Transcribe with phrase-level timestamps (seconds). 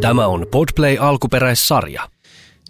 [0.00, 2.10] Tämä on Podplay alkuperäissarja.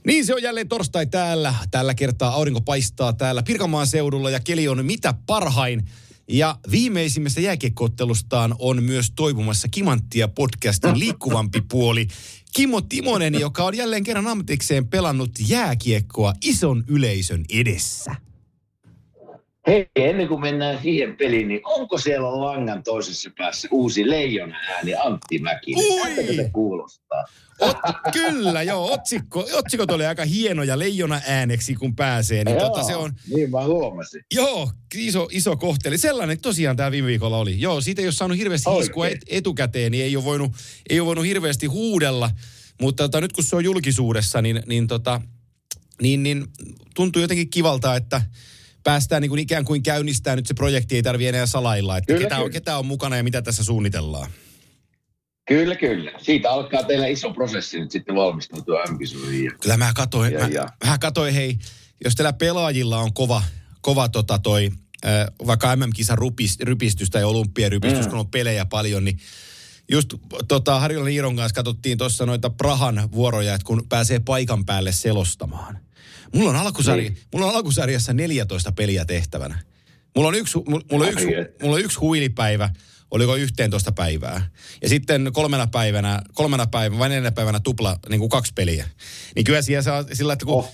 [0.07, 1.55] Niin se on jälleen torstai täällä.
[1.71, 5.85] Tällä kertaa aurinko paistaa täällä Pirkanmaan seudulla ja keli on mitä parhain.
[6.29, 12.09] Ja viimeisimmästä jääkiekkoottelustaan on myös toipumassa Kimanttia podcastin liikkuvampi puoli.
[12.53, 18.30] Kimmo Timonen, joka on jälleen kerran ammatikseen pelannut jääkiekkoa ison yleisön edessä.
[19.67, 24.95] Hei, ennen kuin mennään siihen peliin, niin onko siellä langan toisessa päässä uusi leijona ääni
[24.95, 25.41] Antti?
[25.77, 26.37] Ui!
[26.37, 27.25] se kuulostaa?
[27.61, 27.77] Ot,
[28.13, 28.93] kyllä, joo.
[28.93, 32.45] Otsikko, otsikot oli aika hienoja leijona ääneksi, kun pääsee.
[32.45, 34.23] Niin, joo, tota, se on, niin mä huomasin.
[34.35, 35.99] joo, iso, iso kohteli.
[35.99, 37.61] Sellainen tosiaan tämä viime viikolla oli.
[37.61, 38.83] Joo, siitä ei ole saanut hirveästi Oikein.
[38.83, 40.53] hiskua et, etukäteen, niin ei ole voinut,
[40.91, 42.31] ei ole voinut hirveästi huudella.
[42.81, 45.21] Mutta tota, nyt kun se on julkisuudessa, niin, niin, tota,
[46.03, 46.47] niin, niin
[46.95, 48.23] tuntuu jotenkin kivalta, että
[48.85, 52.21] päästään niin kuin ikään kuin käynnistää nyt se projekti, ei tarvitse enää salailla, että Kyllä,
[52.21, 52.53] ketä on, kyllä.
[52.53, 54.31] ketä on mukana ja mitä tässä suunnitellaan.
[55.49, 56.13] Kyllä, kyllä.
[56.19, 58.99] Siitä alkaa teillä iso prosessi nyt sitten valmistautua m
[59.61, 60.69] Kyllä mä katoin, Ja, mä, ja.
[60.87, 61.59] mä katoin, hei,
[62.05, 63.43] jos teillä pelaajilla on kova,
[63.81, 64.71] kova tota toi,
[65.07, 68.11] äh, vaikka MM-kisan rupis, rypistys tai olympiarypistys, mm.
[68.11, 69.19] kun on pelejä paljon, niin
[69.91, 70.15] just
[70.49, 75.79] tota, Harjolan Iiron kanssa katsottiin tuossa noita Prahan vuoroja, että kun pääsee paikan päälle selostamaan.
[76.35, 77.19] Mulla on, alkusarja, Niin.
[77.35, 79.59] mulla on alkusarjassa 14 peliä tehtävänä.
[80.17, 81.27] Mulla on yksi, mulla, on yksi,
[81.63, 82.71] mulla on yksi huilipäivä,
[83.11, 84.51] oliko 11 päivää.
[84.83, 88.89] Ja sitten kolmena päivänä, kolmena päivänä vai neljänä päivänä tupla niin kuin kaksi peliä.
[89.37, 90.73] Niin kyllä siellä saa sillä, että kun Oh.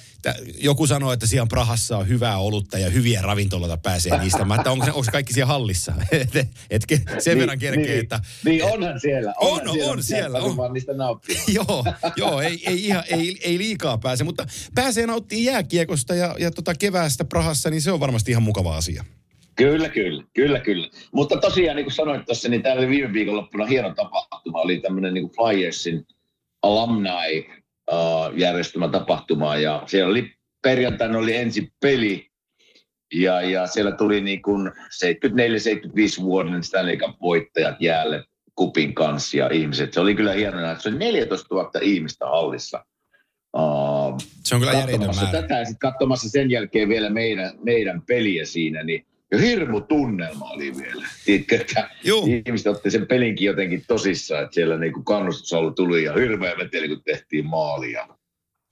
[0.59, 4.45] Joku sanoo, että siellä Prahassa on hyvää olutta ja hyviä ravintoloita pääsee niistä.
[4.45, 5.95] Mä, että onko, se, onko kaikki siellä hallissa?
[6.13, 6.83] et, et,
[7.19, 8.21] sen verran kerkee, niin, että...
[8.45, 9.35] Niin onhan siellä.
[9.41, 10.57] On, onhan on, siellä, on siellä, on.
[10.57, 11.41] vaan niistä nauttia.
[11.69, 11.85] joo,
[12.17, 16.75] joo ei, ei, ihan, ei, ei liikaa pääse, mutta pääsee nauttimaan jääkiekosta ja, ja tota
[16.75, 19.05] keväästä Prahassa, niin se on varmasti ihan mukava asia.
[19.57, 20.89] Kyllä, kyllä, kyllä, kyllä.
[21.13, 24.61] Mutta tosiaan, niin kuin sanoit tuossa, niin täällä viime viikonloppuna hieno tapahtuma.
[24.61, 26.07] Oli tämmöinen niin Flyersin
[26.63, 27.47] alumni
[28.37, 32.31] järjestämä tapahtuma ja siellä oli perjantaina oli ensi peli
[33.15, 34.72] ja, ja siellä tuli niin kuin
[36.19, 38.25] 74-75 vuoden Stanley Cup voittajat jäälle
[38.55, 39.93] kupin kanssa ja ihmiset.
[39.93, 42.84] Se oli kyllä hienoa, että se oli 14 000 ihmistä hallissa.
[43.56, 48.44] Uh, Se on kyllä katsomassa tätä ja sitten katsomassa sen jälkeen vielä meidän, meidän peliä
[48.44, 49.06] siinä, niin
[49.41, 51.09] hirmu tunnelma oli vielä.
[51.25, 52.26] Tiedätkö, että Juu.
[52.26, 57.03] ihmiset otti sen pelinkin jotenkin tosissaan, että siellä niinku kannustusalla tuli ja hirveä veteli, kun
[57.04, 58.09] tehtiin maalia.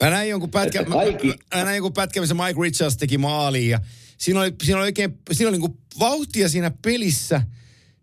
[0.04, 2.96] Mä näin jonkun pätkä, Että mä, kaikki- mä, mä näin jonkun pätkä, missä Mike Richards
[2.96, 3.80] teki maaliin ja
[4.18, 7.42] siinä oli, siinä oli oikein, siinä oli niinku vauhtia siinä pelissä,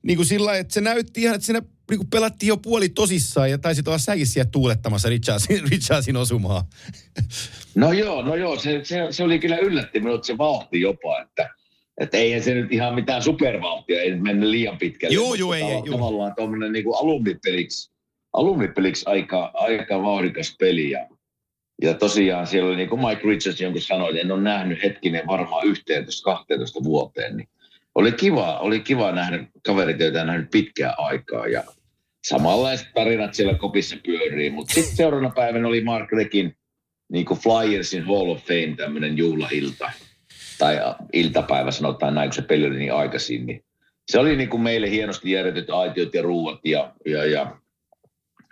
[0.03, 3.57] niin kuin sillä että se näytti ihan, että siinä niinku pelattiin jo puoli tosissaan ja
[3.57, 6.65] taisit olla säkin siellä tuulettamassa Richardsin, Richardsin osumaa.
[7.75, 11.49] No joo, no joo, se, se, se oli kyllä yllätti minut se vauhti jopa, että,
[12.01, 15.17] että eihän se nyt ihan mitään supervauhtia, ei mennä liian pitkälle.
[15.17, 15.81] Mutta juu, ei, ei.
[15.91, 17.91] Tavallaan tuommoinen niin alumnipeliksi,
[18.33, 21.07] alumnipeliksi aika, aika vauhdikas peli ja,
[21.81, 25.67] ja tosiaan siellä oli niin kuin Mike Richards, jonka sanoin, en ole nähnyt hetkinen varmaan
[25.67, 27.49] 11-12 vuoteen, niin
[27.95, 31.63] oli kiva, oli kiva nähdä kaverit, joita nähnyt pitkään aikaa ja
[32.27, 36.55] samanlaiset tarinat siellä kopissa pyörii, mutta sitten seuraavana päivänä oli Mark Rekin
[37.11, 39.91] niin kuin Flyersin Hall of Fame tämmöinen juhlailta
[40.61, 40.77] tai
[41.13, 43.63] iltapäivä sanotaan näin, kun se peli oli niin aikaisin, niin
[44.11, 47.57] se oli niin kuin meille hienosti järjetyt aitiot ja ruuat ja, ja, ja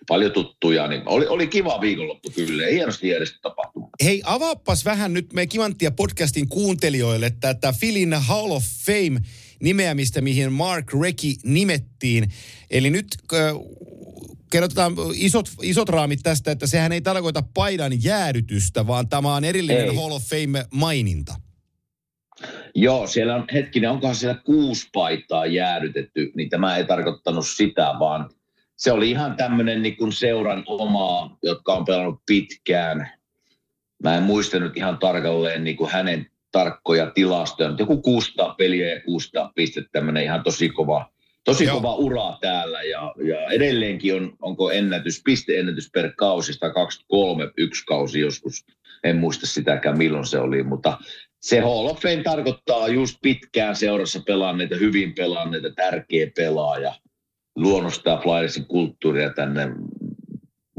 [0.07, 3.89] paljon tuttuja, niin oli, oli kiva viikonloppu kyllä hienosti järjestetty tapahtuma.
[4.03, 9.19] Hei, avaappas vähän nyt me Kimanttia podcastin kuuntelijoille tätä Filin Hall of Fame
[9.63, 12.31] nimeämistä, mihin Mark Recchi nimettiin.
[12.69, 13.07] Eli nyt
[14.51, 19.89] kerrotaan isot, isot raamit tästä, että sehän ei tarkoita paidan jäädytystä, vaan tämä on erillinen
[19.89, 19.95] Ei.
[19.95, 21.48] Hall of Fame-maininta.
[22.75, 28.29] Joo, siellä on, hetkinen, onkohan siellä kuusi paitaa jäädytetty, niin tämä ei tarkoittanut sitä, vaan
[28.75, 33.09] se oli ihan tämmöinen niin kuin seuran omaa, jotka on pelannut pitkään.
[34.03, 38.93] Mä en muista nyt ihan tarkalleen niin kuin hänen tarkkoja tilastoja, mutta joku 600 peliä
[38.93, 41.11] ja 600 pistettä, tämmöinen ihan tosi kova,
[41.43, 41.75] tosi Joo.
[41.75, 42.83] kova ura täällä.
[42.83, 48.65] Ja, ja edelleenkin on, onko ennätys, pisteennätys per kausi, 123 yksi kausi joskus.
[49.03, 50.97] En muista sitäkään milloin se oli, mutta
[51.39, 56.93] se Hall of Fame tarkoittaa just pitkään seurassa pelanneita, hyvin pelanneita, tärkeä pelaaja.
[57.55, 59.67] Luonnostaa Flyersin kulttuuria tänne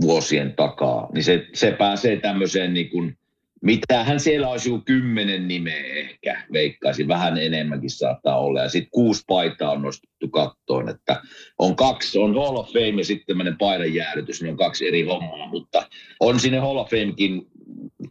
[0.01, 1.09] vuosien takaa.
[1.15, 3.17] Niin se, se pääsee tämmöiseen niin kuin,
[3.63, 8.61] mitähän siellä olisi joku kymmenen nimeä ehkä, veikkaisin, vähän enemmänkin saattaa olla.
[8.61, 11.23] Ja sitten kuusi paitaa on nostettu kattoon, että
[11.59, 15.03] on kaksi, on Hall of Fame ja sitten tämmöinen paidan jäädytys, ne on kaksi eri
[15.03, 15.89] hommaa, mutta
[16.21, 17.47] on sinne Hall of Famekin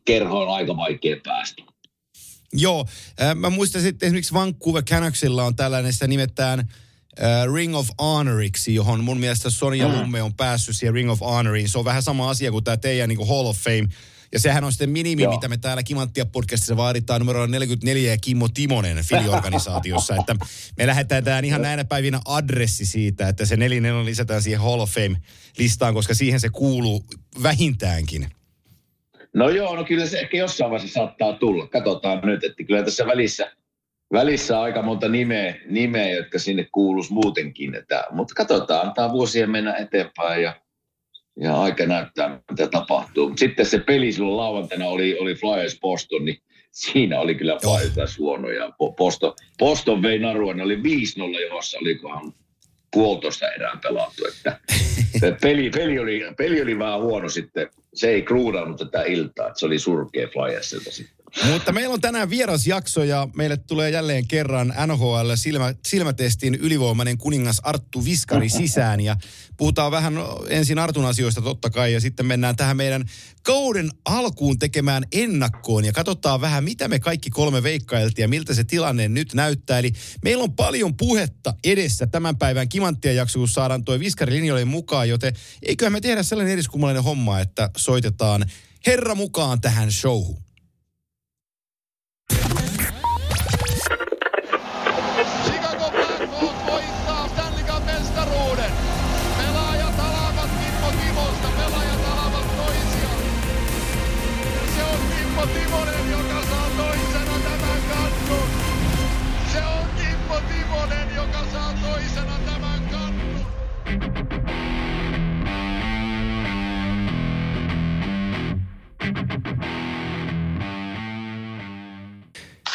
[0.06, 1.64] kerhoon aika vaikea päästä.
[2.54, 2.86] Joo,
[3.22, 8.76] äh, mä muistan sitten esimerkiksi Vancouver Canucksilla on tällainen, sitä nimetään äh, Ring of Honoriksi,
[8.76, 9.94] johon mun mielestä Sonja mm.
[9.94, 11.70] Lumme on päässyt siihen Ring of Honoriin.
[11.70, 13.88] Se on vähän sama asia kuin tämä teidän niin Hall of Fame.
[14.32, 15.34] Ja sehän on sitten minimi, Joo.
[15.34, 20.16] mitä me täällä Kimanttia podcastissa vaaditaan numero 44 ja Kimmo Timonen filiorganisaatiossa.
[20.16, 20.36] että
[20.78, 25.94] me lähdetään ihan näinä päivinä adressi siitä, että se 44 lisätään siihen Hall of Fame-listaan,
[25.94, 27.06] koska siihen se kuuluu
[27.44, 28.32] vähintäänkin.
[29.36, 31.68] No joo, no kyllä se ehkä jossain vaiheessa saattaa tulla.
[31.68, 33.52] Katsotaan nyt, että kyllä tässä välissä,
[34.14, 37.76] välissä on aika monta nimeä, nimeä jotka sinne kuuluisi muutenkin.
[37.76, 40.62] Että, mutta katsotaan, antaa vuosien mennä eteenpäin ja,
[41.40, 43.34] ja aika näyttää, mitä tapahtuu.
[43.38, 46.38] Sitten se peli silloin lauantaina oli, oli Flyers Boston, niin
[46.72, 48.50] siinä oli kyllä Flyers huono.
[48.50, 50.82] Ja Boston, Boston vei narua, ne oli 5-0
[51.50, 52.34] jossa, olikohan
[52.92, 54.26] puolitoista erää pelattu.
[54.26, 54.60] Että
[55.42, 57.70] peli, peli, oli, peli oli vähän huono sitten.
[57.94, 61.19] Se ei kruudannut tätä iltaa, että se oli surkea Flyersilta sitten.
[61.52, 67.60] Mutta meillä on tänään vierasjakso ja meille tulee jälleen kerran NHL silmä, silmätestin ylivoimainen kuningas
[67.64, 69.02] Arttu Viskari sisään.
[69.02, 69.18] Ja
[69.58, 70.14] puhutaan vähän
[70.48, 73.06] ensin Artun asioista totta kai ja sitten mennään tähän meidän
[73.44, 78.64] kauden alkuun tekemään ennakkoon ja katsotaan vähän mitä me kaikki kolme veikkailtiin ja miltä se
[78.64, 79.80] tilanne nyt näyttää.
[79.80, 79.92] Eli
[80.24, 85.10] meillä on paljon puhetta edessä tämän päivän kimanttia jakso, kun saadaan toi Viskari linjoille mukaan,
[85.10, 88.46] joten eiköhän me tehdä sellainen eriskummallinen homma, että soitetaan
[88.88, 90.49] herra mukaan tähän showhun.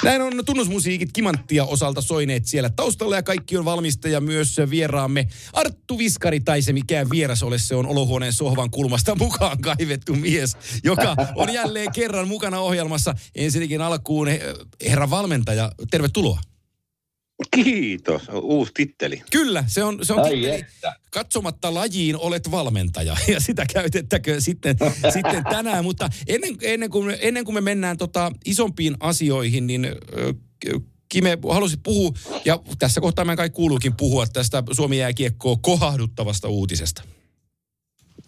[0.03, 5.29] Näin on tunnusmusiikit Kimanttia osalta soineet siellä taustalla ja kaikki on valmista ja myös vieraamme
[5.53, 10.57] Arttu Viskari tai se mikään vieras ole, se on olohuoneen sohvan kulmasta mukaan kaivettu mies,
[10.85, 13.15] joka on jälleen kerran mukana ohjelmassa.
[13.35, 14.41] Ensinnäkin alkuun eh,
[14.89, 16.41] herra valmentaja, tervetuloa.
[17.55, 19.23] Kiitos, uusi titteli.
[19.31, 20.51] Kyllä, se on, se on titteli.
[20.51, 20.97] Että.
[21.11, 24.77] Katsomatta lajiin olet valmentaja ja sitä käytettäkö sitten,
[25.15, 25.85] sitten tänään.
[25.85, 29.87] Mutta ennen, ennen, kuin, ennen kuin me mennään tota isompiin asioihin, niin
[31.09, 32.13] Kime, halusit puhua,
[32.45, 37.03] ja tässä kohtaa meidän kaikki kuuluukin puhua tästä Suomi jääkiekkoa kohahduttavasta uutisesta.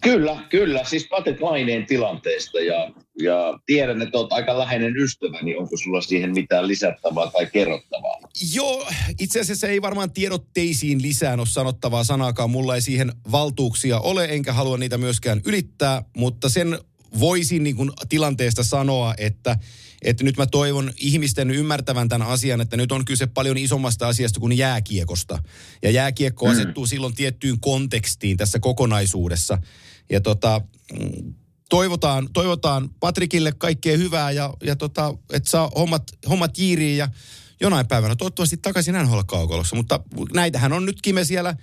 [0.01, 0.83] Kyllä, kyllä.
[0.83, 2.91] Siis Patrick Laineen tilanteesta ja,
[3.21, 8.19] ja tiedän, että olet aika läheinen ystävä, niin onko sulla siihen mitään lisättävää tai kerrottavaa?
[8.53, 8.87] Joo,
[9.19, 12.49] itse asiassa ei varmaan tiedotteisiin lisään ole sanottavaa sanaakaan.
[12.49, 16.79] Mulla ei siihen valtuuksia ole, enkä halua niitä myöskään ylittää, mutta sen
[17.19, 19.57] voisin niin kuin tilanteesta sanoa, että,
[20.01, 24.39] että nyt mä toivon ihmisten ymmärtävän tämän asian, että nyt on kyse paljon isommasta asiasta
[24.39, 25.43] kuin jääkiekosta.
[25.83, 26.51] Ja jääkiekko mm.
[26.51, 29.57] asettuu silloin tiettyyn kontekstiin tässä kokonaisuudessa.
[30.09, 30.61] Ja tota,
[31.69, 37.09] toivotaan, toivotaan Patrikille kaikkea hyvää ja, ja tota, että saa hommat, hommat jiiriin ja
[37.61, 39.75] jonain päivänä toivottavasti takaisin NHL-kaukolossa.
[39.75, 39.99] Mutta
[40.33, 41.55] näitähän on nyt Kime siellä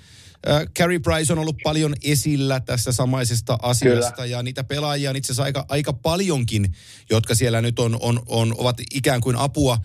[0.49, 4.27] Äh, Carey Price on ollut paljon esillä tässä samaisesta asiasta Kyllä.
[4.27, 6.75] ja niitä pelaajia on itse asiassa aika, aika paljonkin,
[7.11, 9.79] jotka siellä nyt on, on, on, ovat ikään kuin apua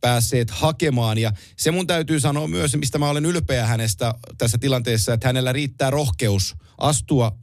[0.00, 1.18] päässeet hakemaan.
[1.18, 5.52] Ja se mun täytyy sanoa myös, mistä mä olen ylpeä hänestä tässä tilanteessa, että hänellä
[5.52, 7.38] riittää rohkeus astua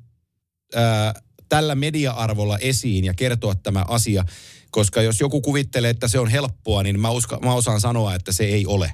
[1.50, 4.24] tällä media-arvolla esiin ja kertoa tämä asia.
[4.72, 8.32] Koska jos joku kuvittelee, että se on helppoa, niin mä, uska, mä osaan sanoa, että
[8.32, 8.94] se ei ole.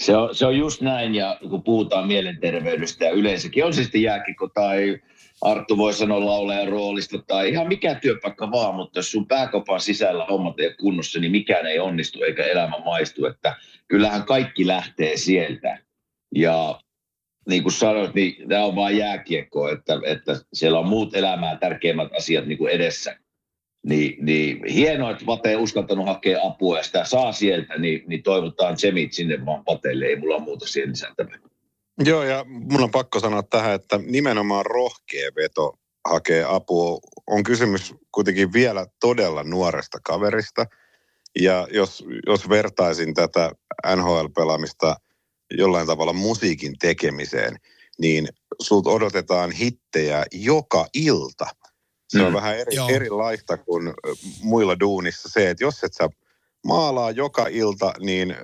[0.00, 4.02] Se on, se on just näin, ja kun puhutaan mielenterveydestä ja yleensäkin, on se sitten
[4.02, 5.00] jääkikko tai
[5.40, 10.24] Arttu voi sanoa laulajan roolista tai ihan mikä työpaikka vaan, mutta jos sun pääkopan sisällä
[10.24, 13.56] hommat ei ole kunnossa, niin mikään ei onnistu eikä elämä maistu, että
[13.88, 15.78] kyllähän kaikki lähtee sieltä.
[16.34, 16.80] Ja
[17.48, 22.08] niin kuin sanoit, niin tämä on vain jääkiekko, että, että siellä on muut elämää tärkeimmät
[22.16, 23.16] asiat niin kuin edessä.
[23.86, 28.78] Niin, niin hienoa, että Vate uskaltanut hakea apua ja sitä saa sieltä, niin, niin toivotaan
[28.78, 31.38] Semit sinne vaan Pateille, ei mulla muuta siihen lisättävää.
[32.04, 36.98] Joo, ja mun on pakko sanoa tähän, että nimenomaan rohkea veto hakee apua.
[37.26, 40.66] On kysymys kuitenkin vielä todella nuoresta kaverista.
[41.40, 43.50] Ja jos, jos vertaisin tätä
[43.96, 44.96] NHL-pelaamista
[45.50, 47.56] jollain tavalla musiikin tekemiseen,
[47.98, 48.28] niin
[48.60, 51.46] sulta odotetaan hittejä joka ilta–
[52.08, 52.36] se on mm.
[52.36, 53.94] vähän eri, erilaista kuin
[54.42, 56.08] muilla duunissa se, että jos et sä
[56.66, 58.36] maalaa joka ilta, niin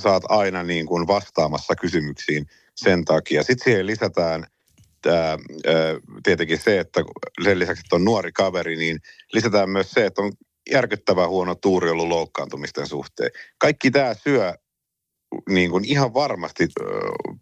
[0.00, 3.42] saat aina niin kuin vastaamassa kysymyksiin sen takia.
[3.42, 4.46] Sitten siihen lisätään
[5.02, 5.38] tää,
[6.22, 7.00] tietenkin se, että
[7.44, 8.98] sen lisäksi, että on nuori kaveri, niin
[9.32, 10.32] lisätään myös se, että on
[10.70, 13.30] järkyttävän huono tuuri ollut loukkaantumisten suhteen.
[13.58, 14.54] Kaikki tämä syö
[15.48, 16.68] niin kuin ihan varmasti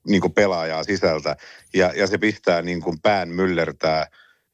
[0.06, 1.36] niin kuin pelaajaa sisältä
[1.74, 4.06] ja, ja se pistää niin kuin pään myllertää.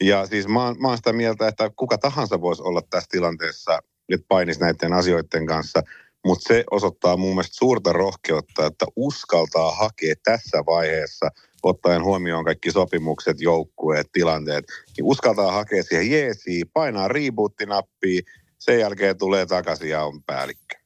[0.03, 4.26] Ja siis mä mä oon sitä mieltä, että kuka tahansa voisi olla tässä tilanteessa, että
[4.29, 5.83] painisi näiden asioiden kanssa,
[6.25, 11.29] mutta se osoittaa mun mielestä suurta rohkeutta, että uskaltaa hakea tässä vaiheessa,
[11.62, 14.64] ottaen huomioon kaikki sopimukset, joukkueet, tilanteet,
[14.97, 18.23] niin uskaltaa hakea siihen jeesiin, painaa reboot-nappia,
[18.59, 20.84] sen jälkeen tulee takaisin ja on päällikkö.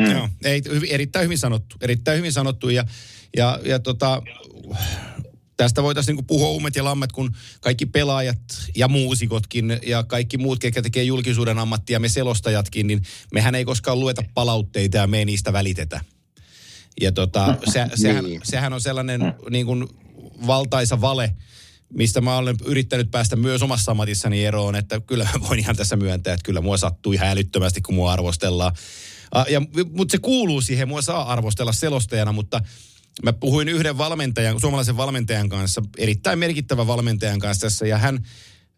[0.00, 0.10] Mm.
[0.10, 1.76] Joo, ei, erittäin hyvin sanottu.
[1.80, 2.84] Erittäin hyvin sanottu ja,
[3.36, 4.22] ja, ja tota,
[5.56, 8.38] tästä voitaisiin niinku puhua ummet ja lammet, kun kaikki pelaajat
[8.76, 13.02] ja muusikotkin ja kaikki muut, ketkä tekee julkisuuden ammattia, me selostajatkin, niin
[13.32, 16.00] mehän ei koskaan lueta palautteita ja me ei niistä välitetä.
[17.00, 18.40] Ja tota, se, sehän, niin.
[18.44, 19.88] sehän on sellainen niin kuin
[20.46, 21.34] valtaisa vale,
[21.92, 25.96] mistä mä olen yrittänyt päästä myös omassa ammatissani eroon, että kyllä mä voin ihan tässä
[25.96, 28.72] myöntää, että kyllä mua sattuu ihan älyttömästi, kun mua arvostellaan.
[29.48, 32.60] Ja, mutta se kuuluu siihen, mua saa arvostella selostajana, mutta
[33.22, 38.24] mä puhuin yhden valmentajan, suomalaisen valmentajan kanssa, erittäin merkittävän valmentajan kanssa tässä, ja hän,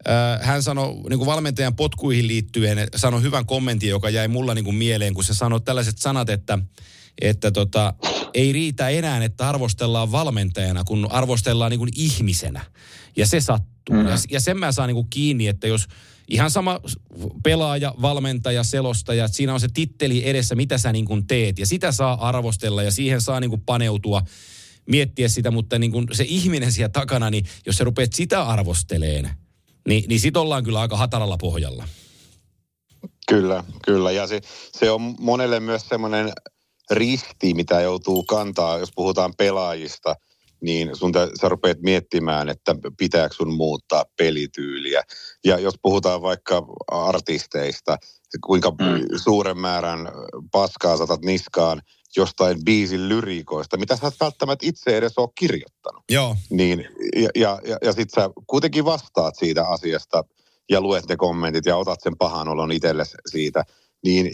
[0.09, 4.65] äh, hän sanoi niin kuin valmentajan potkuihin liittyen, sanoi hyvän kommentin, joka jäi mulla niin
[4.65, 6.59] kuin mieleen, kun se sanoi tällaiset sanat, että,
[7.21, 7.93] että tota,
[8.33, 12.65] ei riitä enää, että arvostellaan valmentajana, kun arvostellaan niin kuin ihmisenä.
[13.15, 13.95] Ja se sattuu.
[13.95, 14.07] Mm.
[14.07, 15.87] Ja, ja sen mä saan niin kuin kiinni, että jos
[16.27, 16.79] ihan sama
[17.43, 21.59] pelaaja, valmentaja, selostaja, että siinä on se titteli edessä, mitä sä niin kuin teet.
[21.59, 24.21] Ja sitä saa arvostella ja siihen saa niin kuin paneutua,
[24.85, 29.29] miettiä sitä, mutta niin kuin se ihminen siellä takana, niin jos sä rupeat sitä arvosteleen,
[29.87, 31.87] niin, niin sit ollaan kyllä aika hataralla pohjalla.
[33.27, 34.11] Kyllä, kyllä.
[34.11, 36.31] Ja se, se on monelle myös semmoinen
[36.91, 40.15] risti, mitä joutuu kantaa, jos puhutaan pelaajista–
[40.63, 45.03] niin sun te, sä rupeat miettimään, että pitääkö sun muuttaa pelityyliä.
[45.45, 47.97] Ja jos puhutaan vaikka artisteista,
[48.45, 49.17] kuinka mm.
[49.23, 49.99] suuren määrän
[50.51, 51.81] paskaa saatat niskaan
[52.17, 56.03] jostain biisin lyriikoista, mitä sä et välttämättä itse edes ole kirjoittanut.
[56.11, 56.35] Joo.
[56.49, 60.23] Niin, ja, ja, ja, ja sit sä kuitenkin vastaat siitä asiasta
[60.69, 63.63] ja luet ne kommentit ja otat sen pahan olon itsellesi siitä.
[64.05, 64.31] Niin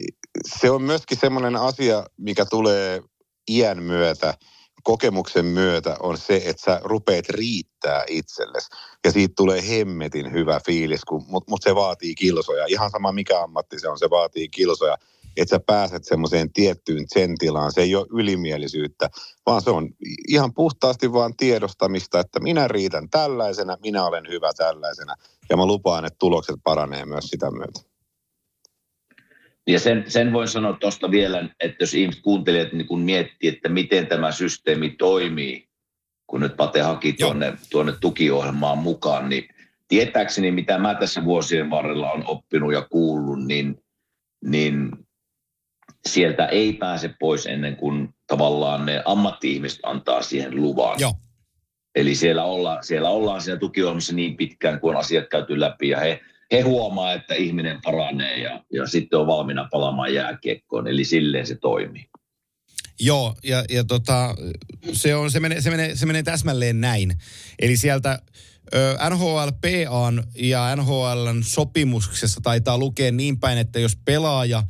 [0.60, 3.02] se on myöskin semmoinen asia, mikä tulee
[3.50, 4.34] iän myötä–
[4.90, 8.70] kokemuksen myötä on se, että sä rupeat riittää itsellesi.
[9.06, 12.66] Ja siitä tulee hemmetin hyvä fiilis, mutta mut se vaatii kilsoja.
[12.68, 14.98] Ihan sama mikä ammatti se on, se vaatii kilsoja.
[15.38, 17.72] Että sä pääset semmoiseen tiettyyn sen tilaan.
[17.72, 19.10] Se ei ole ylimielisyyttä,
[19.46, 19.90] vaan se on
[20.28, 25.16] ihan puhtaasti vaan tiedostamista, että minä riitän tällaisena, minä olen hyvä tällaisena.
[25.50, 27.89] Ja mä lupaan, että tulokset paranee myös sitä myötä.
[29.70, 33.70] Ja sen, sen voin sanoa tuosta vielä, että jos ihmiset kuuntelijat niin kun miettii, että
[33.70, 35.68] miten tämä systeemi toimii,
[36.28, 39.48] kun nyt Pate haki tuonne, tuonne tukiohjelmaan mukaan, niin
[39.88, 43.84] tietääkseni mitä mä tässä vuosien varrella on oppinut ja kuullut, niin,
[44.46, 44.92] niin
[46.08, 51.00] sieltä ei pääse pois ennen kuin tavallaan ne ammatti-ihmiset antaa siihen luvan.
[51.00, 51.14] Joo.
[51.96, 56.00] Eli siellä, olla, siellä ollaan siellä tukiohjelmassa niin pitkään, kun on asiat käyty läpi ja
[56.00, 60.88] he he huomaa, että ihminen paranee ja, ja sitten on valmiina palaamaan jääkiekkoon.
[60.88, 62.06] Eli silleen se toimii.
[63.00, 64.36] Joo, ja, ja tota,
[64.94, 67.14] se, on, se, menee, se, menee, se menee täsmälleen näin.
[67.60, 68.20] Eli sieltä
[69.10, 74.64] NHLPA ja NHLn sopimuksessa taitaa lukea niin päin, että jos pelaaja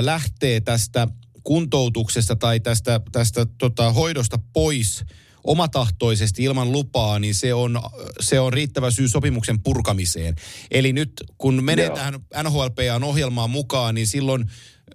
[0.00, 1.08] lähtee tästä
[1.44, 5.04] kuntoutuksesta tai tästä, tästä tota, hoidosta pois–
[5.44, 7.80] omatahtoisesti ilman lupaa, niin se on,
[8.20, 10.34] se on riittävä syy sopimuksen purkamiseen.
[10.70, 11.94] Eli nyt kun menee Joo.
[11.94, 14.50] tähän NHLPAn ohjelmaan mukaan, niin silloin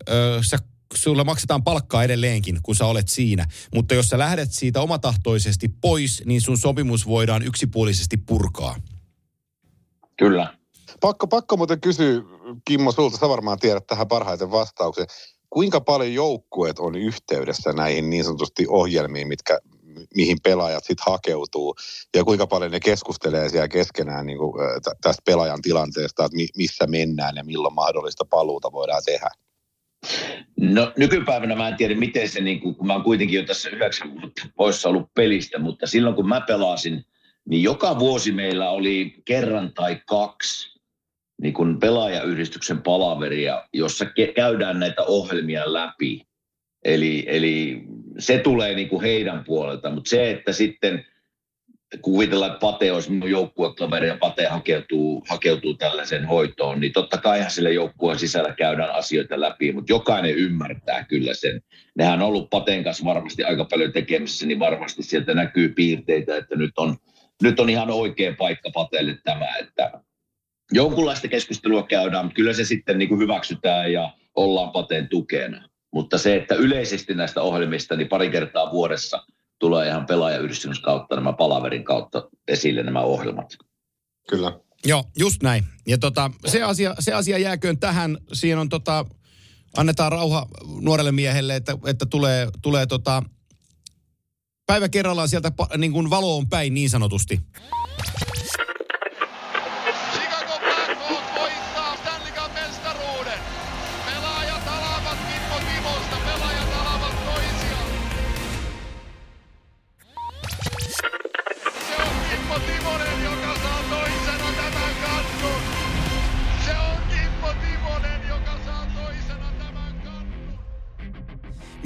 [0.09, 0.57] ö, sä
[0.95, 3.45] sulla maksetaan palkkaa edelleenkin, kun sä olet siinä.
[3.75, 8.75] Mutta jos sä lähdet siitä omatahtoisesti pois, niin sun sopimus voidaan yksipuolisesti purkaa.
[10.17, 10.53] Kyllä.
[11.01, 12.21] Pakko, pakko muuten kysyä,
[12.65, 15.07] Kimmo, sulta, sä varmaan tiedät tähän parhaiten vastauksen.
[15.49, 19.59] Kuinka paljon joukkueet on yhteydessä näihin niin sanotusti ohjelmiin, mitkä
[20.15, 21.75] mihin pelaajat sitten hakeutuu
[22.15, 24.53] ja kuinka paljon ne keskustelee siellä keskenään niin kuin,
[25.01, 29.29] tästä pelaajan tilanteesta, että missä mennään ja milloin mahdollista paluuta voidaan tehdä?
[30.59, 33.69] No nykypäivänä mä en tiedä, miten se, niin kuin, kun mä oon kuitenkin jo tässä
[33.69, 37.05] yhdeksän vuotta poissa ollut pelistä, mutta silloin kun mä pelasin,
[37.49, 40.79] niin joka vuosi meillä oli kerran tai kaksi
[41.41, 46.28] niin kuin pelaajayhdistyksen palaveria, jossa ke- käydään näitä ohjelmia läpi.
[46.85, 47.83] Eli, eli
[48.19, 51.05] se tulee niin kuin heidän puolelta, mutta se, että sitten
[52.01, 57.51] kuvitellaan, että Pate olisi minun joukkuekaveri ja Pate hakeutuu, hakeutuu tällaiseen hoitoon, niin totta kai
[57.51, 61.61] sille joukkueen sisällä käydään asioita läpi, mutta jokainen ymmärtää kyllä sen.
[61.95, 66.55] Nehän on ollut Pateen kanssa varmasti aika paljon tekemisissä, niin varmasti sieltä näkyy piirteitä, että
[66.55, 66.97] nyt on,
[67.43, 69.91] nyt on ihan oikea paikka Pateelle tämä, että
[70.71, 75.68] jonkunlaista keskustelua käydään, mutta kyllä se sitten niin kuin hyväksytään ja ollaan Pateen tukena.
[75.93, 79.23] Mutta se, että yleisesti näistä ohjelmista, niin pari kertaa vuodessa
[79.59, 83.57] tulee ihan pelaajayhdistymys kautta nämä palaverin kautta esille nämä ohjelmat.
[84.29, 84.59] Kyllä.
[84.85, 85.65] Joo, just näin.
[85.87, 88.17] Ja tota, se, asia, se asia jääköön tähän.
[88.33, 89.05] Siinä on tota,
[89.77, 90.47] annetaan rauha
[90.81, 93.23] nuorelle miehelle, että, että tulee, tulee tota,
[94.65, 97.39] päivä kerrallaan sieltä niin kuin valoon päin niin sanotusti.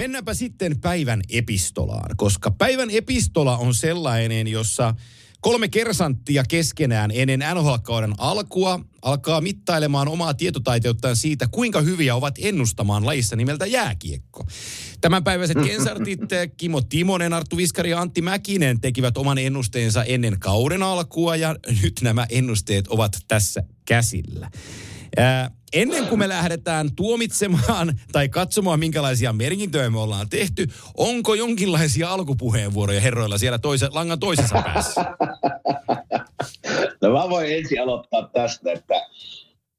[0.03, 4.95] Mennäänpä sitten päivän epistolaan, koska päivän epistola on sellainen, jossa
[5.41, 13.05] kolme kersanttia keskenään ennen NHL-kauden alkua alkaa mittailemaan omaa tietotaiteuttaan siitä, kuinka hyviä ovat ennustamaan
[13.05, 14.45] lajissa nimeltä jääkiekko.
[15.01, 16.19] Tämänpäiväiset kensartit
[16.57, 21.99] Kimo Timonen, Arttu Viskari ja Antti Mäkinen tekivät oman ennusteensa ennen kauden alkua ja nyt
[22.01, 24.51] nämä ennusteet ovat tässä käsillä.
[25.17, 32.09] Ää, ennen kuin me lähdetään tuomitsemaan tai katsomaan, minkälaisia merkintöjä me ollaan tehty, onko jonkinlaisia
[32.09, 35.05] alkupuheenvuoroja herroilla siellä toise, langan toisessa päässä?
[37.01, 38.93] No mä voin ensin aloittaa tästä, että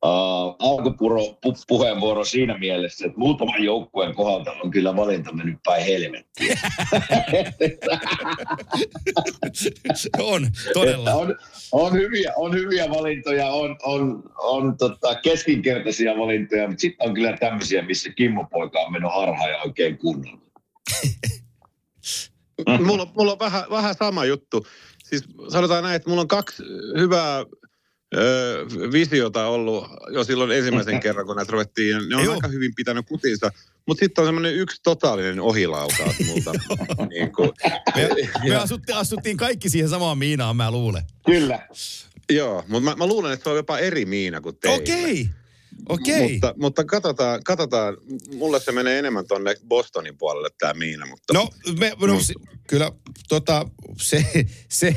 [0.05, 6.59] uh, alkupuheenvuoro siinä mielessä, että muutaman joukkueen kohdalta on kyllä valinta mennyt päin helvettiin.
[10.19, 11.15] on, todella.
[11.15, 11.37] on,
[11.73, 17.37] on, hyviä, on hyviä valintoja, on, on, on tota keskinkertaisia valintoja, mutta sitten on kyllä
[17.37, 20.45] tämmöisiä, missä Kimmo poika on mennyt harhaan ja oikein kunnolla.
[22.87, 24.67] mulla, mulla on vähän, vähän sama juttu.
[25.05, 26.63] Siis sanotaan näin, että mulla on kaksi
[26.99, 27.45] hyvää
[28.17, 32.09] ö, visiota ollut jo silloin ensimmäisen kerran, kun näitä ruvettiin.
[32.09, 32.35] Ne on Joo.
[32.35, 33.51] aika hyvin pitänyt kutinsa.
[33.87, 36.53] Mutta sitten on semmoinen yksi totaalinen ohilaukaus multa.
[37.15, 37.51] niin kuin,
[37.95, 38.09] Me,
[38.49, 41.03] me asuttiin, asuttiin kaikki siihen samaan miinaan, mä luulen.
[41.27, 41.69] Kyllä.
[42.31, 44.77] joo, mutta mä, mä, luulen, että se on jopa eri miina kuin teillä.
[44.77, 45.29] Okei,
[45.89, 46.33] okei.
[46.33, 47.97] Mutta, mutta katsotaan, katsotaan,
[48.37, 51.07] mulle se menee enemmän tonne Bostonin puolelle tämä miina.
[51.07, 52.35] Mutta No, me, no se,
[52.69, 52.93] kyllä
[53.29, 53.67] tota,
[53.99, 54.25] se,
[54.69, 54.95] se,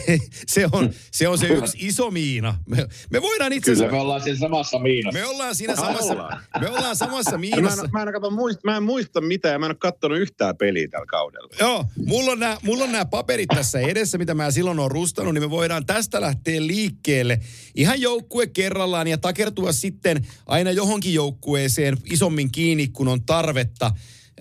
[0.47, 2.59] se, on, se on se yksi iso miina.
[2.67, 5.19] Me, me voidaan itse Kyllä asiassa, me ollaan siinä samassa miinassa.
[5.19, 6.41] me ollaan siinä samassa, ollaan.
[6.61, 7.83] me ollaan samassa mä, miinassa.
[7.83, 10.57] en, mä, en, kato, muista, mä en muista mitään ja mä en ole kattonut yhtään
[10.57, 11.49] peliä tällä kaudella.
[11.59, 15.33] Joo, mulla on, nämä, mulla on nämä paperit tässä edessä, mitä mä silloin olen rustanut,
[15.33, 17.39] niin me voidaan tästä lähteä liikkeelle
[17.75, 23.91] ihan joukkue kerrallaan ja takertua sitten aina johonkin joukkueeseen isommin kiinni, kun on tarvetta.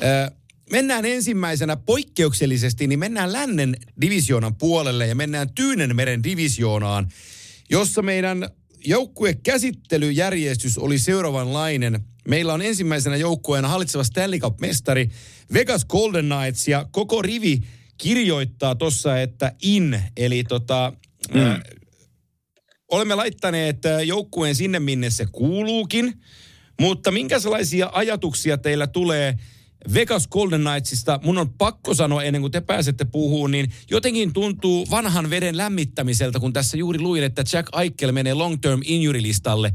[0.03, 0.31] Ö,
[0.71, 7.09] mennään ensimmäisenä poikkeuksellisesti, niin mennään lännen divisioonan puolelle ja mennään Tyynenmeren divisioonaan,
[7.71, 8.49] jossa meidän
[8.85, 12.01] joukkuekäsittelyjärjestys oli seuraavanlainen.
[12.29, 15.11] Meillä on ensimmäisenä joukkueena hallitseva Stanley Cup-mestari
[15.53, 17.61] Vegas Golden Knights ja koko rivi
[17.99, 20.93] kirjoittaa tuossa, että in, eli tota,
[21.35, 21.41] mm.
[22.89, 26.21] Olemme laittaneet äh, joukkueen sinne, minne se kuuluukin,
[26.81, 29.35] mutta minkälaisia ajatuksia teillä tulee
[29.95, 31.21] Vegas Golden Knightsista?
[31.23, 36.41] Mun on pakko sanoa ennen kuin te pääsette puhumaan, niin jotenkin tuntuu vanhan veden lämmittämiseltä,
[36.41, 39.73] kun tässä juuri luin, että Jack Eichel menee long-term injury-listalle.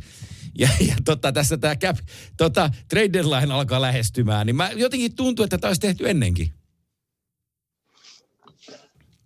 [0.57, 1.97] Ja, ja tota, tässä tämä cap,
[2.37, 6.53] tota, trade deadline alkaa lähestymään, niin mä jotenkin tuntuu, että tämä olisi tehty ennenkin.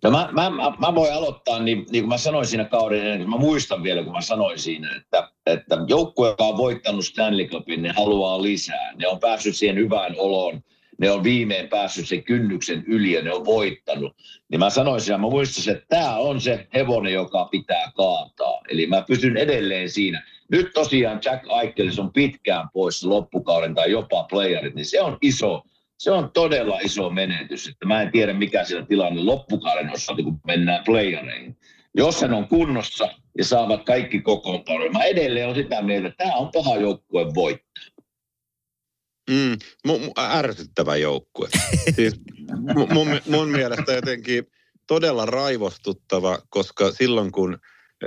[0.06, 3.30] No mä, mä, mä, mä voin aloittaa, niin, niin kuin mä sanoin siinä kauden kun
[3.30, 7.82] mä muistan vielä, kun mä sanoin siinä, että, että joukkue, joka on voittanut Stanley Cupin,
[7.82, 8.92] ne haluaa lisää.
[8.94, 10.60] Ne on päässyt siihen hyvään oloon.
[10.98, 14.16] Ne on viimein päässyt sen kynnyksen yli ja ne on voittanut.
[14.48, 18.60] Niin mä sanoin siinä, mä muistan, että tämä on se hevonen, joka pitää kaataa.
[18.68, 20.26] Eli mä pysyn edelleen siinä.
[20.50, 25.62] Nyt tosiaan Jack Eichelis on pitkään poissa loppukauden tai jopa playerit, niin se on iso,
[25.98, 27.68] se on todella iso menetys.
[27.68, 31.56] Että mä en tiedä, mikä siellä tilanne loppukauden osalta, kun mennään playereihin.
[31.94, 36.36] Jos hän on kunnossa ja saavat kaikki kokoonpanoja, mä edelleen on sitä mieltä, että tämä
[36.36, 37.84] on paha joukkue voittaa.
[39.30, 39.56] Mm,
[39.86, 41.48] mun, mun, ärsyttävä joukkue.
[41.96, 42.20] siis
[42.74, 44.46] mun, mun, mun mielestä jotenkin
[44.86, 47.58] todella raivostuttava, koska silloin kun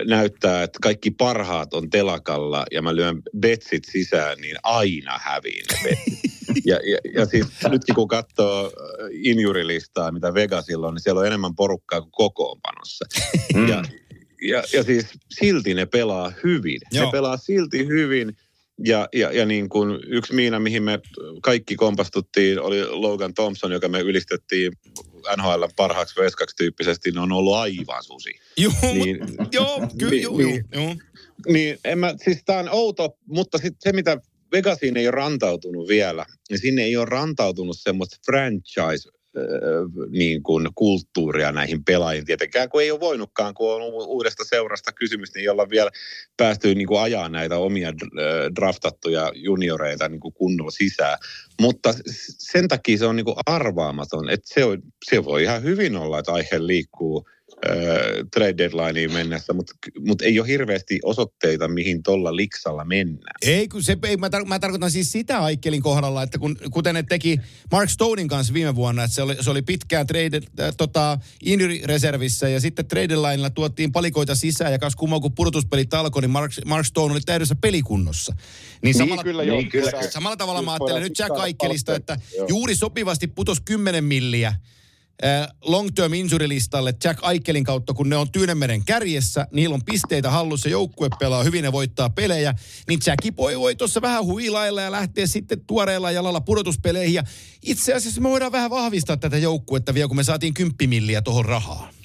[0.06, 5.89] näyttää, että kaikki parhaat on telakalla ja mä lyön betsit sisään, niin aina häviin ne
[5.89, 6.30] betsit.
[6.65, 11.28] Ja, ja, ja siis nytkin kun katsoo äh, injurilistaa, mitä Vegasilla on, niin siellä on
[11.28, 13.06] enemmän porukkaa kuin kokoonpanossa.
[13.56, 13.67] Mm.
[13.67, 13.84] Ja,
[14.41, 15.06] ja, ja siis
[15.39, 16.80] silti ne pelaa hyvin.
[16.91, 17.06] Joo.
[17.06, 18.38] Ne pelaa silti hyvin.
[18.86, 20.99] Ja, ja, ja niin kuin yksi miina, mihin me
[21.41, 24.73] kaikki kompastuttiin, oli Logan Thompson, joka me ylistettiin
[25.38, 28.30] NHL parhaaksi veskaksi tyyppisesti, ne on ollut aivan susi.
[28.58, 29.20] Joo, Niin-
[29.52, 30.65] joo kyllä, niin- joo, niin.
[30.74, 30.96] joo.
[31.48, 34.18] Niin, en mä, siis tää on outo, mutta sit se mitä
[34.52, 39.10] Vegasiin ei ole rantautunut vielä, ja sinne ei ole rantautunut semmoista franchise
[40.10, 42.26] niin kuin kulttuuria näihin pelaajiin.
[42.26, 45.92] Tietenkään kun ei ole voinutkaan, kun on uudesta seurasta kysymys, niin ei olla vielä
[46.38, 47.94] päästy niin kuin ajaa näitä omia
[48.56, 51.18] draftattuja junioreita niin kuin kunnolla sisään.
[51.62, 51.94] Mutta
[52.38, 56.20] sen takia se on niin kuin arvaamaton, että se, on, se voi ihan hyvin olla,
[56.20, 57.26] että aihe liikkuu–
[58.34, 63.36] trade deadlineen mennessä, mutta mut ei ole hirveästi osoitteita, mihin tuolla liksalla mennään.
[63.41, 66.95] Ei, kun se, ei, mä, tar- mä tarkoitan siis sitä Aikkelin kohdalla, että kun, kuten
[66.95, 67.38] ne teki
[67.72, 71.17] Mark Stonein kanssa viime vuonna, että se oli, se oli pitkään trade, äh, tota,
[71.86, 76.32] reservissä ja sitten trade deadlinella tuottiin palikoita sisään ja kas kummaa kun pudotuspelit alkoi, niin
[76.32, 78.36] Mark, Mark Stone oli täydessä pelikunnossa.
[78.82, 79.91] Niin, samalla, niin, kyllä, joo, niin, kyllä.
[80.10, 82.17] samalla tavalla mä ajattelen nyt Jack Aikkelista, että
[82.48, 84.56] juuri sopivasti putos 10 milliä
[85.62, 90.69] long term injury-listalle Jack Aikelin kautta, kun ne on Tyynemeren kärjessä, niillä on pisteitä hallussa,
[90.69, 92.53] joukkue pelaa hyvin ja voittaa pelejä,
[92.88, 97.13] niin Jacki voi, voi tuossa vähän huilailla ja lähteä sitten tuoreella jalalla pudotuspeleihin.
[97.13, 97.23] Ja
[97.63, 101.99] itse asiassa me voidaan vähän vahvistaa tätä joukkuetta vielä, kun me saatiin kymppimilliä tuohon rahaa.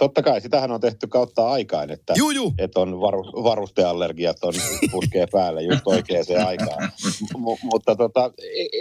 [0.00, 2.54] Totta kai, sitähän on tehty kautta aikaan, että, juu, juu.
[2.58, 4.54] että on varu, varusteallergiat on
[4.92, 6.92] puskee päälle just oikeaan aikaan.
[7.38, 8.32] M- mutta tota,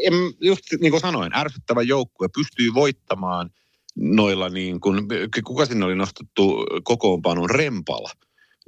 [0.03, 3.49] en, just niin kuin sanoin, ärsyttävä joukkue pystyy voittamaan
[3.95, 5.07] noilla niin kuin,
[5.43, 8.09] kuka sinne oli nostettu kokoonpanon Rempala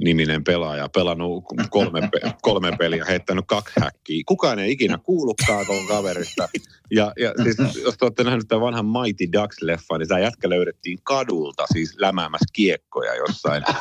[0.04, 2.10] niminen pelaaja, pelannut kolme,
[2.42, 4.24] kolme peliä, heittänyt kaksi häkkiä.
[4.26, 6.50] Kukaan ei ikinä kuullutkaan tuon kaverista.
[6.92, 11.00] Ja, ja siis, jos te olette nähneet tämän vanhan Mighty Ducks-leffan, niin tämä jätkä löydettiin
[11.04, 13.80] kadulta, siis lämäämässä kiekkoja jossain äh,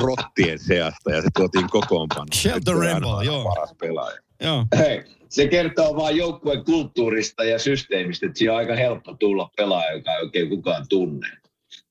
[0.00, 2.28] rottien seasta, ja se tuotiin kokoonpanoon.
[2.34, 3.44] Shelter Rempala, joo.
[3.44, 4.18] Paras pelaaja.
[4.40, 4.64] Joo.
[4.78, 9.92] Hei, se kertoo vain joukkueen kulttuurista ja systeemistä, että siinä on aika helppo tulla pelaaja,
[9.92, 11.28] joka ei oikein kukaan tunne.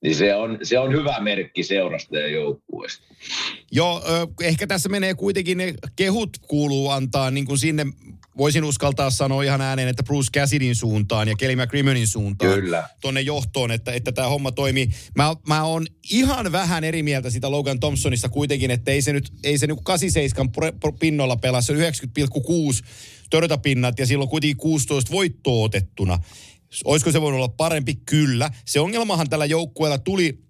[0.06, 3.04] Niin se on, se on hyvä merkki seurasta ja joukkueesta.
[3.72, 4.02] Joo,
[4.42, 7.86] ehkä tässä menee kuitenkin ne kehut kuuluu antaa niin kuin sinne,
[8.38, 12.54] voisin uskaltaa sanoa ihan ääneen, että Bruce Cassidin suuntaan ja Kelly McCrimmonin suuntaan.
[12.54, 12.90] Kyllä.
[13.02, 14.90] Tuonne johtoon, että, että tämä homma toimii.
[15.16, 19.30] Mä, mä oon ihan vähän eri mieltä sitä Logan Thompsonista kuitenkin, että ei se nyt,
[19.44, 20.50] ei se nyt 87
[21.00, 21.84] pinnolla pelaa, se on 90,6
[23.30, 26.20] törtäpinnat ja silloin kuitenkin 16 voittoa otettuna.
[26.84, 27.96] Olisiko se voinut olla parempi?
[27.96, 28.52] Kyllä.
[28.66, 30.46] Se ongelmahan tällä joukkueella tuli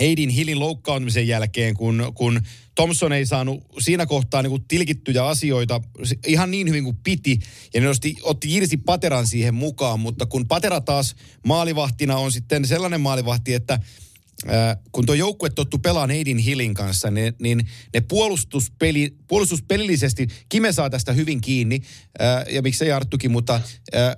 [0.00, 2.40] Aidin Hillin loukkaantumisen jälkeen, kun, kun
[2.74, 5.80] Thompson ei saanut siinä kohtaa niin kuin tilkittyjä asioita
[6.26, 7.38] ihan niin hyvin kuin piti.
[7.74, 12.64] Ja ne otti, otti Irsi Pateran siihen mukaan, mutta kun Patera taas maalivahtina on sitten
[12.64, 18.00] sellainen maalivahti, että äh, kun tuo joukkue tottu pelaan Aidin Hillin kanssa, niin, niin ne
[18.00, 21.80] puolustuspeli, puolustuspelillisesti, Kime saa tästä hyvin kiinni,
[22.20, 24.16] äh, ja miksei Arttukin, mutta äh,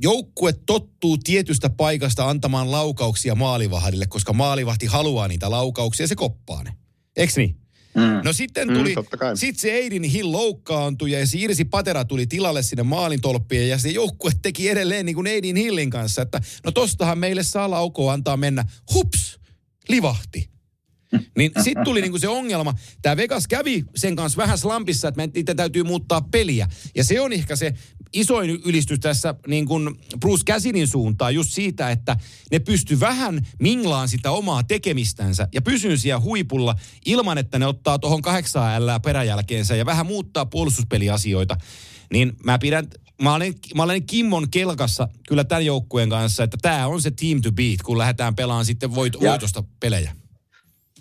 [0.00, 6.62] joukkue tottuu tietystä paikasta antamaan laukauksia maalivahdille, koska maalivahti haluaa niitä laukauksia ja se koppaa
[6.62, 6.72] ne.
[7.16, 7.56] Eks niin?
[7.94, 8.20] Mm.
[8.24, 12.26] No sitten mm, tuli, mm, sit se Eidin Hill loukkaantui ja se Irsi Patera tuli
[12.26, 16.40] tilalle sinne maalin tolppien ja se joukkue teki edelleen niin kuin Eidin Hillin kanssa, että
[16.64, 18.64] no tostahan meille saa laukoa antaa mennä.
[18.94, 19.40] Hups,
[19.88, 20.50] livahti.
[21.36, 22.74] Niin sitten tuli niinku se ongelma.
[23.02, 26.68] Tämä Vegas kävi sen kanssa vähän slampissa, että niitä täytyy muuttaa peliä.
[26.94, 27.74] Ja se on ehkä se
[28.12, 32.16] isoin ylistys tässä niin kuin Bruce Cassidy'n suuntaan just siitä, että
[32.50, 36.74] ne pysty vähän minglaan sitä omaa tekemistänsä ja pysyy siellä huipulla
[37.06, 41.56] ilman, että ne ottaa tuohon kahdeksaa ällää peräjälkeensä ja vähän muuttaa puolustuspeliasioita.
[42.12, 42.86] Niin mä pidän,
[43.22, 47.42] mä olen, mä olen Kimmon kelkassa kyllä tämän joukkueen kanssa, että tämä on se team
[47.42, 50.19] to beat, kun lähdetään pelaamaan sitten voit, voitosta pelejä.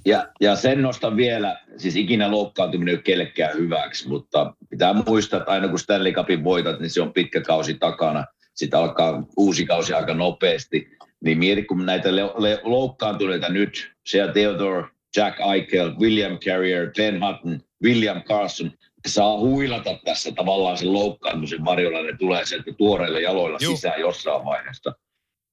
[0.06, 5.40] Ja, ja sen nostan vielä, siis ikinä loukkaantuminen ei ole kellekään hyväksi, mutta pitää muistaa,
[5.40, 8.26] että aina kun Stanley Cupin voitat, niin se on pitkä kausi takana.
[8.54, 10.88] Sitten alkaa uusi kausi aika nopeasti.
[11.24, 17.26] Niin mieti, kun näitä le- le- loukkaantuneita nyt, siellä Theodore, Jack Eichel, William Carrier, Glenn
[17.26, 18.72] Hutton, William Carson,
[19.08, 23.76] saa huilata tässä tavallaan sen loukkaantumisen varjolla, ne tulee sieltä tuoreilla jaloilla Juh.
[23.76, 24.94] sisään jossain vaiheessa.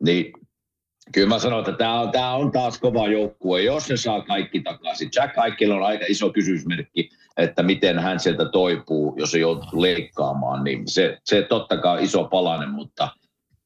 [0.03, 0.33] Niin
[1.13, 4.61] Kyllä mä sanon, että tämä on, tämä on taas kova joukkue, jos ne saa kaikki
[4.61, 5.11] takaisin.
[5.17, 10.65] Jack Eichel on aika iso kysymysmerkki, että miten hän sieltä toipuu, jos se joutuu leikkaamaan.
[10.65, 13.09] Niin se, se totta kai iso palanen, mutta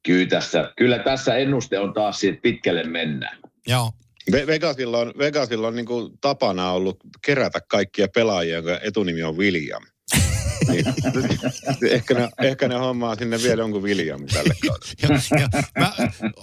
[0.03, 3.39] kyllä tässä, kyllä tässä ennuste on taas siitä pitkälle mennään.
[3.67, 3.91] Joo.
[4.33, 5.87] Vegasilla on, Vegasilla on niin
[6.21, 9.83] tapana ollut kerätä kaikkia pelaajia, jonka etunimi on William
[10.69, 10.85] niin,
[11.91, 15.23] ehkä, ne, ehkä ne hommaa sinne vielä jonkun William tälle kaudelle.
[15.41, 15.93] ja, ja, mä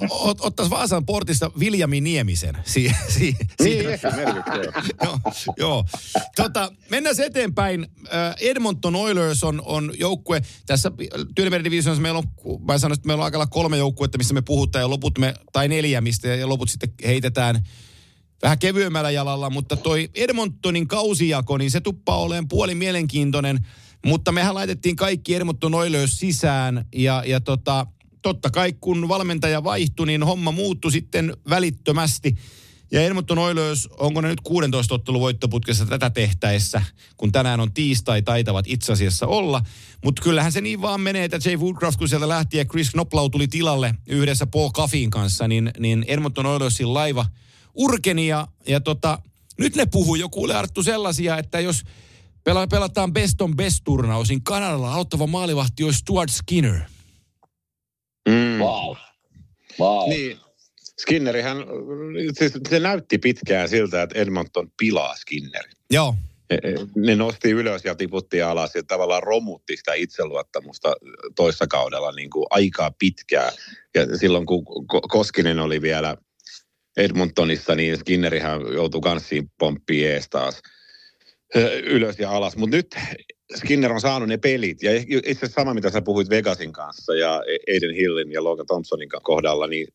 [0.10, 2.58] ot, ottais Vaasan portista Viljami Niemisen.
[2.64, 3.86] Si, si, niin,
[5.04, 5.20] joo.
[5.58, 5.86] joo.
[6.36, 7.88] Tota, mennään eteenpäin.
[8.42, 10.42] Edmonton Oilers on, on joukkue.
[10.66, 10.92] Tässä
[11.36, 12.26] Tyynemeren divisioonassa meillä on,
[12.68, 15.68] mä sanoin, että meillä on aika kolme joukkuetta, missä me puhutaan ja loput me, tai
[15.68, 17.64] neljä, mistä ja loput sitten heitetään
[18.42, 23.60] vähän kevyemmällä jalalla, mutta toi Edmontonin kausijako, niin se tuppaa olemaan puoli mielenkiintoinen–
[24.08, 27.86] Mutta mehän laitettiin kaikki Edmonton Oilers sisään ja, ja tota,
[28.22, 32.36] totta kai kun valmentaja vaihtui, niin homma muuttui sitten välittömästi.
[32.92, 36.82] Ja Edmonton Oilers, onko ne nyt 16 ottelun voittoputkessa tätä tehtäessä,
[37.18, 39.62] kun tänään on tiistai, taitavat itse asiassa olla.
[40.04, 43.30] Mutta kyllähän se niin vaan menee, että Jay Woodcraft, kun sieltä lähti ja Chris Knoplau
[43.30, 47.26] tuli tilalle yhdessä Paul Caffin kanssa, niin, niin Edmonton Oilersin laiva
[47.76, 49.22] urkeni ja, ja tota,
[49.58, 51.84] nyt ne puhuu jo kuule Arttu sellaisia, että jos
[52.48, 56.80] pela, pelataan best on best turnaus, niin Kanadalla aloittava maalivahti olisi Stuart Skinner.
[58.30, 58.60] Mm.
[58.60, 58.96] Wow.
[59.80, 60.10] Wow.
[60.10, 60.38] Niin,
[61.02, 61.58] Skinnerihän,
[62.40, 65.72] siis se näytti pitkään siltä, että Edmonton pilaa Skinneri.
[65.92, 66.16] Joo,
[66.50, 70.96] E- e- Ne nosti ylös ja tiputti alas ja tavallaan romutti sitä itseluottamusta
[71.36, 73.52] toissa kaudella niin kuin aikaa pitkään.
[73.96, 76.18] Ja silloin kun Ko- Koskinen oli vielä
[76.98, 80.62] Edmontonissa, niin Skinnerihän joutui kanssiin pomppiin ees taas
[81.84, 82.58] ylös ja alas.
[82.58, 82.96] Mutta nyt
[83.56, 84.84] Skinner on saanut ne pelit.
[84.84, 87.42] Ja itse asiassa sama, mitä sä puhuit Vegasin kanssa ja
[87.74, 89.88] Aiden Hillin ja Logan Thompsonin kohdalla, niin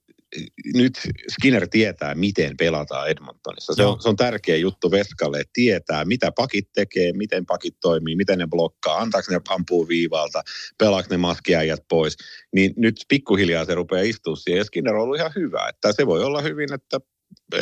[0.74, 3.74] nyt Skinner tietää, miten pelataan Edmontonissa.
[3.74, 8.16] Se on, se on tärkeä juttu Veskalle, että tietää, mitä pakit tekee, miten pakit toimii,
[8.16, 10.42] miten ne blokkaa, antaako ne ampuu viivalta,
[10.78, 12.16] pelaako ne maskiäijät pois.
[12.54, 15.68] Niin nyt pikkuhiljaa se rupeaa istua siihen ja Skinner on ollut ihan hyvä.
[15.68, 17.00] Että se voi olla hyvin, että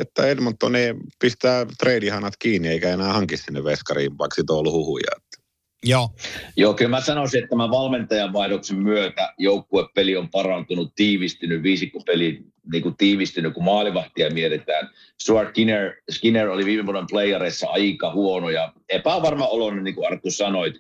[0.01, 4.73] että Edmonton ei pistää treidihanat kiinni eikä enää hanki sinne veskariin, vaikka siitä on ollut
[4.73, 5.11] huhuja.
[5.83, 6.09] joo.
[6.57, 12.83] Joo, kyllä mä sanoisin, että tämän valmentajan vaihdoksen myötä joukkuepeli on parantunut, tiivistynyt, viisikkopeli niin
[12.83, 14.91] kuin tiivistynyt, kun maalivahtia mietitään.
[15.21, 20.31] Stuart Skinner, Skinner oli viime vuoden playareissa aika huono ja epävarma oloinen, niin kuin Arttu
[20.31, 20.75] sanoit.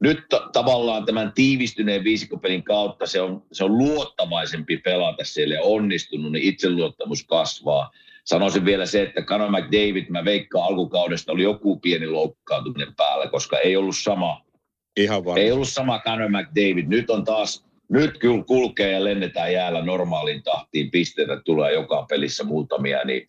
[0.00, 5.62] Nyt ta- tavallaan tämän tiivistyneen viisikkopelin kautta se on, se on luottavaisempi pelata siellä ja
[5.62, 7.90] onnistunut, niin itseluottamus kasvaa.
[8.26, 13.58] Sanoisin vielä se, että Conor McDavid, mä veikkaan alkukaudesta, oli joku pieni loukkaantuminen päällä, koska
[13.58, 14.42] ei ollut sama
[14.96, 15.38] Ihan varma.
[15.40, 16.86] ei ollut sama Conor McDavid.
[16.88, 20.90] Nyt on taas, nyt kyllä kulkee ja lennetään jäällä normaaliin tahtiin.
[20.90, 23.28] Pisteitä tulee joka pelissä muutamia, niin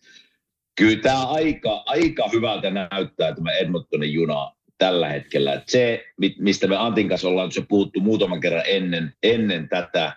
[0.78, 5.52] kyllä tämä aika, aika hyvältä näyttää tämä Edmontonin juna tällä hetkellä.
[5.52, 10.12] Et se, mi- mistä me Antin kanssa ollaan se puhuttu muutaman kerran ennen, ennen tätä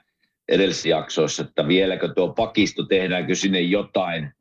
[0.50, 4.34] edellisessä jaksoissa, että vieläkö tuo pakisto, tehdäänkö sinne jotain,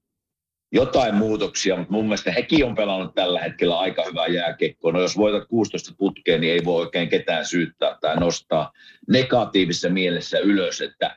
[0.72, 4.92] jotain muutoksia, mutta mun mielestä hekin on pelannut tällä hetkellä aika hyvää jääkekkoa.
[4.92, 8.72] No jos voitat 16 putkeen, niin ei voi oikein ketään syyttää tai nostaa
[9.08, 11.16] negatiivisessa mielessä ylös, että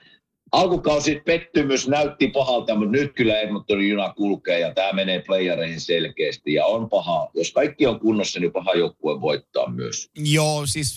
[0.53, 6.53] alkukausi pettymys näytti pahalta, mutta nyt kyllä Edmontonin juna kulkee ja tämä menee playereihin selkeästi
[6.53, 7.29] ja on paha.
[7.33, 10.09] Jos kaikki on kunnossa, niin paha joukkue voittaa myös.
[10.17, 10.95] Joo, siis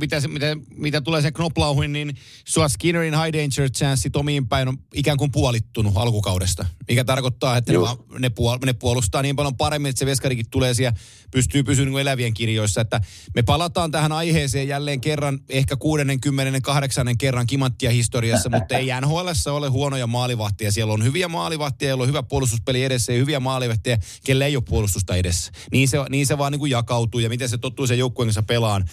[0.00, 2.14] mitä, se, mitä, mitä tulee se Knoplauhin, niin
[2.48, 6.66] Stuart Skinnerin high danger chance omiin päin on ikään kuin puolittunut alkukaudesta.
[6.88, 7.86] Mikä tarkoittaa, että Just.
[7.86, 10.96] vaan- ne, puol- ne puolustaa niin paljon paremmin, että se veskarikin tulee siellä,
[11.30, 12.80] pystyy pysyä niin elävien kirjoissa.
[12.80, 13.00] Että
[13.34, 17.18] me palataan tähän aiheeseen jälleen kerran, ehkä 68.
[17.18, 20.72] kerran kimanttia historiassa, mutta ei NHL ole huonoja maalivahtia.
[20.72, 24.64] Siellä on hyviä maalivahtia, joilla on hyvä puolustuspeli edessä ja hyviä maalivahtia, kelle ei ole
[24.68, 25.52] puolustusta edessä.
[25.72, 28.42] Niin se, niin se vaan niin kuin jakautuu ja miten se tottuu sen joukkueen kanssa
[28.42, 28.88] pelaan.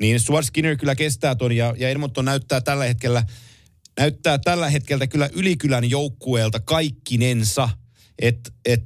[0.00, 3.24] Niin Stuart Skinner kyllä kestää ton ja, ja Edmonton näyttää tällä hetkellä,
[3.98, 7.68] näyttää tällä hetkellä kyllä ylikylän joukkueelta kaikkinensa.
[8.18, 8.82] Että et,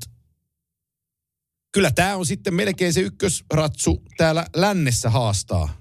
[1.73, 5.77] kyllä tämä on sitten melkein se ykkösratsu täällä lännessä haastaa.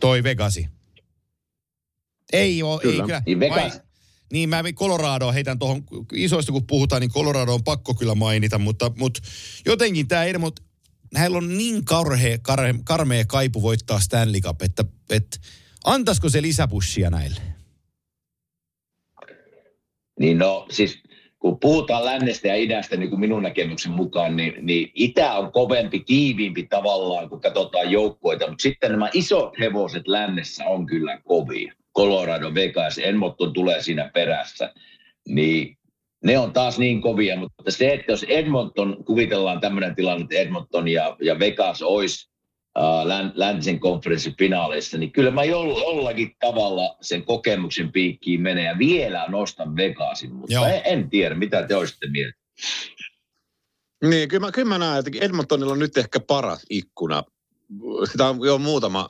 [0.00, 0.68] Toi Vegasi.
[2.32, 3.02] Ei ole, ei Kyllä.
[3.04, 3.22] kyllä.
[3.26, 3.87] Niin Vegas- Vai-
[4.32, 8.90] niin mä Colorado heitän tuohon, isoista kun puhutaan, niin Colorado on pakko kyllä mainita, mutta,
[8.98, 9.20] mutta
[9.66, 10.60] jotenkin tämä Edmont,
[11.18, 15.38] heillä on niin karhea, karhe, karmea kaipu voittaa Stanley Cup, että, että
[15.84, 17.40] antaisiko se lisäpushia näille?
[20.20, 20.98] Niin no siis
[21.38, 26.00] kun puhutaan lännestä ja idästä, niin kuin minun näkemyksen mukaan, niin, niin itä on kovempi,
[26.00, 28.48] tiiviimpi tavallaan, kun katsotaan joukkoita.
[28.48, 31.72] Mutta sitten nämä isot hevoset lännessä on kyllä kovia.
[31.98, 34.72] Colorado, Vegas, Edmonton tulee siinä perässä.
[35.28, 35.78] Niin
[36.24, 40.88] ne on taas niin kovia, mutta se, että jos Edmonton, kuvitellaan tämmöinen tilanne, että Edmonton
[40.88, 42.30] ja, ja Vegas olisi
[43.04, 48.78] län, läntisen konferenssin finaaleissa, niin kyllä mä joll- jollakin tavalla sen kokemuksen piikkiin menee ja
[48.78, 50.66] vielä nostan Vegasin, mutta Joo.
[50.66, 52.38] en, en tiedä, mitä te olisitte mieltä.
[54.04, 57.22] Niin, kyllä mä, kyllä mä näen, että Edmontonilla on nyt ehkä paras ikkuna.
[58.10, 59.08] Sitä on jo muutama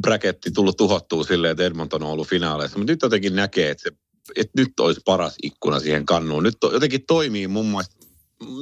[0.00, 3.90] braketti tullut tuhottua silleen, että Edmonton on ollut finaaleissa, mutta nyt jotenkin näkee, että, se,
[4.36, 6.42] että nyt olisi paras ikkuna siihen kannuun.
[6.42, 7.94] Nyt to, jotenkin toimii mun mielestä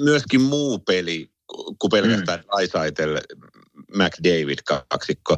[0.05, 1.31] myöskin muu peli
[1.79, 2.44] kuin pelkästään mm.
[2.53, 3.20] Raisaitel,
[3.94, 5.37] McDavid kaksikko.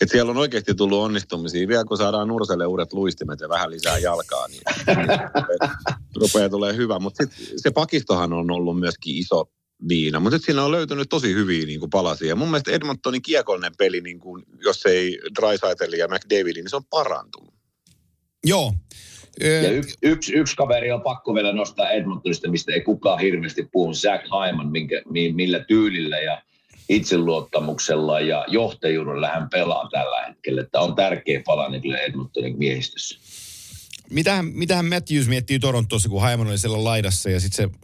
[0.00, 1.68] Että siellä on oikeasti tullut onnistumisia.
[1.68, 4.62] Vielä kun saadaan Nurselle uudet luistimet ja vähän lisää jalkaa, niin,
[4.96, 5.08] niin
[6.16, 6.98] rupeaa tulee hyvä.
[6.98, 7.24] Mutta
[7.56, 9.50] se pakistohan on ollut myöskin iso
[9.88, 12.36] viina, mutta nyt siinä on löytynyt tosi hyviä niin kuin palasia.
[12.36, 16.84] Mun mielestä Edmontonin kiekollinen peli, niin kuin, jos ei Drysaitel ja McDavid, niin se on
[16.90, 17.54] parantunut.
[18.44, 18.74] Joo.
[19.40, 23.94] Ja yksi, yksi, yksi kaveri on pakko vielä nostaa Edmontonista, mistä ei kukaan hirveästi puhu,
[23.94, 25.02] Zach Hyman, minkä,
[25.34, 26.42] millä tyylillä ja
[26.88, 30.60] itseluottamuksella ja johtajuudella hän pelaa tällä hetkellä.
[30.62, 33.18] Että on tärkeä palanen kyllä Edmontonin miehistössä.
[34.10, 37.78] Mitähän, mitähän Matthews miettii Torontossa, kun Hyman oli siellä laidassa ja sitten se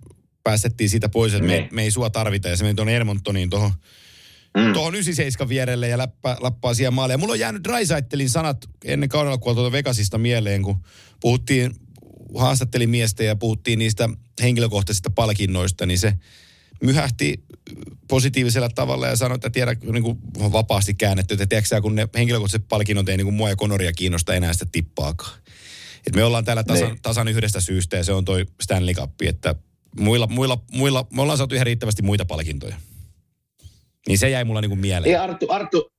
[0.44, 1.68] päästettiin siitä pois, että me, Me.
[1.72, 2.48] me ei sua tarvita.
[2.48, 3.72] Ja se meni tuonne Edmontoniin tuohon
[4.56, 4.72] Mm.
[4.72, 7.14] tuohon 97 vierelle ja läppä, läppää siellä maalle.
[7.14, 10.76] Ja mulla on jäänyt Drysaitelin sanat ennen kaudella, kun tuolta Vegasista mieleen, kun
[11.20, 11.74] puhuttiin,
[12.38, 14.08] haastattelin miestä ja puhuttiin niistä
[14.42, 16.14] henkilökohtaisista palkinnoista, niin se
[16.82, 17.44] myhähti
[18.08, 20.18] positiivisella tavalla ja sanoi, että tiedä niin kuin
[20.52, 24.34] vapaasti käännetty, että tiedätkö kun ne henkilökohtaiset palkinnot ei niin kuin mua ja Konoria kiinnosta
[24.34, 25.38] enää sitä tippaakaan.
[26.06, 27.02] Et me ollaan täällä tasan, Niin.
[27.02, 29.54] tasan yhdestä syystä ja se on toi Stanley Cup, että
[30.00, 32.76] muilla, muilla, muilla, me ollaan saatu ihan riittävästi muita palkintoja.
[34.08, 35.12] Niin se jäi mulla niin kuin mieleen.
[35.12, 35.92] Ja Arttu, Arttu,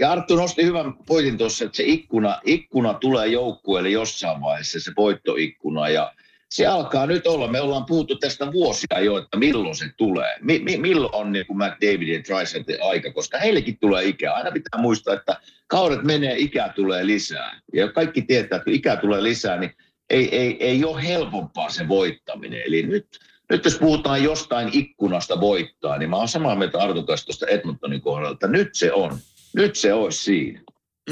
[0.00, 4.92] ja Arttu nosti hyvän pointin tuossa, että se ikkuna, ikkuna tulee joukkueelle jossain vaiheessa, se
[4.96, 5.88] voittoikkuna.
[5.88, 6.12] Ja
[6.50, 10.38] se alkaa nyt olla, me ollaan puhuttu tästä vuosia jo, että milloin se tulee.
[10.40, 14.34] Mi, mi, milloin on niin kuin McDavid ja Drysaitlin aika, koska heillekin tulee ikää.
[14.34, 17.60] Aina pitää muistaa, että kaudet menee, ikää tulee lisää.
[17.74, 19.72] Ja kaikki tietää, että kun ikää tulee lisää, niin
[20.10, 22.62] ei, ei, ei ole helpompaa se voittaminen.
[22.66, 23.06] Eli nyt,
[23.52, 28.30] nyt jos puhutaan jostain ikkunasta voittaa, niin mä oon samaa mieltä kanssa tuosta Edmontonin kohdalla,
[28.30, 29.18] että nyt se on.
[29.52, 30.62] Nyt se olisi siinä.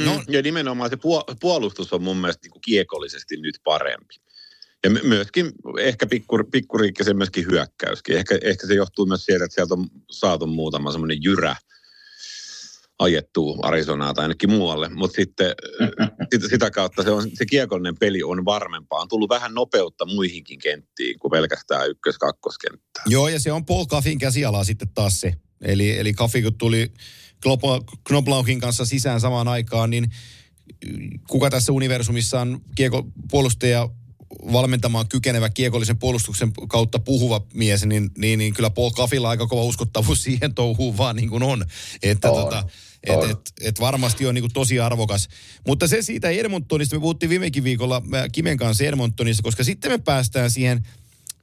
[0.04, 0.22] No.
[0.28, 4.14] Ja nimenomaan se puo- puolustus on mun mielestä niin kuin kiekollisesti nyt parempi.
[4.84, 8.16] Ja my- myöskin ehkä pikkur, pikkuriikkisen myöskin hyökkäyskin.
[8.16, 11.56] Ehkä, ehkä se johtuu myös siitä, että sieltä on saatu muutama semmoinen jyrä
[13.00, 14.88] ajettua Arizonaa tai ainakin muualle.
[14.88, 15.54] Mutta sitten
[16.32, 19.00] sitä, sitä kautta se, on, se kiekollinen peli on varmempaa.
[19.00, 23.04] On tullut vähän nopeutta muihinkin kenttiin kuin pelkästään ykkös-kakkoskenttään.
[23.06, 25.32] Joo, ja se on Paul Kaffin käsialaa sitten taas se.
[25.60, 26.92] Eli, eli Kaffi kun tuli
[28.04, 30.10] Knoblauchin kanssa sisään samaan aikaan, niin
[31.28, 33.88] kuka tässä universumissa on kieko puolustaja
[34.52, 39.62] valmentamaan kykenevä kiekollisen puolustuksen kautta puhuva mies, niin, niin, niin kyllä Paul Kaffilla aika kova
[39.62, 41.64] uskottavuus siihen touhuun vaan niin kuin on.
[42.02, 42.64] Että On, tota,
[43.02, 45.28] et, et, et varmasti on niin kuin tosi arvokas.
[45.66, 50.50] Mutta se siitä Edmontonista, me puhuttiin viimekin viikolla Kimen kanssa Edmontonista, koska sitten me päästään
[50.50, 50.86] siihen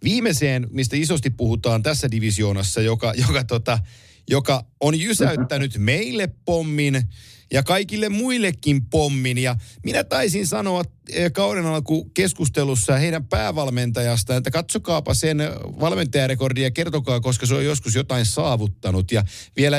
[0.03, 3.79] viimeiseen, mistä isosti puhutaan tässä divisioonassa, joka, joka, tota,
[4.29, 7.01] joka on jysäyttänyt meille pommin
[7.51, 9.37] ja kaikille muillekin pommin.
[9.37, 15.37] Ja minä taisin sanoa eh, kauden alku keskustelussa heidän päävalmentajasta, että katsokaapa sen
[15.79, 19.11] valmentajarekordia ja kertokaa, koska se on joskus jotain saavuttanut.
[19.11, 19.23] Ja
[19.57, 19.77] vielä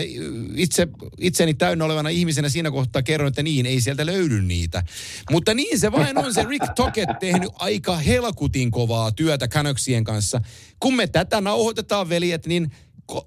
[0.54, 4.82] itse, itseni täynnä olevana ihmisenä siinä kohtaa kerron, että niin, ei sieltä löydy niitä.
[5.30, 10.40] Mutta niin se vain on se Rick Tocket tehnyt aika helkutin kovaa työtä Canucksien kanssa.
[10.80, 12.72] Kun me tätä nauhoitetaan, veljet, niin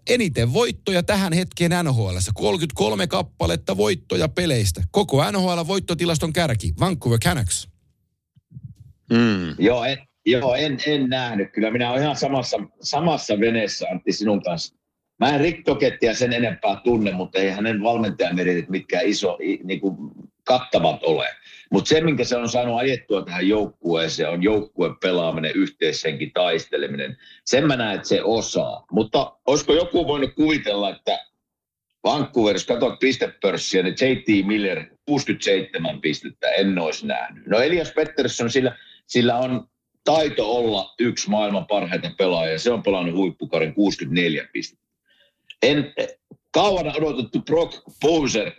[0.09, 2.17] eniten voittoja tähän hetkeen NHL.
[2.33, 4.83] 33 kappaletta voittoja peleistä.
[4.91, 6.73] Koko NHL voittotilaston kärki.
[6.79, 7.67] Vancouver Canucks.
[9.11, 9.55] Mm.
[9.59, 11.51] Joo, en, joo en, en nähnyt.
[11.53, 14.75] Kyllä minä olen ihan samassa, samassa veneessä Antti sinun kanssa.
[15.21, 19.95] Mä en Rick Tokettia sen enempää tunne, mutta ei hänen valmentajameritit mitkään iso, niin kuin
[20.43, 21.27] kattavat ole.
[21.71, 27.17] Mutta se, minkä se on saanut ajettua tähän joukkueeseen, on joukkueen pelaaminen, yhteishenki, taisteleminen.
[27.45, 28.85] Sen mä näen, että se osaa.
[28.91, 31.19] Mutta olisiko joku voinut kuvitella, että
[32.03, 37.47] Vancouver, jos katsot pistepörssiä, niin JT Miller 67 pistettä, en olisi nähnyt.
[37.47, 39.67] No Elias Pettersson, sillä, sillä on
[40.03, 42.59] taito olla yksi maailman parhaita pelaajia.
[42.59, 44.80] Se on pelannut huippukarin 64 pistettä.
[45.61, 45.93] En,
[46.53, 48.51] kauan odotettu Brock Bowser,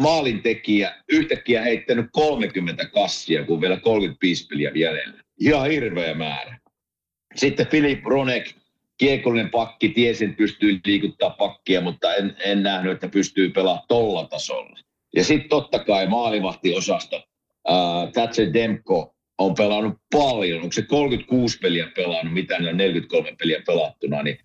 [0.00, 5.22] maalintekijä, yhtäkkiä heittänyt 30 kassia, kun vielä 35 peliä jäljellä.
[5.40, 6.58] Ihan hirveä määrä.
[7.34, 8.54] Sitten Filip Ronek,
[8.98, 14.26] kiekollinen pakki, tiesin, että pystyy liikuttaa pakkia, mutta en, en nähnyt, että pystyy pelaamaan tolla
[14.26, 14.78] tasolla.
[15.16, 17.16] Ja sitten totta kai maalivahtiosasto.
[17.68, 20.62] Uh, Thatcher Demko on pelannut paljon.
[20.62, 24.38] Onko se 36 peliä pelannut, mitä ne on 43 peliä pelattuna, niin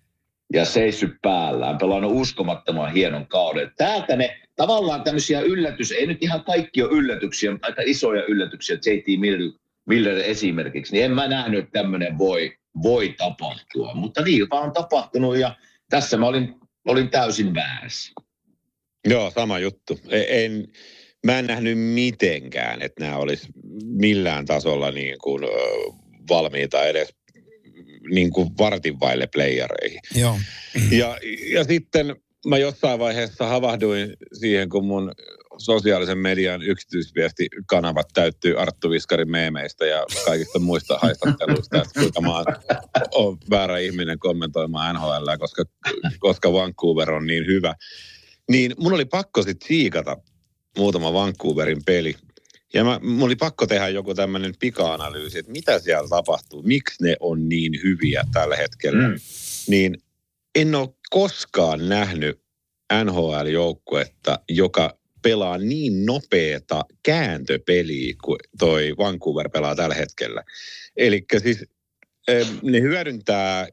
[0.52, 3.72] ja seissyt päällään, pelannut uskomattoman hienon kauden.
[3.76, 8.76] Täältä ne tavallaan tämmöisiä yllätys, ei nyt ihan kaikki ole yllätyksiä, mutta aika isoja yllätyksiä,
[8.76, 9.52] JT Miller,
[9.86, 13.94] Miller esimerkiksi, niin en mä nähnyt, että tämmöinen voi, voi tapahtua.
[13.94, 15.56] Mutta niin vaan on tapahtunut ja
[15.90, 16.54] tässä mä olin,
[16.88, 18.12] olin täysin väärässä.
[19.08, 20.00] Joo, sama juttu.
[20.08, 20.68] E- En,
[21.26, 23.48] mä en nähnyt mitenkään, että nämä olisi
[23.84, 25.42] millään tasolla niin kuin,
[26.28, 27.14] valmiita edes
[28.10, 30.00] niin kuin vartin vaille playereihin.
[30.14, 30.38] Joo.
[30.90, 31.18] Ja,
[31.52, 35.12] ja sitten mä jossain vaiheessa havahduin siihen, kun mun
[35.58, 42.44] sosiaalisen median yksityisviestikanavat täyttyy Arttu Viskarin meemeistä ja kaikista muista haistatteluista, että kuinka mä
[43.14, 45.64] oon väärä ihminen kommentoimaan NHL, koska,
[46.18, 47.74] koska Vancouver on niin hyvä.
[48.50, 50.16] Niin mun oli pakko sitten siikata
[50.78, 52.16] muutama Vancouverin peli.
[52.74, 57.16] Ja mä, mun oli pakko tehdä joku tämmöinen pika-analyysi, että mitä siellä tapahtuu, miksi ne
[57.20, 59.08] on niin hyviä tällä hetkellä.
[59.08, 59.14] Mm.
[59.68, 59.98] Niin
[60.54, 62.42] en ole koskaan nähnyt
[63.04, 70.42] NHL-joukkuetta, joka pelaa niin nopeata kääntöpeliä kuin toi Vancouver pelaa tällä hetkellä.
[70.96, 71.64] Eli siis
[72.62, 73.68] ne hyödyntää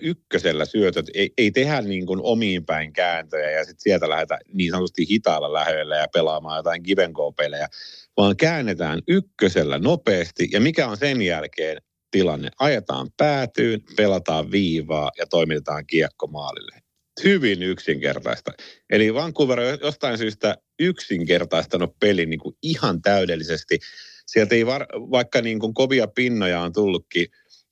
[0.00, 4.70] ykkösellä syötöt, ei, ei tehdä niin kuin omiin päin kääntöjä ja sitten sieltä lähdetään niin
[4.70, 7.68] sanotusti hitaalla lähellä ja pelaamaan jotain give pelejä
[8.16, 12.50] vaan käännetään ykkösellä nopeasti ja mikä on sen jälkeen tilanne?
[12.58, 16.76] Ajetaan päätyyn, pelataan viivaa ja toimitetaan kiekko maalille.
[17.24, 18.52] Hyvin yksinkertaista.
[18.90, 23.78] Eli Vancouver on jostain syystä yksinkertaistanut pelin niin kuin ihan täydellisesti.
[24.26, 27.26] Sieltä ei var, vaikka niin kuin kovia pinnoja on tullutkin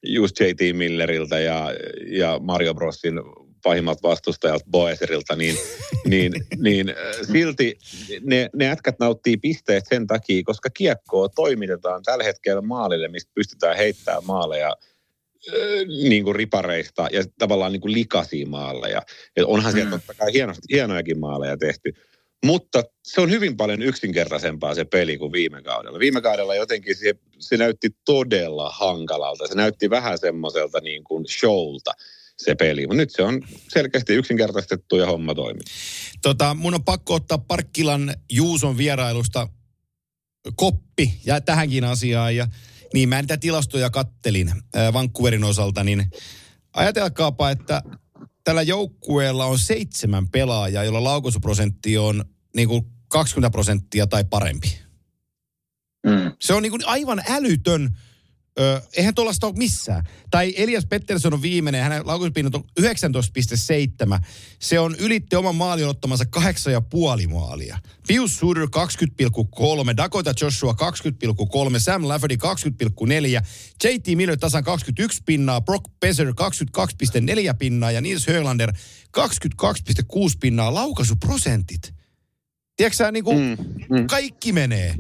[0.07, 0.61] just J.T.
[0.77, 1.75] Milleriltä ja,
[2.07, 3.15] ja Mario Brosin
[3.65, 5.57] pahimmat vastustajat Boeserilta, niin,
[6.13, 6.97] niin, niin äh,
[7.33, 7.79] silti
[8.21, 13.77] ne, ne jätkät nauttii pisteet sen takia, koska kiekkoa toimitetaan tällä hetkellä maalille, mistä pystytään
[13.77, 15.55] heittämään maaleja äh,
[15.87, 19.03] niin kuin ripareista ja tavallaan niin kuin likaisia maaleja.
[19.37, 20.01] Et onhan siellä mm.
[20.01, 21.93] totta kai hieno, hienojakin maaleja tehty.
[22.45, 25.99] Mutta se on hyvin paljon yksinkertaisempaa se peli kuin viime kaudella.
[25.99, 29.47] Viime kaudella jotenkin se, se näytti todella hankalalta.
[29.47, 31.93] Se näytti vähän semmoiselta niin kuin showlta
[32.39, 32.87] se peli.
[32.87, 35.65] Mutta nyt se on selkeästi yksinkertaistettu ja homma toimii.
[36.23, 39.49] Tota, mun on pakko ottaa Parkkilan Juuson vierailusta
[40.57, 42.37] koppi ja tähänkin asiaan.
[42.37, 42.47] Ja,
[42.95, 46.11] niin mä niitä tilastoja kattelin äh, Vancouverin osalta, niin
[46.73, 47.83] ajatelkaapa, että
[48.45, 52.25] tällä joukkueella on seitsemän pelaajaa, jolla laukaisuprosentti on
[52.57, 54.79] niin kuin 20 prosenttia tai parempi.
[56.07, 56.33] Mm.
[56.41, 57.99] Se on niin kuin aivan älytön
[58.61, 60.05] Ö, eihän tuollaista ole missään.
[60.31, 64.25] Tai Elias Pettersson on viimeinen, hänen laukuspinnat on 19,7.
[64.61, 67.79] Se on ylitti oman maalin ottamansa 8,5 maalia.
[68.07, 73.47] Pius Suter 20,3, Dakota Joshua 20,3, Sam Lafferty 20,4,
[73.85, 76.35] JT Miller tasan 21 pinnaa, Brock Besser 22,4
[77.59, 78.77] pinnaa ja Nils Höglander 22,6
[80.41, 81.95] pinnaa laukaisuprosentit.
[82.77, 84.07] Tiedätkö sä, niin kuin mm, mm.
[84.07, 84.95] kaikki menee.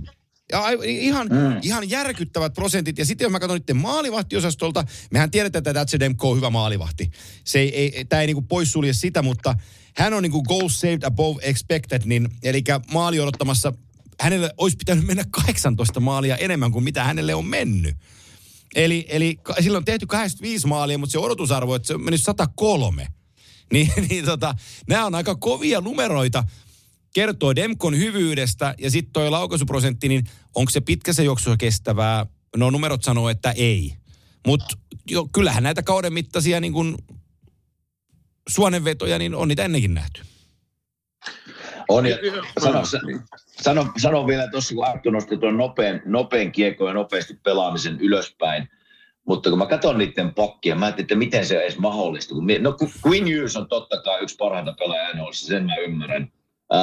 [0.55, 1.59] Ja ihan, mm.
[1.62, 2.98] ihan järkyttävät prosentit.
[2.98, 7.11] Ja sitten jos mä katson nyt maalivahtiosastolta, mehän tiedetään, että Tatsedemko on hyvä maalivahti.
[7.44, 9.55] Se ei, ei, tämä ei niinku poissulje sitä, mutta
[9.96, 13.72] hän on niinku goal saved above expected, niin, eli maali odottamassa,
[14.20, 17.96] hänelle olisi pitänyt mennä 18 maalia enemmän kuin mitä hänelle on mennyt.
[18.74, 23.07] Eli, eli silloin on tehty 85 maalia, mutta se odotusarvo, että se on mennyt 103.
[23.72, 24.55] Niin, niin tota,
[24.88, 26.44] nämä on aika kovia numeroita,
[27.14, 32.26] kertoo Demkon hyvyydestä ja sitten toi laukaisuprosentti, niin onko se pitkässä juoksussa kestävää?
[32.56, 33.92] No numerot sanoo, että ei.
[34.46, 34.76] Mutta
[35.32, 36.98] kyllähän näitä kauden mittaisia niin kun
[38.48, 40.22] suonenvetoja, niin on niitä ennenkin nähty.
[41.88, 42.16] On, ja
[42.62, 42.82] sano,
[43.62, 48.68] sano, sano vielä tuossa, kun Arttu nosti tuon nopean, nopean kiekon ja nopeasti pelaamisen ylöspäin,
[49.28, 52.34] mutta kun mä katson niiden pakkia, mä ajattelin, että miten se on edes mahdollista.
[52.60, 56.32] No Quinn Hughes on totta kai yksi parhaita pelaajia sen mä ymmärrän.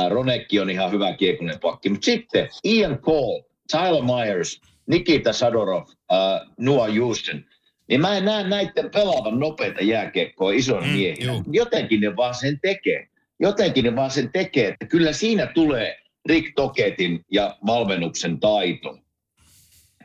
[0.10, 1.90] Ronekki on ihan hyvä kiekonen pakki.
[1.90, 7.46] Mutta sitten Ian Cole, Tyler Myers, Nikita Sadorov, uh, Noah Houston.
[7.88, 11.32] Niin mä en näe näiden pelaavan nopeita jääkiekkoa ison mm, miehiä.
[11.52, 13.08] Jotenkin ne vaan sen tekee.
[13.40, 14.68] Jotenkin ne vaan sen tekee.
[14.68, 15.98] Että kyllä siinä tulee
[16.30, 18.98] Rick Toketin ja valmennuksen taito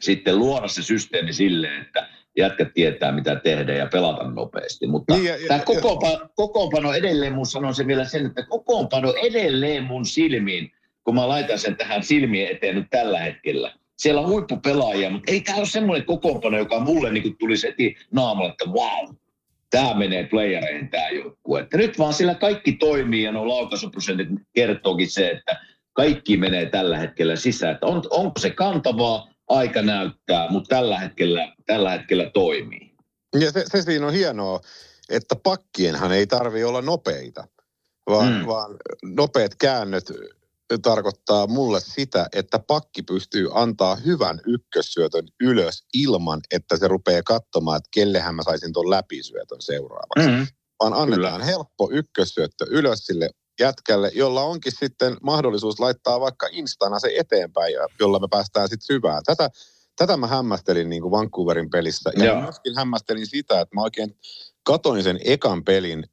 [0.01, 4.87] sitten luoda se systeemi silleen, että jätkät tietää, mitä tehdä ja pelata nopeasti.
[4.87, 9.85] Mutta niin, ja, tämä kokoonpano, kokoonpano edelleen, mun sanon se vielä sen, että kokoonpano edelleen
[9.85, 10.73] mun silmiin,
[11.05, 13.73] kun mä laitan sen tähän silmien eteen nyt tällä hetkellä.
[13.99, 18.51] Siellä on huippupelaajia, mutta ei tämä ole semmoinen kokoonpano, joka mulle niin tulisi heti naamalla,
[18.51, 19.15] että wow,
[19.71, 21.61] tämä menee playereihin tämä joukkue.
[21.61, 25.61] Että nyt vaan sillä kaikki toimii ja nuo laukaisuprosentit kertookin se, että
[25.93, 27.75] kaikki menee tällä hetkellä sisään.
[27.75, 32.95] Että on, onko se kantavaa, aika näyttää, mutta tällä hetkellä, tällä hetkellä toimii.
[33.41, 34.61] Ja se, se siinä on hienoa,
[35.09, 37.49] että pakkienhan ei tarvi olla nopeita,
[38.11, 38.47] vaan, mm.
[38.47, 40.13] vaan nopeat käännöt
[40.83, 47.77] tarkoittaa mulle sitä, että pakki pystyy antaa hyvän ykkössyötön ylös ilman, että se rupeaa katsomaan,
[47.77, 50.29] että kellehän mä saisin tuon läpisyötön seuraavaksi.
[50.29, 50.47] Mm.
[50.81, 51.45] Vaan annetaan Kyllä.
[51.45, 58.19] helppo ykkössyöttö ylös sille jätkälle, jolla onkin sitten mahdollisuus laittaa vaikka instana se eteenpäin, jolla
[58.19, 59.23] me päästään sitten syvään.
[59.27, 59.51] Tätä,
[59.97, 62.11] tätä mä hämmästelin niin kuin Vancouverin pelissä.
[62.17, 62.41] Ja Joo.
[62.41, 64.17] myöskin hämmästelin sitä, että mä oikein
[64.63, 66.05] katoin sen ekan pelin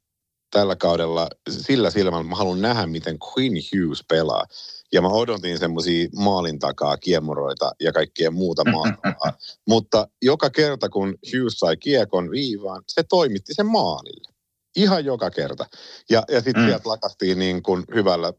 [0.54, 4.44] tällä kaudella sillä silmällä, mä haluan nähdä, miten Quinn Hughes pelaa.
[4.92, 9.32] ja mä odotin semmoisia maalin takaa kiemuroita ja kaikkea muuta mahtavaa.
[9.68, 14.34] Mutta joka kerta, kun Hughes sai kiekon viivaan, se toimitti sen maalille.
[14.76, 15.66] Ihan joka kerta.
[16.10, 16.68] Ja, ja sitten mm.
[16.68, 18.32] sieltä lakastiin niin kuin hyvällä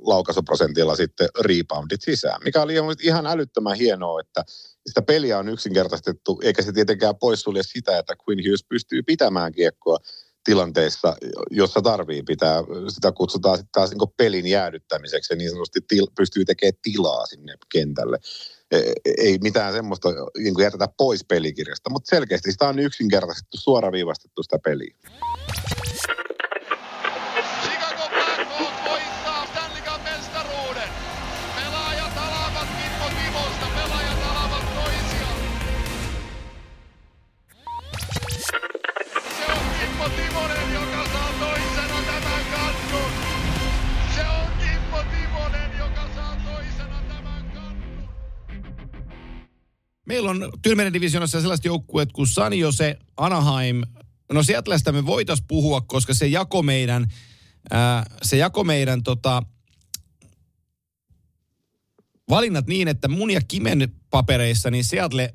[0.00, 4.44] laukaisuprosentilla sitten reboundit sisään, mikä oli ihan älyttömän hienoa, että
[4.86, 9.98] sitä peliä on yksinkertaistettu, eikä se tietenkään poissulje sitä, että Quinn Hughes pystyy pitämään kiekkoa
[10.44, 11.16] tilanteissa,
[11.50, 16.44] jossa tarvii pitää, sitä kutsutaan sitten taas niin pelin jäädyttämiseksi ja niin sanotusti til, pystyy
[16.44, 18.18] tekemään tilaa sinne kentälle.
[18.70, 18.80] E,
[19.18, 20.08] ei mitään semmoista
[20.38, 24.94] niin jätetä pois pelikirjasta, mutta selkeästi sitä on yksinkertaistettu, suoraviivastettu sitä peliä.
[50.06, 53.82] Meillä on Tylmenen divisionassa sellaiset joukkueet kuin San Jose, Anaheim.
[54.32, 57.06] No Seattlestä me voitaisiin puhua, koska se jako meidän,
[57.70, 59.42] ää, se jako meidän tota,
[62.28, 65.34] valinnat niin, että mun ja Kimen papereissa, niin Seattle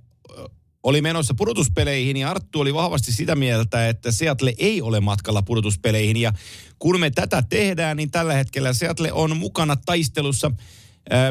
[0.84, 6.18] oli menossa pudotuspeleihin ja Arttu oli vahvasti sitä mieltä, että Seattle ei ole matkalla pudotuspeleihin.
[6.18, 6.34] Ja
[6.80, 10.51] kun me tätä tehdään, niin tällä hetkellä Seattle on mukana taistelussa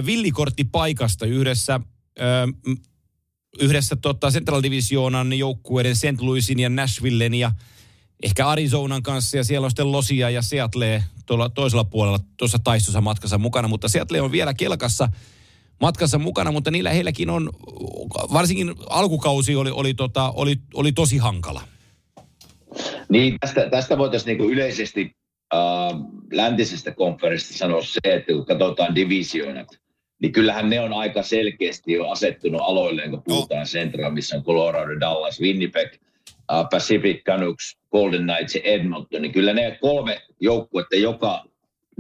[0.07, 1.80] villikorttipaikasta yhdessä
[3.61, 6.20] yhdessä tota Central Divisionan joukkueiden St.
[6.20, 7.52] Louisin ja Nashvillen ja
[8.22, 13.00] ehkä Arizonan kanssa ja siellä on sitten Losia ja Seattle tuolla toisella puolella tuossa taistossa
[13.00, 15.09] matkassa mukana, mutta Seattle on vielä kelkassa
[15.80, 17.50] matkassa mukana, mutta niillä heilläkin on,
[18.32, 21.62] varsinkin alkukausi oli, oli, tota, oli, oli tosi hankala.
[23.09, 25.11] Niin, tästä, tästä voitaisiin niin yleisesti
[25.54, 25.61] äh,
[26.32, 29.68] läntisestä konferenssista sanoa se, että kun katsotaan divisioonat,
[30.23, 33.67] niin kyllähän ne on aika selkeästi jo asettunut aloilleen, kun puhutaan no.
[33.67, 35.93] Central, missä on Colorado, Dallas, Winnipeg,
[36.53, 41.45] uh, Pacific Canucks, Golden Knights ja Edmonton, niin kyllä ne kolme joukkuetta joka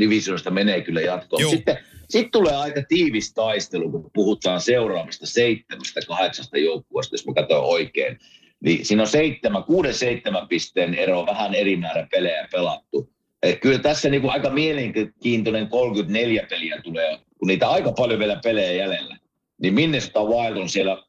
[0.00, 1.42] divisioista menee kyllä jatkoon.
[1.42, 1.50] Joo.
[1.50, 7.64] Sitten sitten tulee aika tiivis taistelu, kun puhutaan seuraavista seitsemästä, kahdeksasta joukkueesta, jos mä katson
[7.64, 8.18] oikein.
[8.60, 13.10] Niin siinä on seitsemän, kuuden seitsemän pisteen ero, vähän eri määrä pelejä pelattu.
[13.42, 18.72] Et kyllä tässä niinku aika mielenkiintoinen 34 peliä tulee kun niitä aika paljon vielä pelejä
[18.72, 19.16] jäljellä,
[19.62, 21.02] niin Minnesota Wild on siellä,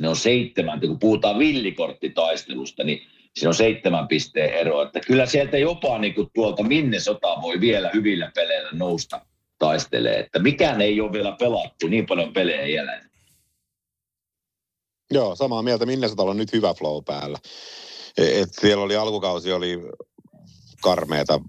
[0.00, 3.02] ne on seitsemän, kun puhutaan villikorttitaistelusta, niin
[3.34, 4.82] siinä on seitsemän pisteen ero.
[4.82, 9.26] Että kyllä sieltä jopa niin kuin tuolta Minnesota voi vielä hyvillä peleillä nousta
[9.58, 10.18] taistelee.
[10.18, 13.06] Että mikään ei ole vielä pelattu, niin paljon pelejä jäljellä.
[15.10, 15.86] Joo, samaa mieltä.
[15.86, 17.38] Minnesotalla on nyt hyvä flow päällä.
[18.18, 19.78] Et siellä oli alkukausi oli
[20.82, 21.40] karmeeta,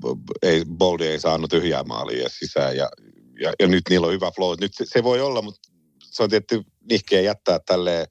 [0.42, 2.90] ei, Boldi ei saanut tyhjää maalia sisään ja
[3.42, 4.56] ja, ja nyt niillä on hyvä flow.
[4.62, 5.70] Nyt se, se voi olla, mutta
[6.04, 8.08] se on tietty nihkeä jättää tälle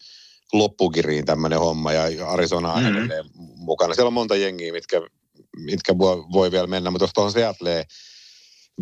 [0.52, 2.96] loppukiriin tämmöinen homma ja Arizona on mm-hmm.
[2.96, 3.24] edelleen
[3.56, 3.94] mukana.
[3.94, 5.00] Siellä on monta jengiä, mitkä,
[5.56, 7.84] mitkä voi, voi vielä mennä, mutta jos tuohon Seattle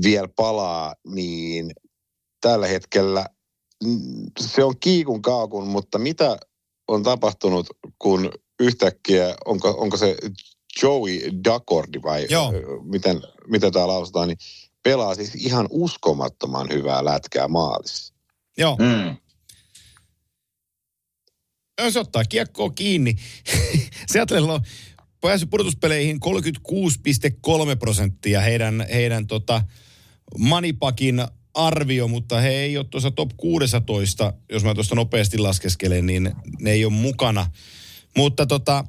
[0.05, 1.71] vielä palaa, niin
[2.41, 3.27] tällä hetkellä
[4.41, 6.37] se on kiikun kaakun, mutta mitä
[6.89, 7.67] on tapahtunut,
[7.99, 10.17] kun yhtäkkiä, onko, onko se
[10.83, 12.53] Joey Dacordi vai Joo.
[12.83, 14.39] miten, miten tämä lausutaan, niin
[14.85, 18.14] pelaa siis ihan uskomattoman hyvää lätkää maalissa.
[18.59, 18.76] Joo.
[18.76, 19.16] Mm.
[21.91, 23.16] Se ottaa kiekkoa kiinni.
[24.12, 24.61] Seattle on
[25.20, 26.20] päässyt pudotuspeleihin
[27.70, 29.62] 36,3 prosenttia heidän, heidän tota
[30.39, 31.24] Manipakin
[31.55, 36.70] arvio, mutta he ei ole tuossa top 16, jos mä tuosta nopeasti laskeskelen, niin ne
[36.70, 37.51] ei ole mukana.
[38.16, 38.85] Mutta tota,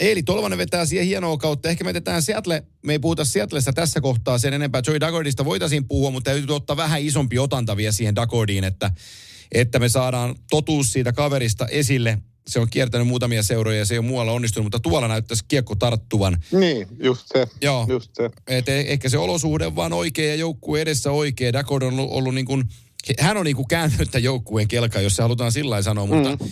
[0.00, 1.68] Eeli Tolvanen vetää siihen hienoa kautta.
[1.68, 4.82] Ehkä me jätetään Seattle, me ei puhuta Seattlesta tässä kohtaa sen enempää.
[4.86, 8.90] Joey Dagordista voitaisiin puhua, mutta täytyy ottaa vähän isompi otanta vielä siihen Dagordiin, että,
[9.52, 12.18] että me saadaan totuus siitä kaverista esille.
[12.48, 15.74] Se on kiertänyt muutamia seuroja ja se ei ole muualla onnistunut, mutta tuolla näyttäisi kiekko
[15.74, 16.42] tarttuvan.
[16.52, 17.46] Niin, just se.
[17.62, 17.86] Joo.
[17.88, 18.30] Just se.
[18.46, 21.52] Et e- ehkä se olosuhde vaan oikea ja joukkue edessä oikea.
[21.52, 22.64] Dagord on ollut, ollut niin kuin,
[23.20, 26.50] hän on niin kuin kääntynyt tämän joukkueen kelkaan, jos se halutaan sillä sanoa, mutta, mm.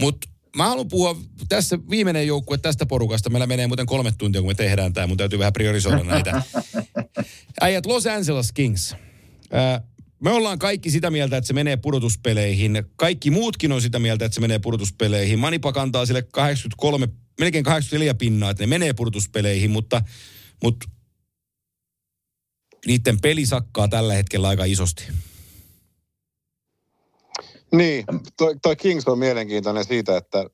[0.00, 1.16] mutta Mä haluan puhua
[1.48, 3.30] tässä viimeinen joukkue tästä porukasta.
[3.30, 5.06] Meillä menee muuten kolme tuntia, kun me tehdään tämä.
[5.06, 6.42] Mun täytyy vähän priorisoida näitä.
[7.60, 8.94] Äijät Los Angeles Kings.
[10.22, 12.84] me ollaan kaikki sitä mieltä, että se menee pudotuspeleihin.
[12.96, 15.38] Kaikki muutkin on sitä mieltä, että se menee pudotuspeleihin.
[15.38, 17.08] Manipa kantaa sille 83,
[17.40, 20.02] melkein 84 pinnaa, että ne menee pudotuspeleihin, mutta,
[20.62, 20.88] mutta
[22.86, 25.04] niiden peli sakkaa tällä hetkellä aika isosti.
[27.72, 28.04] Niin,
[28.36, 30.44] toi, toi Kings on mielenkiintoinen siitä, että,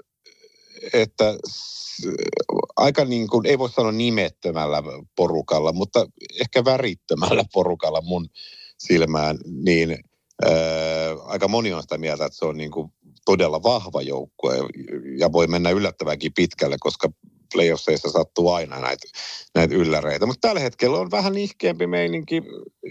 [0.93, 1.35] että
[2.77, 4.83] aika niin kuin, ei voi sanoa nimettömällä
[5.17, 6.07] porukalla, mutta
[6.41, 8.27] ehkä värittömällä porukalla mun
[8.79, 9.99] silmään, niin
[10.45, 10.53] ää,
[11.25, 12.93] aika moni on sitä mieltä, että se on niin kuin
[13.25, 14.57] todella vahva joukkue
[15.19, 17.09] ja voi mennä yllättävänkin pitkälle, koska
[17.53, 19.07] playoffseissa sattuu aina näitä,
[19.55, 20.27] näitä ylläreitä.
[20.27, 22.43] Mutta tällä hetkellä on vähän nihkeämpi meininki.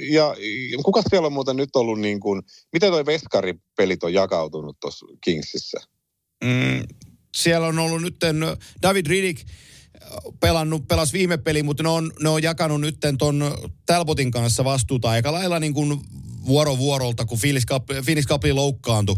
[0.10, 0.36] Ja
[0.84, 2.41] kuka siellä on muuten nyt ollut niin kuin,
[2.74, 5.80] miten toi Veskari-pelit on jakautunut tuossa Kingsissä?
[6.43, 6.84] Mm,
[7.36, 8.16] siellä on ollut nyt
[8.82, 9.47] David Riddick
[10.39, 15.10] pelannut, pelas viime peli, mutta ne on, ne on jakanut nyt ton Talbotin kanssa vastuuta
[15.10, 16.01] aika lailla niin kuin
[16.45, 19.16] vuoro vuorolta, kun Phoenix, Cup, Phoenix Cup loukkaantui.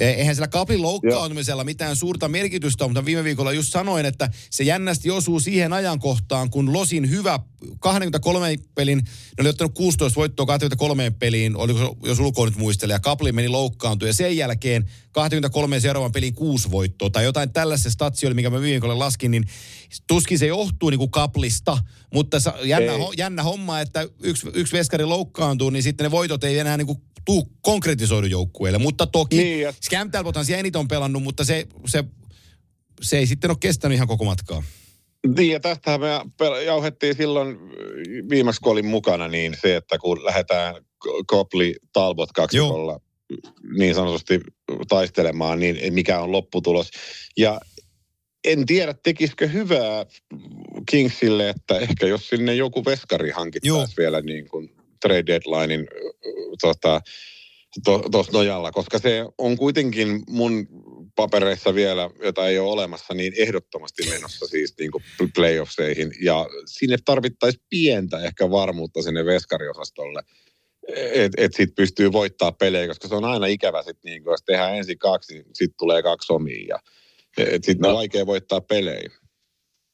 [0.00, 5.10] Eihän sillä kapin loukkaantumisella mitään suurta merkitystä mutta viime viikolla just sanoin, että se jännästi
[5.10, 7.40] osuu siihen ajankohtaan, kun Losin hyvä
[7.80, 13.00] 23 pelin, ne oli ottanut 16 voittoa 23 peliin, oliko jos ulkoa nyt muistelee, ja
[13.00, 18.26] Kapli meni loukkaantui, ja sen jälkeen 23 seuraavan pelin 6 voittoa, tai jotain tällaista statsi
[18.26, 19.44] oli, mikä mä viime viikolla laskin, niin
[20.06, 21.78] tuskin se johtuu niin kuin Kaplista,
[22.14, 26.58] mutta jännä, ho, jännä homma, että yksi, yksi veskari loukkaantuu, niin sitten ne voitot ei
[26.58, 28.78] enää niin kuin tuu konkretisoidu joukkueelle.
[28.78, 29.72] Mutta toki niin, ja...
[29.84, 32.04] Scam Talbothan siellä eniten on pelannut, mutta se, se,
[33.00, 34.62] se ei sitten ole kestänyt ihan koko matkaa.
[35.36, 36.06] Niin, ja tästähän me
[36.64, 37.58] jauhettiin silloin
[38.30, 40.74] viimeksi, kun olin mukana, niin se, että kun lähdetään
[41.26, 43.00] Kopli Talbot kaksikolla
[43.78, 44.40] niin sanotusti
[44.88, 46.90] taistelemaan, niin mikä on lopputulos.
[47.36, 47.60] Ja
[48.44, 50.06] en tiedä, tekisikö hyvää
[50.90, 55.88] Kingsille, että ehkä jos sinne joku veskari hankittaisi vielä niin kuin trade deadlinein
[56.60, 57.00] tota,
[57.84, 60.66] tuossa to, nojalla, koska se on kuitenkin mun
[61.16, 66.12] papereissa vielä, jota ei ole olemassa, niin ehdottomasti menossa siis niin kuin playoffseihin.
[66.22, 70.22] Ja sinne tarvittaisiin pientä ehkä varmuutta sinne veskariosastolle,
[71.12, 74.76] että et sitten pystyy voittaa pelejä, koska se on aina ikävä sitten, niin jos tehdään
[74.76, 76.66] ensin kaksi, niin sitten tulee kaksi omia.
[76.68, 76.78] Ja,
[77.52, 77.88] sitten no.
[77.88, 79.10] on vaikea voittaa pelejä.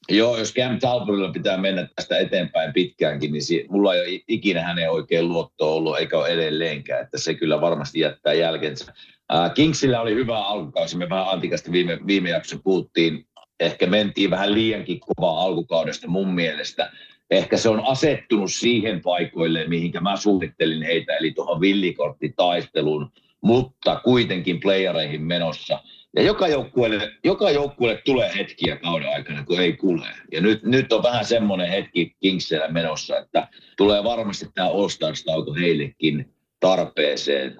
[0.08, 4.62] Joo, jos Cam Talbotilla pitää mennä tästä eteenpäin pitkäänkin, niin si- mulla ei ole ikinä
[4.62, 8.92] hänen oikein luottoa ollut, eikä ole edelleenkään, että se kyllä varmasti jättää jälkensä.
[9.34, 13.26] Äh, Kingsillä oli hyvä alkukausi, me vähän antikasti viime, viime jaksossa puhuttiin,
[13.60, 16.92] ehkä mentiin vähän liiankin kovaa alkukaudesta mun mielestä.
[17.30, 24.60] Ehkä se on asettunut siihen paikoille, mihinkä mä suunnittelin heitä, eli tuohon villikorttitaisteluun, mutta kuitenkin
[24.60, 25.80] playereihin menossa–
[26.16, 30.06] ja joka joukkueelle, joka joukkueelle tulee hetkiä kauden aikana, kun ei kule.
[30.32, 35.54] Ja nyt, nyt on vähän semmoinen hetki Kingsillä menossa, että tulee varmasti tämä All Stars-tauko
[35.54, 37.56] heillekin tarpeeseen.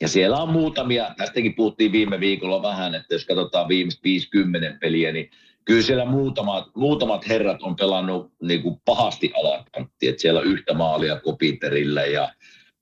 [0.00, 5.12] Ja siellä on muutamia, tästäkin puhuttiin viime viikolla vähän, että jos katsotaan viimeiset 50 peliä,
[5.12, 5.30] niin
[5.64, 10.08] kyllä siellä muutamat, muutamat herrat on pelannut niin kuin pahasti alakantti.
[10.08, 12.32] Että siellä on yhtä maalia Kopiterille ja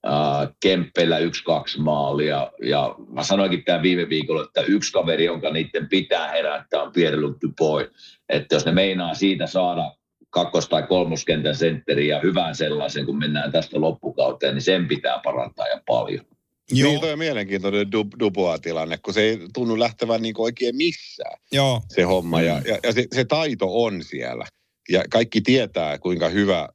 [0.07, 2.51] äh, Kemppeillä yksi, kaksi maalia.
[2.63, 7.37] Ja mä sanoinkin tämän viime viikolla, että yksi kaveri, jonka niiden pitää herättää, on Pierre-Luc
[7.41, 7.87] Dubois.
[8.29, 9.95] Että jos ne meinaa siitä saada
[10.29, 15.67] kakkos- tai kolmoskentän sentteri ja hyvän sellaisen, kun mennään tästä loppukauteen, niin sen pitää parantaa
[15.67, 16.25] ja paljon.
[16.71, 16.89] Joo.
[16.89, 21.81] Niin, toi on mielenkiintoinen Dubois-tilanne, kun se ei tunnu lähtevän niin oikein missään Joo.
[21.89, 22.41] se homma.
[22.41, 24.45] Ja, ja, ja se, se taito on siellä.
[24.89, 26.69] Ja kaikki tietää, kuinka hyvä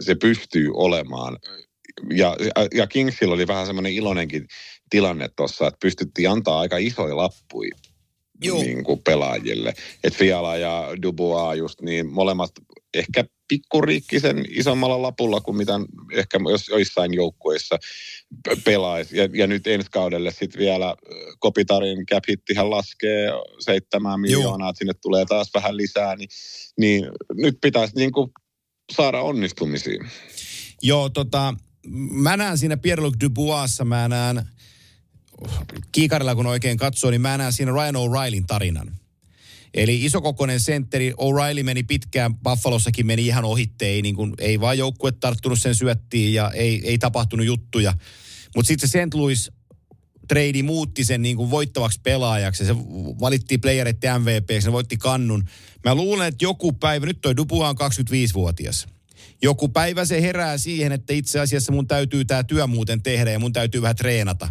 [0.00, 1.36] se pystyy olemaan
[2.16, 2.36] ja,
[2.74, 4.46] ja Kingsilla oli vähän semmoinen iloinenkin
[4.90, 7.76] tilanne tuossa, että pystyttiin antaa aika isoja lappuja
[8.40, 9.74] niin kuin pelaajille.
[10.04, 12.50] että Fiala ja Dubois just niin molemmat
[12.94, 15.72] ehkä pikkuriikkisen isommalla lapulla kuin mitä
[16.12, 17.78] ehkä jos joissain joukkueissa
[18.64, 19.18] pelaisi.
[19.18, 20.96] Ja, ja nyt ensi kaudelle sitten vielä
[21.38, 23.28] Kopitarin cap hittihän laskee
[23.60, 26.28] seitsemän miljoonaa, että sinne tulee taas vähän lisää, niin,
[26.78, 28.30] niin nyt pitäisi niin kuin
[28.92, 30.10] saada onnistumisiin.
[30.82, 31.54] Joo, tota,
[32.10, 34.42] mä näen siinä Pierre-Luc Duboisissa, mä näen,
[35.92, 38.96] kiikarilla kun oikein katsoo, niin mä näen siinä Ryan O'Reillyn tarinan.
[39.74, 44.78] Eli isokokoinen sentteri, O'Reilly meni pitkään, Buffalossakin meni ihan ohitte, ei, niin kuin, ei vaan
[44.78, 47.94] joukkue tarttunut sen syöttiin ja ei, ei tapahtunut juttuja.
[48.56, 49.14] Mutta sitten se St.
[49.14, 49.50] Louis
[50.28, 52.64] trade muutti sen niin kuin voittavaksi pelaajaksi.
[52.64, 52.76] Se
[53.20, 55.44] valittiin playerit MVP, se voitti kannun.
[55.84, 58.86] Mä luulen, että joku päivä, nyt toi Dubois on 25-vuotias
[59.42, 63.38] joku päivä se herää siihen, että itse asiassa mun täytyy tämä työ muuten tehdä ja
[63.38, 64.48] mun täytyy vähän treenata.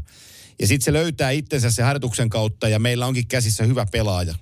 [0.59, 4.35] Ja sitten se löytää itsensä se harjoituksen kautta ja meillä onkin käsissä hyvä pelaaja.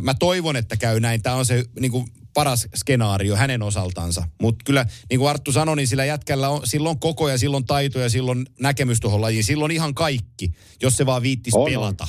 [0.00, 1.22] mä toivon, että käy näin.
[1.22, 4.28] Tämä on se niin kuin paras skenaario hänen osaltansa.
[4.40, 7.98] Mutta kyllä, niin kuin Arttu sanoi, niin sillä jätkällä on silloin koko ja silloin taito
[7.98, 9.44] ja silloin näkemys tuohon lajiin.
[9.44, 10.52] Silloin ihan kaikki,
[10.82, 12.08] jos se vaan viittisi pelata.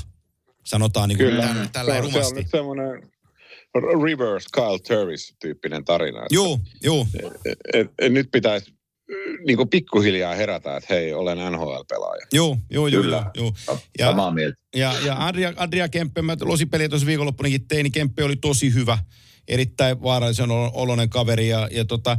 [0.66, 1.48] Sanotaan niin kuin kyllä.
[1.48, 2.30] tällä, tällä se on, rumasti.
[2.30, 3.12] Se on nyt semmoinen
[3.80, 6.26] reverse Kyle Turris-tyyppinen tarina.
[6.30, 7.08] Joo, joo.
[7.46, 8.78] Et, et, et, nyt pitäisi
[9.46, 12.28] niin kuin pikkuhiljaa herätä, että hei, olen NHL-pelaaja.
[12.34, 13.02] Joo, joo, joo.
[13.04, 13.54] Kyllä, joo.
[14.00, 14.58] Ja, samaa mieltä.
[14.76, 18.98] Ja, ja Adria, Adria Kemppe, mä losipeliä tuossa viikonloppunakin tein, niin Kemppe oli tosi hyvä.
[19.48, 22.18] Erittäin vaarallisen oloinen kaveri ja, ja tota,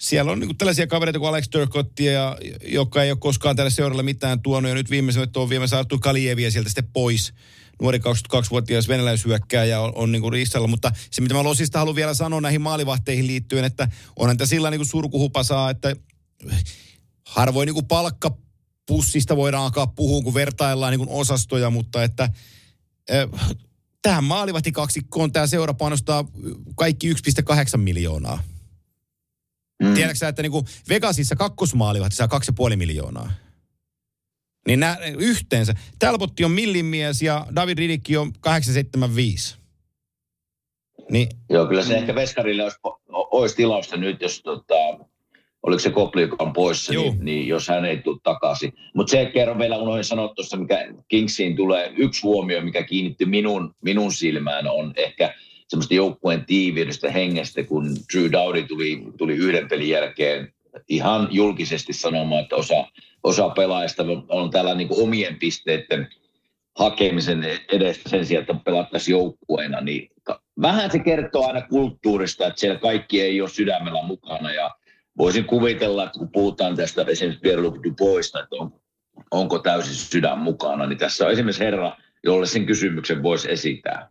[0.00, 4.02] siellä on niin tällaisia kavereita kuin Alex Turcottia, ja, joka ei ole koskaan tälle seuralle
[4.02, 4.68] mitään tuonut.
[4.68, 7.32] Ja nyt viimeisenä on viemässä Artur Kalieviä sieltä sitten pois.
[7.80, 10.68] Nuori 22-vuotias venäläishyökkääjä on, on niin kuin ristalla.
[10.68, 14.70] Mutta se, mitä mä Losista haluan vielä sanoa näihin maalivahteihin liittyen, että onhan tässä sillä
[14.70, 15.96] niin kuin surkuhupa saa, että
[17.26, 18.36] harvoin niin kuin palkka
[18.86, 22.22] pussista voidaan alkaa puhua, kun vertaillaan niin kuin osastoja, mutta että
[23.10, 23.56] äh,
[24.02, 26.24] tähän maalivahtikaksikkoon tämä seura panostaa
[26.76, 28.42] kaikki 1,8 miljoonaa.
[29.82, 29.94] Mm.
[29.94, 32.28] Tiedätkö sä, että niinku Vegasissa kakkosmaalivahti saa
[32.70, 33.32] 2,5 miljoonaa?
[34.66, 35.74] Niin nämä yhteensä.
[35.98, 39.56] Talbotti on millimies ja David Ridikki on 875.
[41.10, 41.28] Niin.
[41.50, 44.74] Joo, kyllä se ehkä Veskarille olisi, olisi tilausta nyt, jos tota,
[45.62, 48.72] oliko se Kopli, joka on poissa, niin, niin, jos hän ei tule takaisin.
[48.94, 51.92] Mutta se kerran vielä unohdin sanoa tuossa, mikä Kingsiin tulee.
[51.96, 55.34] Yksi huomio, mikä kiinnitti minun, minun silmään, on ehkä
[55.68, 60.52] semmoista joukkueen tiiviydestä hengestä, kun Drew Dowdy tuli, tuli yhden pelin jälkeen
[60.88, 62.86] ihan julkisesti sanomaan, että osa,
[63.22, 66.08] osa pelaajista on täällä niin omien pisteiden
[66.78, 70.10] hakemisen edestä sen sijaan, että pelattaisiin joukkueena, niin
[70.62, 74.70] vähän se kertoo aina kulttuurista, että siellä kaikki ei ole sydämellä mukana ja
[75.18, 77.76] voisin kuvitella, että kun puhutaan tästä esimerkiksi Pierre-Luc
[78.42, 78.72] että on,
[79.30, 84.08] onko täysin sydän mukana, niin tässä on esimerkiksi herra, jolle sen kysymyksen voisi esittää.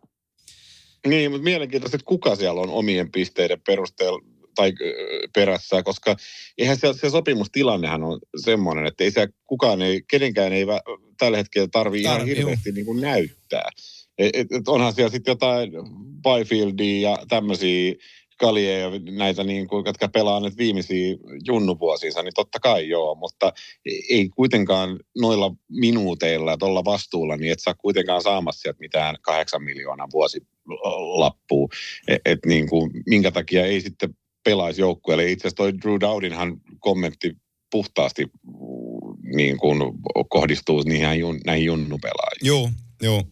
[1.06, 4.20] Niin, mutta mielenkiintoista, että kuka siellä on omien pisteiden perusteella
[4.54, 4.72] tai
[5.34, 6.16] perässä, koska
[6.58, 10.66] eihän se, se sopimustilannehan on semmoinen, että ei se kukaan ei, kenenkään ei
[11.18, 13.68] tällä hetkellä tarvitse ihan hirveästi niin kuin näyttää.
[14.18, 15.70] Et, et, et onhan siellä sitten jotain
[16.22, 17.94] Byfieldia ja tämmöisiä
[18.40, 23.52] Kalie ja näitä, niin kuin, jotka pelaa nyt viimeisiä junnuvuosiinsa, niin totta kai joo, mutta
[24.10, 30.08] ei kuitenkaan noilla minuuteilla tuolla vastuulla, niin et saa kuitenkaan saamassa sieltä mitään kahdeksan miljoonaa
[30.12, 31.68] vuosilappua.
[32.08, 35.30] Et, et niin kuin, minkä takia ei sitten pelaisi joukkueelle.
[35.30, 37.36] Itse asiassa toi Drew Dowdinhan kommentti
[37.70, 38.26] puhtaasti
[39.34, 39.82] niin kuin
[40.28, 42.46] kohdistuu niihin, näihin junnupelaajiin.
[42.46, 42.70] Joo,
[43.02, 43.24] joo.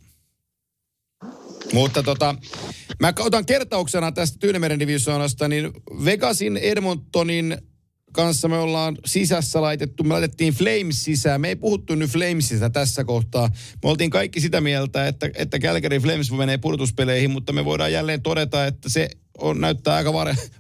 [1.73, 2.35] Mutta tota,
[3.01, 5.71] mä otan kertauksena tästä Tyynemeren divisioonasta, niin
[6.05, 7.59] Vegasin Edmontonin
[8.13, 11.41] kanssa me ollaan sisässä laitettu, me laitettiin Flames sisään.
[11.41, 13.51] Me ei puhuttu nyt Flamesista tässä kohtaa.
[13.83, 18.23] Me oltiin kaikki sitä mieltä, että, että Calgary Flames menee pudotuspeleihin, mutta me voidaan jälleen
[18.23, 20.13] todeta, että se on, näyttää aika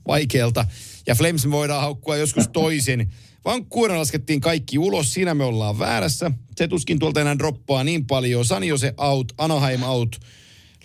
[0.08, 0.66] vaikealta.
[1.06, 3.10] Ja Flames voidaan haukkua joskus toisin.
[3.44, 6.30] Vancouver laskettiin kaikki ulos, siinä me ollaan väärässä.
[6.56, 8.44] Se tuskin tuolta enää droppaa niin paljon.
[8.44, 10.16] Sanjose out, Anaheim out.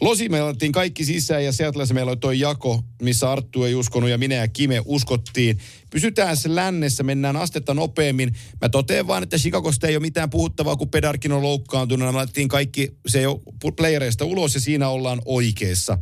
[0.01, 4.09] Losi me otettiin kaikki sisään ja Seattleissa meillä oli toi jako, missä Arttu ei uskonut
[4.09, 5.59] ja minä ja Kime uskottiin.
[5.89, 8.35] Pysytään se lännessä, mennään astetta nopeammin.
[8.61, 12.07] Mä totean vaan, että Chicagosta ei ole mitään puhuttavaa, kun Pedarkin on loukkaantunut.
[12.07, 13.41] Me laitettiin kaikki se jo
[13.75, 15.97] playereista ulos ja siinä ollaan oikeassa.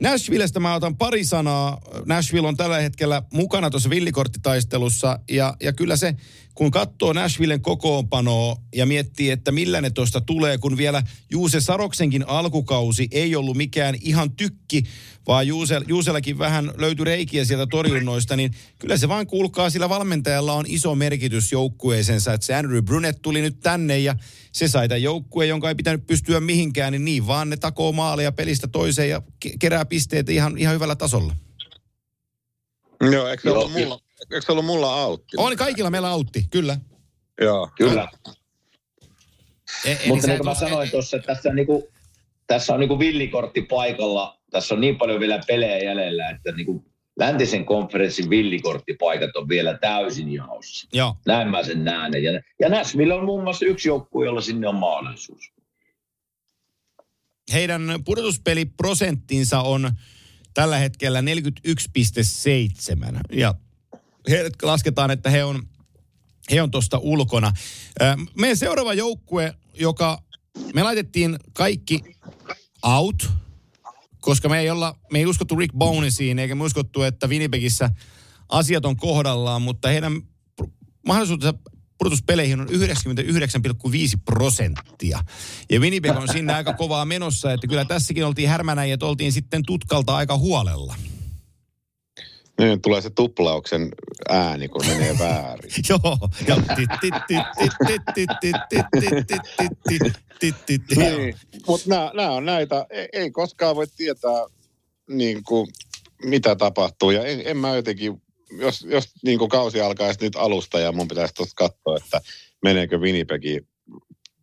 [0.00, 1.80] Nashvillestä mä otan pari sanaa.
[2.06, 6.16] Nashville on tällä hetkellä mukana tuossa villikorttitaistelussa ja, ja kyllä se
[6.60, 12.28] kun katsoo Nashvillen kokoonpanoa ja miettii, että millä ne tuosta tulee, kun vielä Juuse Saroksenkin
[12.28, 14.82] alkukausi ei ollut mikään ihan tykki,
[15.26, 20.52] vaan Juuse, Juusellakin vähän löytyi reikiä sieltä torjunnoista, niin kyllä se vaan kuulkaa, sillä valmentajalla
[20.52, 24.14] on iso merkitys joukkueeseensa, että se Andrew Brunet tuli nyt tänne ja
[24.52, 28.32] se sai tämän joukkueen, jonka ei pitänyt pystyä mihinkään, niin niin vaan ne takoo maaleja
[28.32, 29.22] pelistä toiseen ja
[29.58, 31.36] kerää pisteitä ihan, ihan hyvällä tasolla.
[33.12, 35.36] Joo, eikö se ollut mulla, eikö se ollut mulla autti?
[35.36, 36.76] On kaikilla meillä autti, kyllä.
[37.40, 37.70] Joo.
[37.76, 38.08] Kyllä.
[39.84, 41.88] E, Mutta niin kuin mä sanoin tuossa, että tässä on, niinku,
[42.46, 44.40] tässä on niinku villikortti paikalla.
[44.50, 46.84] Tässä on niin paljon vielä pelejä jäljellä, että niinku
[47.18, 50.88] läntisen konferenssin villikorttipaikat on vielä täysin jaossa.
[50.92, 51.16] Joo.
[51.26, 52.22] Näin mä sen näen.
[52.22, 55.52] Ja, ja Nashville on muun muassa yksi joukkue, jolla sinne on mahdollisuus.
[57.52, 59.90] Heidän pudotuspeliprosenttinsa on
[60.54, 61.24] tällä hetkellä 41,7.
[63.32, 63.54] Ja
[64.28, 65.62] he lasketaan, että he on,
[66.50, 67.52] he on tuosta ulkona.
[68.38, 70.22] Meidän seuraava joukkue, joka
[70.74, 72.00] me laitettiin kaikki
[72.82, 73.30] out,
[74.20, 77.90] koska me ei, olla, me ei uskottu Rick Bonesiin, eikä me uskottu, että Winnipegissä
[78.48, 80.22] asiat on kohdallaan, mutta heidän
[81.06, 81.58] mahdollisuutensa
[81.98, 82.74] pudotuspeleihin on 99,5
[84.24, 85.24] prosenttia.
[85.70, 89.62] Ja Winnipeg on sinne aika kovaa menossa, että kyllä tässäkin oltiin härmänä ja oltiin sitten
[89.66, 90.94] tutkalta aika huolella.
[92.60, 93.88] Niin, tulee se tuplauksen
[94.28, 95.70] ääni, kun menee väärin.
[95.88, 96.56] Joo, ja
[101.66, 104.46] Mutta nämä on näitä, ei koskaan voi tietää
[105.08, 105.68] niin kuin,
[106.24, 107.10] mitä tapahtuu.
[107.10, 108.22] Ja en, en mä jotenkin,
[108.58, 112.20] jos, jos niin kuin kausi alkaisi nyt alusta ja mun pitäisi tuosta katsoa, että
[112.62, 113.60] meneekö Winnipegi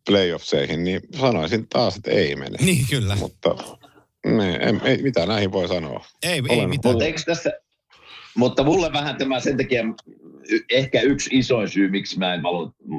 [0.06, 2.58] playoffseihin, niin sanoisin taas, että ei mene.
[2.60, 3.16] Niin, kyllä.
[3.16, 3.56] Mutta
[4.26, 6.04] ne, en, ei, mitä näihin voi sanoa.
[6.22, 6.94] Ei, ei mitään.
[6.94, 7.52] Mutta eikö tässä,
[8.38, 9.84] mutta mulle vähän tämä sen takia,
[10.72, 12.42] ehkä yksi isoin syy, miksi mä en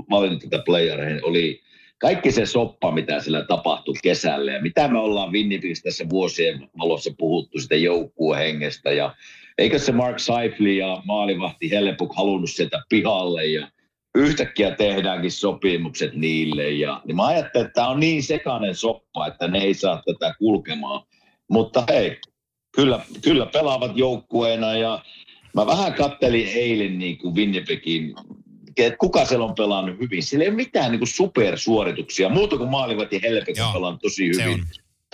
[0.10, 1.62] valinnut tätä playereihin, oli
[1.98, 7.14] kaikki se soppa, mitä siellä tapahtui kesällä ja mitä me ollaan Winnipegissä tässä vuosien valossa
[7.18, 9.16] puhuttu sitä joukkuehengestä ja
[9.58, 13.68] eikö se Mark Seifli ja maalivahti Hellepuk halunnut sieltä pihalle ja
[14.16, 16.72] yhtäkkiä tehdäänkin sopimukset niille.
[16.72, 20.36] Ja, niin mä ajattelin, että tämä on niin sekainen soppa, että ne ei saa tätä
[20.40, 21.04] kulkemaan.
[21.50, 22.18] Mutta hei,
[22.76, 25.00] kyllä, kyllä pelaavat joukkueena ja
[25.56, 28.16] mä vähän kattelin eilen niin kuin Winnipegin
[28.86, 30.24] että kuka siellä on pelannut hyvin.
[30.24, 34.28] Siellä ei ole mitään niin kuin supersuorituksia, muuta kuin maalivat ja Helpek on pelannut tosi
[34.28, 34.64] hyvin.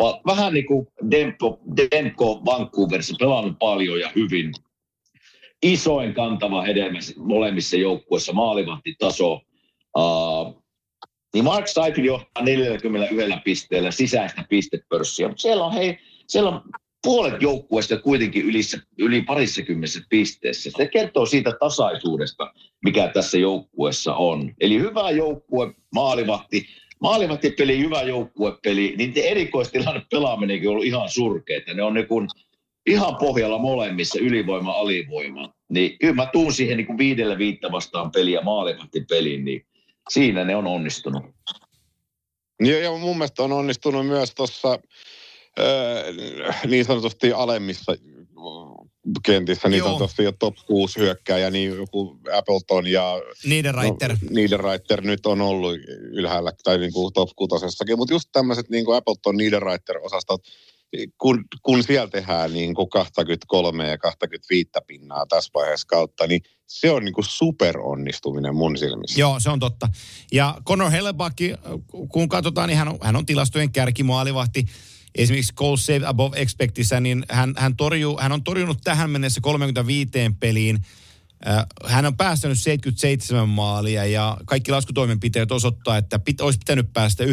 [0.02, 4.54] Pa- vähän niin kuin Demko, Demko Vancouverissa pelannut paljon ja hyvin.
[5.64, 9.42] Isoin kantava hedelmä molemmissa joukkueissa, maalivahtitaso.
[9.98, 10.64] Uh,
[11.34, 16.62] niin Mark Seifel johtaa 41 pisteellä sisäistä pistepörssiä, mutta siellä on, hei, siellä on
[17.06, 18.60] puolet joukkueesta kuitenkin yli,
[19.00, 20.72] yli parissakymmenessä pisteessä.
[20.78, 22.54] Se kertoo siitä tasaisuudesta,
[22.84, 24.54] mikä tässä joukkueessa on.
[24.60, 26.66] Eli hyvä joukkue, maalivahti,
[27.00, 31.74] maalivahtipeli, hyvä joukkuepeli, niin erikoistilanne pelaaminenkin on ollut ihan surkeita.
[31.74, 32.28] Ne on niin kuin
[32.86, 35.54] ihan pohjalla molemmissa, ylivoima, alivoima.
[35.70, 39.66] Niin kyllä mä tuun siihen niin kuin viidelle viittä vastaan peliä maalivahtipeliin, niin
[40.10, 41.24] siinä ne on onnistunut.
[42.64, 44.80] Ja, ja mun mielestä on onnistunut myös tuossa
[46.68, 47.96] niin sanotusti alemmissa
[49.26, 54.12] kentissä, niin sanotusti jo top 6 hyökkääjä, niin joku Appleton ja Niederreiter.
[54.12, 55.76] No, Niederreiter nyt on ollut
[56.12, 57.66] ylhäällä tai niin kuin top 6
[57.98, 60.42] mutta just tämmöiset niin kuin Appleton, Niederreiter-osastot,
[61.18, 66.92] kun, kun siellä tehdään niin kuin 23 ja 25 pinnaa tässä vaiheessa kautta, niin se
[66.92, 69.20] on niin kuin superonnistuminen mun silmissä.
[69.20, 69.90] Joo, se on totta.
[70.32, 71.38] Ja Conor Hellebuck,
[72.12, 74.66] kun katsotaan, niin hän on, hän on tilastojen kärkimaalivahti
[75.16, 80.12] esimerkiksi goal save above expectissä, niin hän, hän, torjuu, hän on torjunut tähän mennessä 35
[80.40, 80.80] peliin.
[81.48, 87.24] Äh, hän on päästänyt 77 maalia ja kaikki laskutoimenpiteet osoittaa, että pit, olisi pitänyt päästä
[87.24, 87.30] 99,09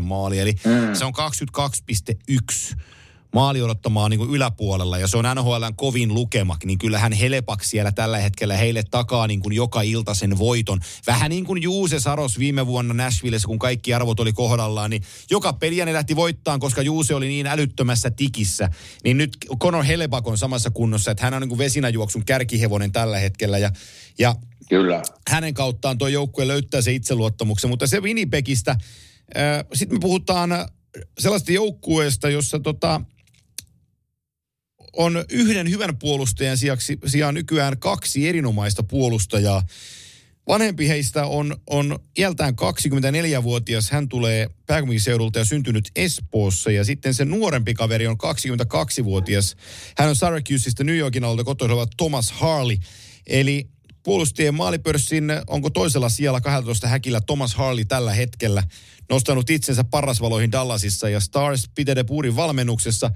[0.00, 0.94] maalia, eli mm.
[0.94, 1.12] se on
[2.72, 2.76] 22,1
[3.34, 7.92] maali odottamaan niin kuin yläpuolella ja se on NHLn kovin lukema, niin kyllähän Helepak siellä
[7.92, 10.80] tällä hetkellä heille takaa niin kuin joka ilta sen voiton.
[11.06, 15.52] Vähän niin kuin Juuse Saros viime vuonna Nashvillessä, kun kaikki arvot oli kohdallaan, niin joka
[15.52, 18.68] peliä ne lähti voittaan, koska Juuse oli niin älyttömässä tikissä.
[19.04, 23.18] Niin nyt Conor Helepak on samassa kunnossa, että hän on niin kuin vesinäjuoksun kärkihevonen tällä
[23.18, 23.70] hetkellä ja,
[24.18, 24.34] ja
[24.68, 25.02] Kyllä.
[25.28, 28.78] hänen kauttaan tuo joukkue löytää se itseluottamuksen, mutta se Winnipegistä, äh,
[29.74, 30.50] sitten me puhutaan
[31.18, 33.00] sellaista joukkueesta, jossa tota,
[34.96, 39.62] on yhden hyvän puolustajan sijaksi, sijaan nykyään kaksi erinomaista puolustajaa.
[40.48, 43.90] Vanhempi heistä on, on iältään 24-vuotias.
[43.90, 46.70] Hän tulee pääkaupunkiseudulta ja syntynyt Espoossa.
[46.70, 49.56] Ja sitten se nuorempi kaveri on 22-vuotias.
[49.98, 52.76] Hän on Syracuseista New Yorkin alalta kotoisin Thomas Harley.
[53.26, 53.68] Eli
[54.02, 58.62] puolustajien maalipörssin onko toisella sijalla 12 häkillä Thomas Harley tällä hetkellä
[59.10, 63.10] nostanut itsensä parasvaloihin Dallasissa ja Stars Peter Puurin valmennuksessa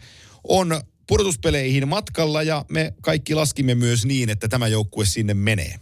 [0.45, 5.74] on pudotuspeleihin matkalla ja me kaikki laskimme myös niin, että tämä joukkue sinne menee.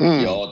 [0.00, 0.22] Mm.
[0.22, 0.50] Joo,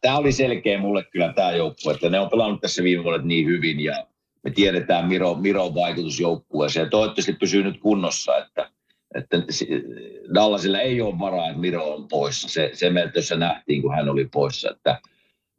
[0.00, 3.46] tämä oli selkeä mulle kyllä tämä joukkue, että ne on pelannut tässä viime vuodet niin
[3.46, 4.06] hyvin ja
[4.44, 8.70] me tiedetään Miro, Miron vaikutus joukkueeseen ja toivottavasti pysyy nyt kunnossa, että,
[9.14, 9.36] että
[10.34, 12.48] Dallasilla ei ole varaa, että Miro on poissa.
[12.48, 14.70] Se, se meiltä nähtiin, kun hän oli poissa.
[14.70, 15.00] Että,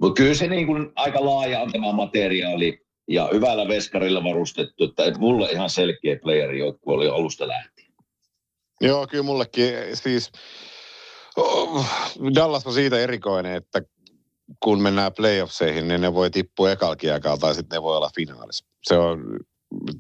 [0.02, 5.20] mutta kyllä se niin kuin aika laaja on tämä materiaali ja hyvällä veskarilla varustettu, että
[5.20, 7.94] mulle ihan selkeä playeri joukkue oli alusta lähtien.
[8.82, 10.32] Joo, kyllä mullekin siis
[11.38, 11.86] oh,
[12.36, 13.82] Dallas on siitä erikoinen, että
[14.60, 18.66] kun mennään playoffseihin, niin ne voi tippua ekalkiakaan tai sitten ne voi olla finaalissa.
[18.84, 19.40] Se on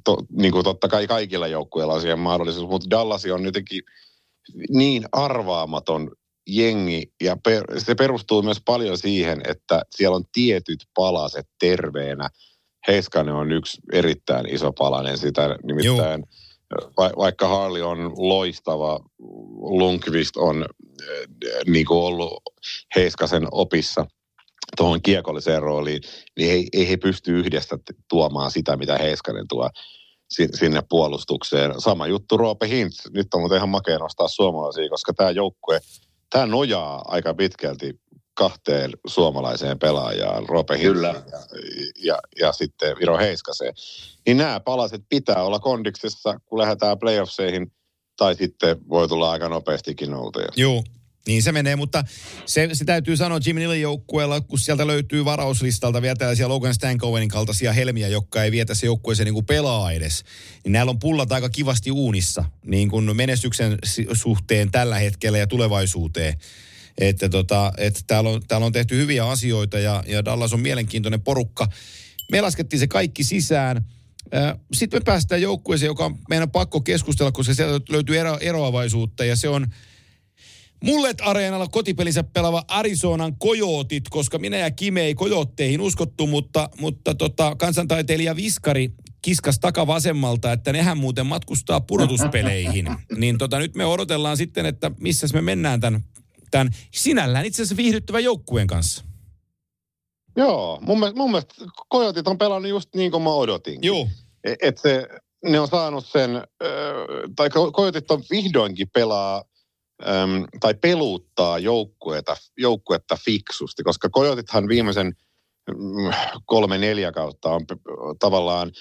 [0.03, 3.81] to, niin kuin totta kai kaikilla joukkueilla on siihen mahdollisuus, mutta Dallas on jotenkin
[4.69, 6.11] niin arvaamaton
[6.47, 12.29] jengi ja per, se perustuu myös paljon siihen, että siellä on tietyt palaset terveenä–
[12.87, 16.23] Heiskanen on yksi erittäin iso palanen sitä, nimittäin
[16.97, 18.99] va, vaikka Harli on loistava,
[19.61, 22.43] Lundqvist on äh, niin kuin ollut
[22.95, 24.05] Heiskasen opissa
[24.77, 26.01] tuohon kiekolliseen rooliin,
[26.37, 27.77] niin ei, ei he pysty yhdestä
[28.09, 29.69] tuomaan sitä, mitä Heiskanen tuo
[30.29, 31.81] sinne puolustukseen.
[31.81, 32.99] Sama juttu Roope Hintz.
[33.13, 35.79] Nyt on muuten ihan makea nostaa suomalaisia, koska tämä joukkue,
[36.29, 37.99] tämä nojaa aika pitkälti
[38.33, 41.07] kahteen suomalaiseen pelaajaan, Rope Kyllä.
[41.07, 41.39] Ja,
[42.03, 43.73] ja, ja, sitten Viro Heiskaseen.
[44.25, 47.71] Niin nämä palaset pitää olla kondiksessa, kun lähdetään playoffseihin,
[48.17, 50.47] tai sitten voi tulla aika nopeastikin noutaja.
[50.55, 50.83] Joo,
[51.27, 52.03] Niin se menee, mutta
[52.45, 57.29] se, se täytyy sanoa Jimmy Nillin joukkueella, kun sieltä löytyy varauslistalta vielä tällaisia Logan Stankowenin
[57.29, 60.23] kaltaisia helmiä, jotka ei vietä se joukkueeseen niin kuin pelaa edes.
[60.63, 63.77] Niin näillä on pullat aika kivasti uunissa, niin kuin menestyksen
[64.13, 66.37] suhteen tällä hetkellä ja tulevaisuuteen.
[66.97, 71.21] Että tota, että täällä, on, täällä on tehty hyviä asioita ja, ja Dallas on mielenkiintoinen
[71.21, 71.67] porukka.
[72.31, 73.85] Me laskettiin se kaikki sisään.
[74.73, 79.35] Sitten me päästään joukkueeseen, joka on meidän pakko keskustella, koska sieltä löytyy ero, eroavaisuutta ja
[79.35, 79.67] se on
[80.83, 87.15] Mullet Areenalla kotipelinsä pelava Arizonan kojotit, koska minä ja Kime ei kojotteihin uskottu, mutta, mutta
[87.15, 88.91] tota, kansantaiteilija Viskari
[89.21, 92.87] kiskas takavasemmalta, että nehän muuten matkustaa pudotuspeleihin.
[93.17, 96.03] niin tota, nyt me odotellaan sitten, että missä me mennään tämän,
[96.53, 99.03] tämän sinällään itse asiassa viihdyttävän joukkueen kanssa.
[100.35, 101.53] Joo, mun mielestä, mun mielestä
[101.89, 103.79] kojotit on pelannut just niin kuin mä odotin.
[103.81, 104.07] Joo.
[104.43, 105.07] E, et se,
[105.45, 106.29] ne on saanut sen,
[107.35, 109.43] tai kojotit on vihdoinkin pelaa
[110.07, 115.13] äm, tai peluuttaa joukkuetta, joukkuetta fiksusti, koska Kojotithan viimeisen
[115.69, 116.13] mm,
[116.45, 117.65] kolme-neljä kautta on
[118.19, 118.71] tavallaan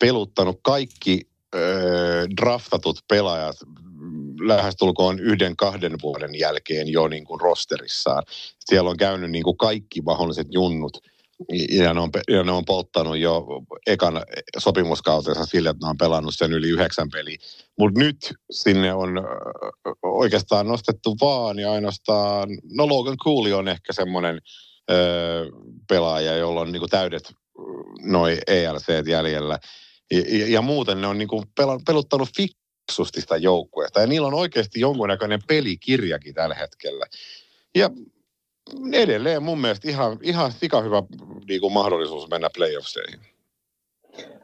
[0.00, 1.30] peluttanut kaikki
[2.40, 3.56] draftatut pelaajat
[4.46, 8.22] lähestulkoon yhden kahden vuoden jälkeen jo niin kuin rosterissaan.
[8.60, 10.98] Siellä on käynyt niin kuin kaikki mahdolliset junnut
[11.70, 13.46] ja ne, on, ja ne on polttanut jo
[13.86, 14.22] ekan
[14.58, 17.36] sopimuskautensa sille, että ne on pelannut sen yli yhdeksän peliä.
[17.78, 19.08] Mutta nyt sinne on
[20.02, 24.38] oikeastaan nostettu vaan ja ainoastaan, no Logan Cooley on ehkä semmoinen
[25.88, 27.32] pelaaja, jolla on niinku täydet
[28.02, 29.58] noin ELC jäljellä.
[30.10, 31.44] Ja, ja muuten ne on niinku
[31.86, 32.28] peluttanut
[32.90, 34.00] fiksusti sitä joukkueesta.
[34.00, 37.06] Ja niillä on oikeasti jonkunnäköinen pelikirjakin tällä hetkellä.
[37.74, 37.90] Ja
[38.92, 40.52] edelleen mun mielestä ihan, ihan
[40.84, 41.02] hyvä
[41.48, 43.20] niin kuin mahdollisuus mennä playoffseihin.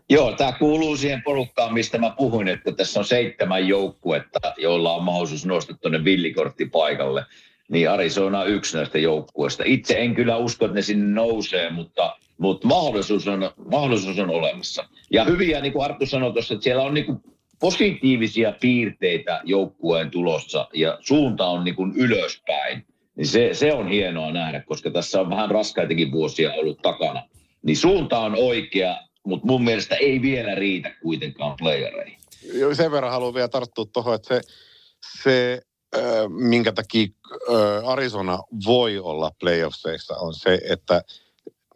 [0.09, 5.03] Joo, tämä kuuluu siihen porukkaan, mistä mä puhuin, että tässä on seitsemän joukkuetta, joilla on
[5.03, 7.25] mahdollisuus nostaa tuonne villikortti paikalle.
[7.69, 9.63] Niin Arizona on yksi näistä joukkueista.
[9.67, 14.89] Itse en kyllä usko, että ne sinne nousee, mutta, mutta mahdollisuus, on, mahdollisuus on olemassa.
[15.11, 17.21] Ja hyviä, niin kuin Arttu sanoi tuossa, että siellä on niin kuin
[17.61, 22.87] positiivisia piirteitä joukkueen tulossa ja suunta on niin kuin ylöspäin.
[23.17, 27.29] Niin se, se on hienoa nähdä, koska tässä on vähän raskaitakin vuosia ollut takana.
[27.63, 28.97] Niin suunta on oikea,
[29.27, 32.19] mutta mun mielestä ei vielä riitä kuitenkaan playereihin.
[32.73, 34.41] Sen verran haluan vielä tarttua tuohon, että se,
[35.23, 35.63] se
[35.97, 37.07] äh, minkä takia
[37.51, 41.03] äh, Arizona voi olla playoffseissa, on se, että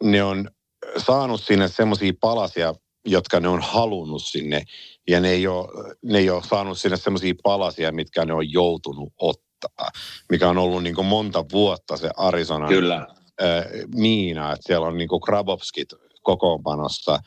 [0.03, 0.49] ne on
[0.97, 2.73] saanut sinne semmoisia palasia,
[3.05, 4.63] jotka ne on halunnut sinne,
[5.07, 9.13] ja ne ei ole, ne ei ole saanut sinne semmoisia palasia, mitkä ne on joutunut
[9.15, 9.89] kohtaa,
[10.29, 13.07] mikä on ollut niin kuin monta vuotta se Arizona Kyllä.
[13.39, 15.89] Ää, miina, että siellä on niin kuin Krabovskit
[16.21, 17.19] kokoonpanossa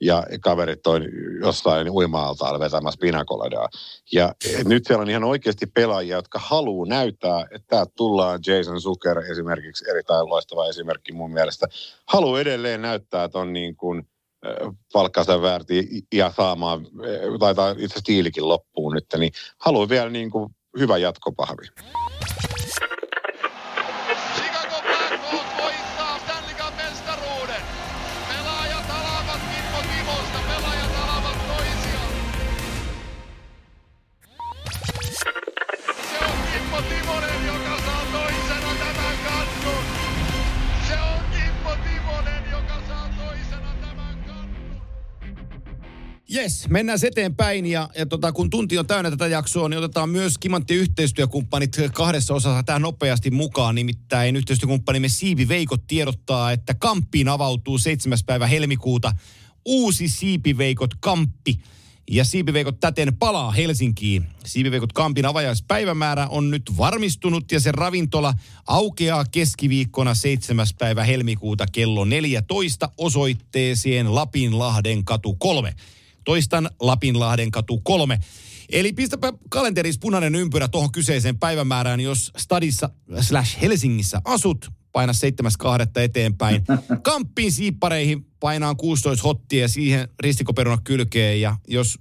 [0.00, 1.02] ja kaverit on
[1.40, 3.68] jossain uima vetämässä pinakoledaa.
[4.12, 9.18] Ja nyt siellä on ihan oikeasti pelaajia, jotka haluaa näyttää, että täältä tullaan Jason Zucker
[9.18, 11.66] esimerkiksi, erittäin loistava esimerkki mun mielestä.
[12.06, 14.08] Haluaa edelleen näyttää, että on niin kuin
[14.92, 16.86] palkkansa väärti ja saamaan,
[17.38, 21.66] tai itse stiilikin loppuun nyt, niin haluaa vielä niin kuin hyvä jatkopahvi.
[46.36, 50.38] Yes, mennään eteenpäin ja, ja tota, kun tunti on täynnä tätä jaksoa, niin otetaan myös
[50.38, 53.74] Kimantti yhteistyökumppanit kahdessa osassa tähän nopeasti mukaan.
[53.74, 58.18] Nimittäin yhteistyökumppanimme Siipi Veikot tiedottaa, että Kamppiin avautuu 7.
[58.26, 59.12] päivä helmikuuta
[59.64, 61.60] uusi Siipiveikot Kamppi.
[62.10, 64.26] Ja Siipiveikot täten palaa Helsinkiin.
[64.46, 68.34] Siipiveikot Kampin avajaispäivämäärä on nyt varmistunut ja se ravintola
[68.66, 70.66] aukeaa keskiviikkona 7.
[70.78, 75.74] päivä helmikuuta kello 14 osoitteeseen Lapinlahden katu 3.
[76.26, 78.18] Toistan Lapinlahden katu 3.
[78.70, 86.00] Eli pistäpä kalenterissa punainen ympyrä tuohon kyseiseen päivämäärään, jos stadissa slash Helsingissä asut, paina 7.2.
[86.00, 86.62] eteenpäin.
[87.02, 91.98] Kamppiin siippareihin painaan 16 hottia ja siihen ristikoperuna kylkeen ja jos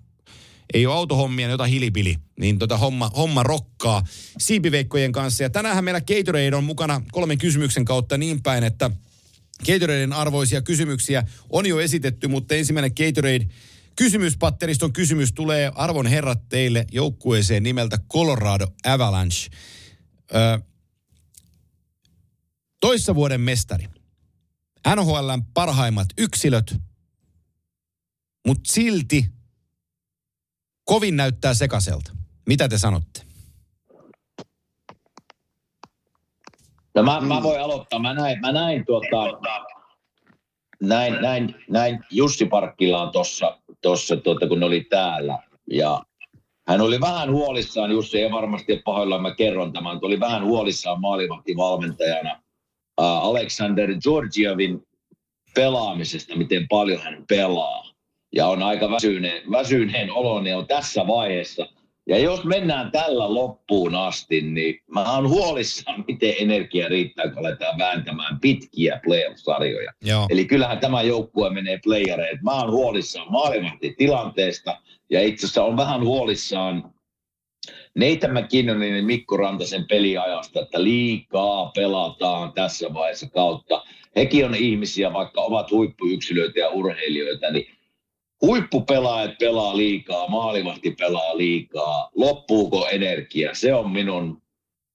[0.74, 4.04] ei ole autohommia, niin jota hilipili, niin tota homma, homma rokkaa
[4.38, 5.44] siipiveikkojen kanssa.
[5.44, 8.92] Ja tänään meillä Gatorade on mukana kolmen kysymyksen kautta niin päin, että
[9.66, 13.48] Gatoraden arvoisia kysymyksiä on jo esitetty, mutta ensimmäinen Gatorade
[13.96, 19.50] kysymyspatteriston kysymys tulee arvon herrat teille joukkueeseen nimeltä Colorado Avalanche.
[20.36, 20.60] Ö,
[22.82, 23.88] toissa vuoden mestari.
[24.96, 26.76] NHLn parhaimmat yksilöt,
[28.48, 29.26] mutta silti
[30.84, 32.12] kovin näyttää sekaselta.
[32.46, 33.22] Mitä te sanotte?
[36.96, 38.00] No mä, mä voin aloittaa.
[38.00, 39.08] Mä näin, mä näin, tuota,
[40.82, 45.40] näin, näin, näin Jussi Parkkilaan tuossa, tossa, tuota, kun ne oli täällä.
[45.72, 46.04] Ja
[46.68, 51.02] hän oli vähän huolissaan, Jussi ei varmasti ole pahoillaan, mä kerron tämän, oli vähän huolissaan
[51.02, 54.88] maalivahtivalmentajana äh, Alexander Georgievin
[55.56, 57.86] pelaamisesta, miten paljon hän pelaa.
[58.36, 61.68] Ja on aika väsyneen, väsyneen oloinen on tässä vaiheessa.
[62.08, 67.78] Ja jos mennään tällä loppuun asti, niin mä oon huolissaan, miten energia riittää, kun aletaan
[67.78, 69.92] vääntämään pitkiä playoff-sarjoja.
[70.02, 70.26] Joo.
[70.30, 72.40] Eli kyllähän tämä joukkue menee playereille.
[72.44, 74.78] Mä oon huolissaan maalivahtitilanteesta
[75.10, 76.96] ja itse asiassa on vähän huolissaan
[77.96, 83.84] Neitä McKinnonin ja Mikko Rantasen peliajasta, että liikaa pelataan tässä vaiheessa kautta.
[84.16, 87.75] Hekin on ihmisiä, vaikka ovat huippuyksilöitä ja urheilijoita, niin
[88.42, 92.10] huippupelaajat pelaa liikaa, maalivahti pelaa liikaa.
[92.16, 93.50] Loppuuko energia?
[93.54, 94.42] Se on minun,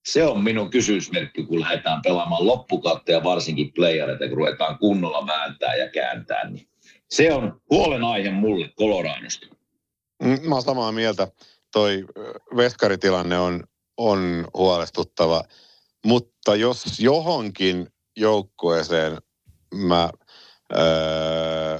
[0.08, 5.74] se on minun kysymysmerkki, kun lähdetään pelaamaan loppukautta ja varsinkin playereita, kun ruvetaan kunnolla vääntää
[5.76, 6.50] ja kääntää.
[6.50, 6.68] Niin
[7.10, 9.46] se on huolenaihe mulle Coloradosta.
[10.22, 11.28] Mm, Mä oon samaa mieltä.
[11.72, 12.04] Toi
[12.56, 13.64] veskaritilanne on,
[13.96, 15.42] on huolestuttava,
[16.04, 17.86] mutta jos johonkin
[18.16, 19.18] joukkueeseen
[19.74, 20.10] mä
[20.76, 21.78] öö,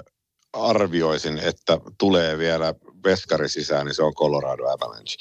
[0.52, 2.74] arvioisin, että tulee vielä
[3.04, 5.16] veskari sisään, niin se on Colorado Avalanche.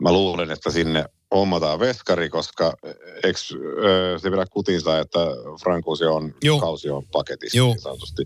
[0.00, 1.04] Mä luulen, että sinne
[1.34, 2.74] hommataan veskari, koska
[3.22, 3.52] eks,
[3.84, 5.18] öö, se vielä kutinsa, että
[5.62, 6.60] Frankusi on, Joo.
[6.60, 7.68] kausi on paketissa Joo.
[7.68, 8.22] niin sanotusti.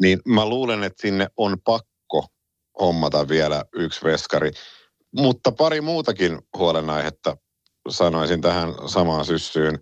[0.00, 2.26] Niin mä luulen, että sinne on pakko
[2.80, 4.50] hommata vielä yksi veskari.
[5.12, 7.36] Mutta pari muutakin huolenaihetta
[7.88, 9.78] sanoisin tähän samaan syssyyn.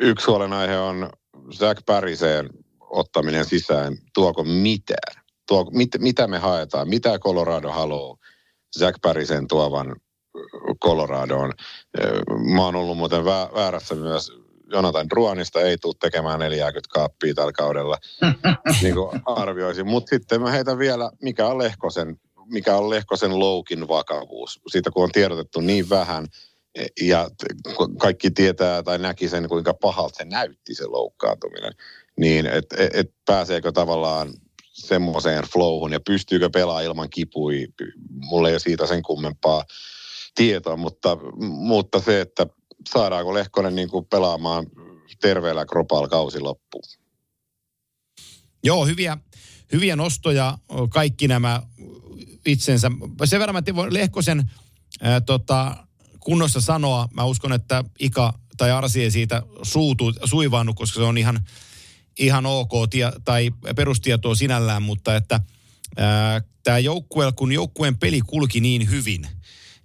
[0.00, 1.10] Yksi huolenaihe on
[1.54, 3.98] Zach Pariseen ottaminen sisään.
[4.14, 5.23] Tuoko mitään?
[5.48, 6.88] Tuo, mit, mitä me haetaan?
[6.88, 8.16] Mitä Colorado haluaa
[8.78, 9.96] Zach Parisen tuovan
[10.84, 11.52] Coloradoon?
[12.54, 14.32] Mä oon ollut muuten vä- väärässä myös
[14.72, 17.98] Jonathan Druanista ei tule tekemään 40 kaappia tällä kaudella,
[18.82, 19.86] niin kuin arvioisin.
[19.86, 22.16] Mutta sitten mä heitän vielä, mikä on Lehkosen,
[22.46, 24.60] mikä on Lehkosen loukin vakavuus.
[24.66, 26.26] Siitä kun on tiedotettu niin vähän,
[27.00, 27.28] ja
[27.98, 31.72] kaikki tietää tai näki sen, kuinka pahalta se näytti se loukkaantuminen,
[32.20, 34.34] niin että et, et pääseekö tavallaan
[34.74, 37.68] semmoiseen flowhun ja pystyykö pelaamaan ilman kipui.
[38.10, 39.64] Mulla ei ole siitä sen kummempaa
[40.34, 42.46] tietoa, mutta, mutta se, että
[42.90, 44.66] saadaanko Lehkonen niin kuin pelaamaan
[45.20, 46.84] terveellä kropalla kausi loppuun.
[48.64, 49.18] Joo, hyviä,
[49.72, 50.58] hyviä nostoja
[50.88, 51.62] kaikki nämä
[52.46, 52.90] itsensä.
[53.24, 54.50] Sen verran mä voin Lehkosen
[55.00, 55.86] ää, tota,
[56.20, 57.08] kunnossa sanoa.
[57.14, 61.40] Mä uskon, että Ika tai Arsi ei siitä suutu, suivannut, koska se on ihan,
[62.18, 65.40] ihan ok tie, tai perustietoa sinällään, mutta että
[66.64, 69.26] tämä joukkue, kun joukkueen peli kulki niin hyvin,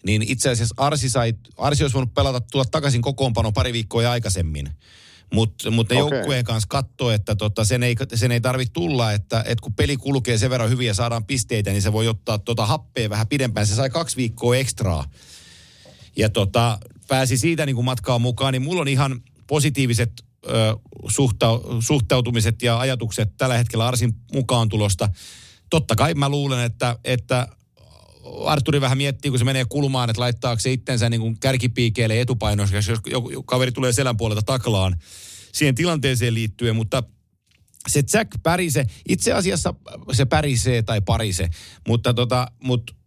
[0.06, 4.70] niin itse asiassa Arsi, sai, Arsi olisi voinut pelata tulla takaisin kokoonpano pari viikkoa aikaisemmin.
[5.34, 6.18] Mutta mut ne Okei.
[6.18, 9.98] joukkueen kanssa katsoo, että tota, sen ei, sen ei tarvitse tulla, että, että kun peli
[9.98, 13.68] kulkee sen verran hyvin ja saadaan pisteitä, niin se voi ottaa tota happea vähän pidempään.
[13.68, 15.06] Se sai kaksi viikkoa ekstraa.
[16.16, 20.12] Ja tota, pääsi siitä niin kuin matkaan mukaan, niin mulla on ihan positiiviset
[21.10, 21.48] suhta,
[21.80, 25.10] suhtautumiset ja ajatukset tällä hetkellä Arsin mukaan tulosta.
[25.70, 27.48] Totta kai mä luulen, että, että
[28.46, 32.76] Arturi vähän miettii, kun se menee kulmaan, että laittaako se itsensä niin kuin kärkipiikeille etupainossa,
[32.76, 34.96] jos joku kaveri tulee selän puolelta taklaan
[35.52, 37.04] siihen tilanteeseen liittyen, mutta
[37.88, 39.74] se Jack Pärise, itse asiassa
[40.12, 41.50] se pärisee tai parise,
[41.88, 43.00] mutta tota, mut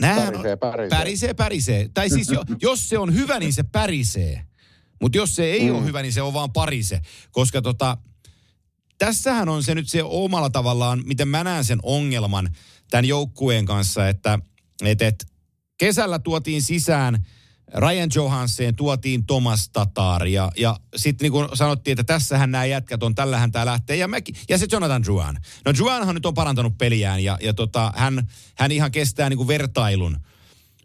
[0.00, 0.88] Pärisee, pärisee.
[0.88, 1.90] pärisee, pärisee.
[1.94, 4.46] Tai siis jo, jos se on hyvä, niin se pärisee.
[5.00, 5.76] Mutta jos se ei mm.
[5.76, 7.00] ole hyvä, niin se on vaan parise.
[7.30, 7.96] Koska tota,
[8.98, 12.48] tässähän on se nyt se omalla tavallaan, miten mä näen sen ongelman
[12.90, 14.38] tämän joukkueen kanssa, että
[14.84, 15.26] et, et,
[15.78, 17.26] kesällä tuotiin sisään
[17.74, 23.02] Ryan Johansen, tuotiin Thomas Tatar ja, ja sitten niin kuin sanottiin, että tässähän nämä jätkät
[23.02, 23.96] on, tällähän tämä lähtee.
[23.96, 25.36] Ja, mäkin, ja se Jonathan Juan.
[25.64, 29.48] No Juanhan nyt on parantanut peliään ja, ja tota, hän, hän ihan kestää niin kuin
[29.48, 30.16] vertailun.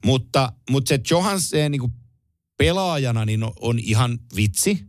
[0.05, 1.93] Mutta, mutta se Johansen niin kuin
[2.61, 4.85] pelaajana niin on, ihan vitsi.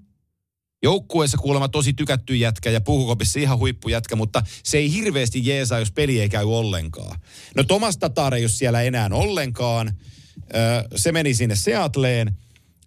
[0.83, 5.93] Joukkueessa kuulemma tosi tykätty jätkä ja puhukopissa ihan huippujätkä, mutta se ei hirveästi jeesaa, jos
[5.93, 7.21] peli ei käy ollenkaan.
[7.57, 9.93] No Thomas Tatar ei ole siellä enää ollenkaan.
[10.97, 12.39] Se meni sinne Seattleen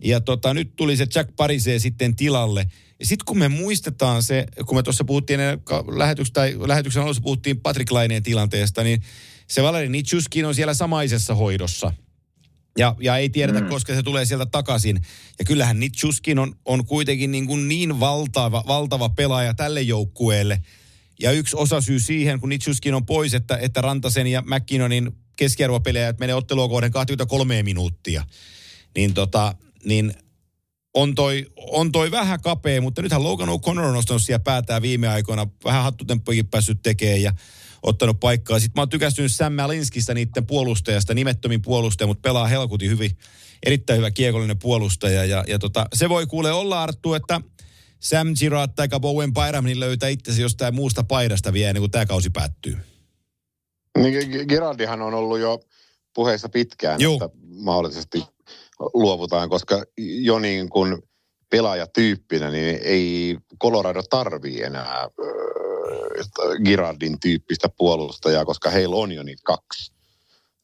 [0.04, 2.68] ja tota, nyt tuli se Jack Parise sitten tilalle.
[3.00, 7.04] Ja sitten kun me muistetaan se, kun me tuossa puhuttiin ennen ka- lähetyks, tai lähetyksen
[7.04, 9.02] alussa puhuttiin Patrick Laineen tilanteesta, niin
[9.48, 11.94] se Valeri Nitschuskin on siellä samaisessa hoidossa.
[12.80, 13.68] Ja, ja ei tiedetä, mm.
[13.68, 15.02] koska se tulee sieltä takaisin.
[15.40, 20.62] Ja kyllähän Nitschuskin on, on kuitenkin niin, kuin niin valtava, valtava pelaaja tälle joukkueelle.
[21.20, 26.14] Ja yksi osa syy siihen, kun Nitschuskin on pois, että, että Rantasen ja McKinnonin keskiarvopelejä
[26.20, 28.26] menee ottelua kohden 23 minuuttia.
[28.96, 30.14] Niin, tota, niin
[30.96, 35.08] on toi, on toi vähän kapea, mutta nythän Logan O'Connor on nostanut siellä päätään viime
[35.08, 35.48] aikoina.
[35.64, 37.34] Vähän hattutemppuikin päässyt tekemään ja
[37.84, 38.60] ottanut paikkaa.
[38.60, 43.12] Sitten mä oon tykästynyt Sam Malinskista niiden puolustajasta, nimettömin puolustaja, mutta pelaa helkutin hyvin.
[43.66, 45.26] Erittäin hyvä kiekollinen puolustaja.
[45.26, 47.42] Ja, ja tota, se voi kuule olla Arttu, että
[48.00, 52.06] Sam Girard tai Bowen Byram niin löytää itsesi jostain muusta paidasta vielä ennen kuin tämä
[52.06, 52.78] kausi päättyy.
[53.98, 55.60] Niin Geraldihan on ollut jo
[56.14, 57.14] puheissa pitkään, Juu.
[57.14, 58.24] että mahdollisesti
[58.94, 60.98] luovutaan, koska jo niin kuin
[61.50, 65.10] pelaajatyyppinä, niin ei Colorado tarvii enää äh,
[66.66, 69.94] Girardin tyyppistä puolustajaa, koska heillä on jo niitä kaksi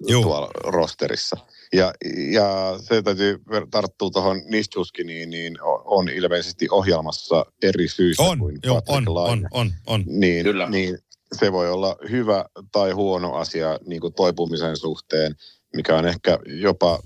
[0.07, 0.23] Juu.
[0.23, 1.37] tuolla rosterissa.
[1.73, 1.93] Ja,
[2.31, 3.39] ja se täytyy
[3.71, 9.47] tarttua tuohon Nistuskiniin, niin o- on ilmeisesti ohjelmassa eri syistä On, kuin Patrick on, on,
[9.51, 10.03] on, on.
[10.07, 10.69] niin, Kyllä.
[10.69, 10.97] niin
[11.39, 15.35] se voi olla hyvä tai huono asia niin kuin toipumisen suhteen,
[15.75, 16.99] mikä on ehkä jopa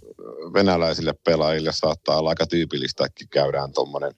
[0.53, 4.11] venäläisille pelaajille saattaa olla aika tyypillistä, että käydään tuommoinen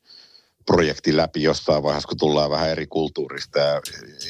[0.65, 3.81] projekti läpi jossain vaiheessa, kun tullaan vähän eri kulttuurista ja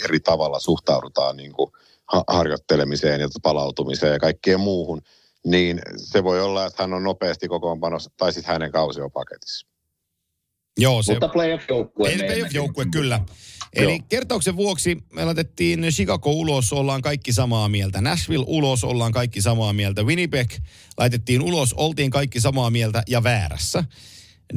[0.04, 1.72] eri tavalla suhtaudutaan niin kuin
[2.06, 5.02] ha- harjoittelemiseen ja palautumiseen ja kaikkeen muuhun,
[5.46, 9.68] niin se voi olla, että hän on nopeasti kokoonpanossa, tai sitten hänen kausi on paketissa.
[10.78, 12.10] Joo, se, Mutta playoff-joukkue.
[12.10, 12.56] Ei, meilläkin.
[12.56, 13.20] joukkue kyllä.
[13.74, 14.06] Eli Joo.
[14.10, 18.02] kertauksen vuoksi me laitettiin Chicago ulos, ollaan kaikki samaa mieltä.
[18.02, 20.04] Nashville ulos, ollaan kaikki samaa mieltä.
[20.04, 20.52] Winnipeg
[20.98, 23.84] laitettiin ulos, oltiin kaikki samaa mieltä ja väärässä.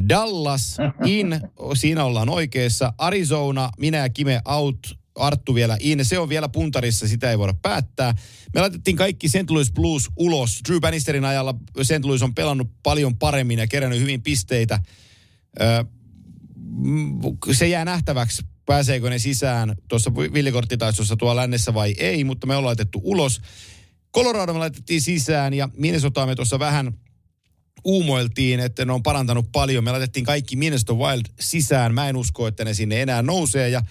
[0.09, 0.77] Dallas
[1.07, 1.41] in,
[1.75, 2.93] siinä ollaan oikeassa.
[2.99, 6.05] Arizona, minä ja Kime out, Arttu vielä in.
[6.05, 8.15] Se on vielä puntarissa, sitä ei voida päättää.
[8.55, 9.51] Me laitettiin kaikki St.
[9.51, 10.61] Louis Blues ulos.
[10.69, 12.05] Drew Bannisterin ajalla St.
[12.05, 14.79] Louis on pelannut paljon paremmin ja kerännyt hyvin pisteitä.
[17.53, 22.67] Se jää nähtäväksi, pääseekö ne sisään tuossa villikorttitaistossa tuolla lännessä vai ei, mutta me ollaan
[22.67, 23.41] laitettu ulos.
[24.15, 26.93] Colorado me laitettiin sisään ja Minnesotaa me tuossa vähän
[27.85, 29.85] uumoiltiin, että ne on parantanut paljon.
[29.85, 31.95] Me laitettiin kaikki Minnesota Wild sisään.
[31.95, 33.83] Mä en usko, että ne sinne enää nousee ja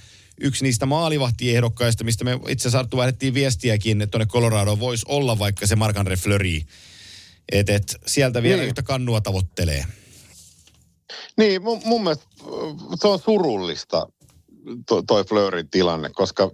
[0.42, 5.40] yksi niistä maalivahtiehdokkaista, mistä me itse asiassa Arttu vaihdettiin viestiäkin, että tuonne Colorado voisi olla
[5.40, 6.62] vaikka se Mark-Andre Fleury.
[7.52, 8.68] Et, et, sieltä vielä Niin.
[8.68, 9.86] yhtä kannua tavoittelee.
[11.38, 12.26] Niin, mun, mun mielestä
[13.02, 14.08] se on surullista
[14.88, 16.52] to, toi Fleurin tilanne, koska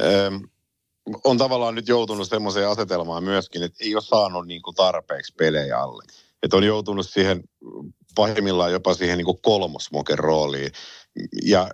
[0.00, 0.36] ähm,
[1.24, 5.78] on tavallaan nyt joutunut semmoiseen asetelmaan myöskin, että ei ole saanut niin kuin tarpeeksi pelejä
[5.78, 6.04] alle.
[6.42, 7.42] Että on joutunut siihen
[8.14, 10.72] pahimmillaan jopa siihen niin kolmosmoken rooliin.
[11.44, 11.68] Ja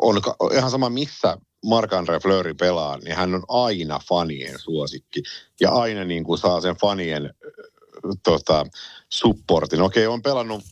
[0.00, 0.20] on
[0.52, 5.22] ihan sama missä Mark-André Fleury pelaa, niin hän on aina fanien suosikki.
[5.60, 7.30] Ja aina niin kuin saa sen fanien äh,
[8.22, 8.66] tota,
[9.08, 9.82] supportin.
[9.82, 10.62] Okei, on pelannut,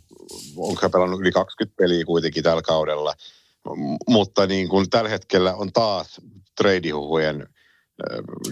[0.56, 3.14] onko pelannut yli 20 peliä kuitenkin tällä kaudella,
[4.08, 6.20] mutta niin kuin tällä hetkellä on taas
[6.56, 7.48] treidihuhujen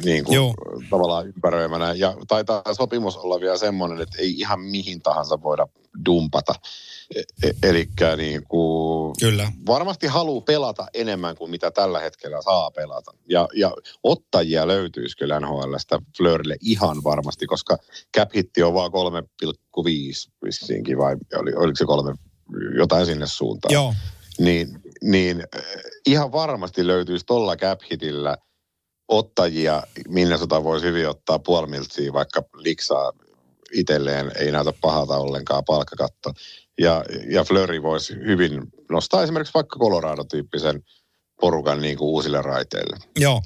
[0.05, 0.55] niin kuin, Joo.
[0.91, 1.93] tavallaan ympäröimänä.
[1.93, 5.67] Ja taitaa sopimus olla vielä semmoinen, että ei ihan mihin tahansa voida
[6.07, 6.55] dumpata.
[7.63, 9.53] Eli niin kuin, Kyllä.
[9.67, 13.11] varmasti haluaa pelata enemmän kuin mitä tällä hetkellä saa pelata.
[13.29, 13.73] Ja, ja
[14.03, 17.77] ottajia löytyisi kyllä NHLstä Fleurille ihan varmasti, koska
[18.17, 22.15] cap hitti on vaan 3,5 vissiinkin, vai oli, oliko se kolme,
[22.79, 23.75] jotain sinne suuntaan.
[23.75, 23.95] Joo.
[24.39, 24.69] Niin,
[25.05, 25.63] niin äh,
[26.07, 28.37] ihan varmasti löytyisi tuolla cap hitillä
[29.09, 33.13] ottajia, Minnesota voisi hyvin ottaa puolimiltsiä, vaikka liksaa
[33.73, 36.33] itselleen ei näytä pahalta ollenkaan palkkakatto.
[36.79, 40.83] Ja, ja Fleury voisi hyvin nostaa esimerkiksi vaikka Colorado-tyyppisen
[41.41, 42.97] porukan niin kuin uusille raiteille.
[43.19, 43.43] Joo.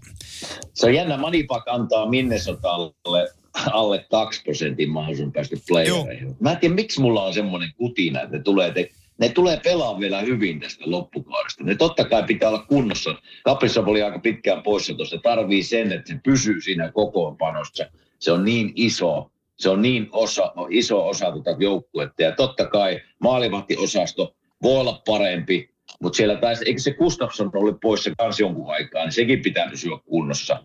[0.74, 3.28] Se on jännä, Manipak antaa Minnesotalle
[3.72, 6.36] alle 2 prosentin mahdollisuuden päästä playereihin.
[6.40, 10.00] Mä en tiedä, miksi mulla on semmoinen kutina, että ne tulee, te, ne tulee pelaa
[10.00, 11.64] vielä hyvin tästä loppukaudesta.
[11.64, 13.14] Ne totta kai pitää olla kunnossa.
[13.44, 15.18] Kaprizov oli aika pitkään poissa tuossa.
[15.22, 17.86] Tarvii sen, että se pysyy siinä kokoonpanossa.
[18.18, 22.22] Se on niin iso, se on niin osa, iso osa tuota joukkuetta.
[22.22, 25.70] Ja totta kai maalivahtiosasto voi olla parempi,
[26.02, 29.98] mutta siellä taisi, eikö se Gustafsson ollut poissa kans jonkun aikaa, niin sekin pitää pysyä
[30.04, 30.62] kunnossa.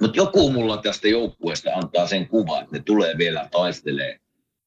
[0.00, 4.18] Mutta joku mulla tästä joukkueesta antaa sen kuvan, että ne tulee vielä taistelee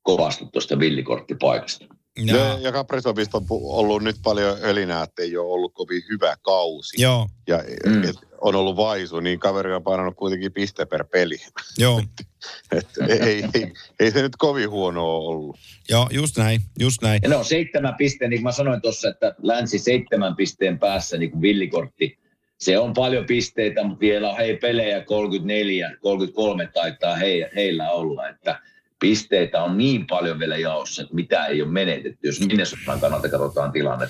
[0.02, 1.86] kovasti tuosta villikorttipaikasta.
[2.26, 6.36] Ja, Ja, ja Kaprizovista on ollut nyt paljon ölinää, että ei ole ollut kovin hyvä
[6.42, 7.02] kausi.
[7.02, 8.04] joo, Ja Mm.
[8.04, 11.36] et, on ollut vaisu, niin kaveri on painanut kuitenkin piste per peli.
[11.78, 12.04] joo,
[12.78, 15.58] Et ei, ei, ei, se nyt kovin huono ollut.
[15.90, 17.20] joo, just näin, just näin.
[17.24, 21.18] Ja ne on seitsemän pisteen, niin kuin mä sanoin tuossa, että länsi seitsemän pisteen päässä
[21.18, 22.18] niin kuin villikortti.
[22.60, 28.30] Se on paljon pisteitä, mutta vielä on hei pelejä 34, 33 taitaa he, heillä olla,
[28.30, 28.60] että
[29.02, 33.72] pisteitä on niin paljon vielä jaossa, että mitä ei ole menetetty, jos Minnesotan kannalta katsotaan
[33.72, 34.08] tilanne.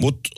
[0.00, 0.30] Mutta,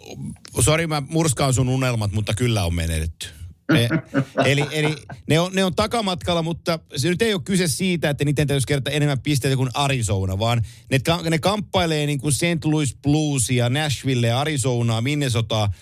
[0.61, 3.27] sori mä murskaan sun unelmat, mutta kyllä on menetetty.
[3.75, 3.89] E,
[4.51, 4.97] eli eli
[5.27, 8.67] ne, on, ne on takamatkalla, mutta se nyt ei ole kyse siitä, että niiden täytyisi
[8.67, 11.01] kerätä enemmän pisteitä kuin Arizona, vaan ne,
[11.31, 12.65] ne kamppailee niin kuin St.
[12.65, 15.73] Louis Bluesia, Nashville, Arizonaa, Minnesotaa.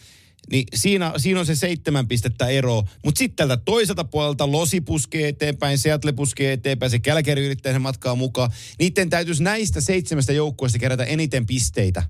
[0.51, 2.83] Niin siinä, siinä on se seitsemän pistettä ero.
[3.05, 7.83] Mutta sitten tältä toiselta puolelta Losi puskee eteenpäin, Seattle puskee eteenpäin, se Kälkäri yrittää sen
[7.83, 8.51] matkaa mukaan.
[8.79, 12.03] Niiden täytyisi näistä seitsemästä joukkueesta kerätä eniten pisteitä,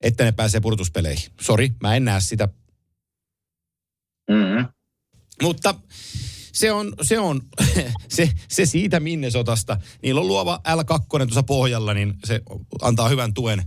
[0.00, 1.30] että ne pääsee purtuspeleihin.
[1.40, 2.48] Sori, mä en näe sitä.
[4.30, 4.68] Mm-hmm.
[5.42, 5.74] Mutta
[6.52, 7.42] se on, se on
[8.08, 9.78] se, se siitä Minnesotasta.
[10.02, 12.40] Niillä on luova L2 tuossa pohjalla, niin se
[12.82, 13.62] antaa hyvän tuen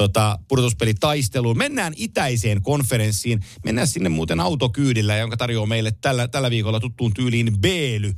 [0.00, 1.58] tota, pudotuspelitaisteluun.
[1.58, 3.40] Mennään itäiseen konferenssiin.
[3.64, 8.12] Mennään sinne muuten autokyydillä, jonka tarjoaa meille tällä, tällä viikolla tuttuun tyyliin Beely.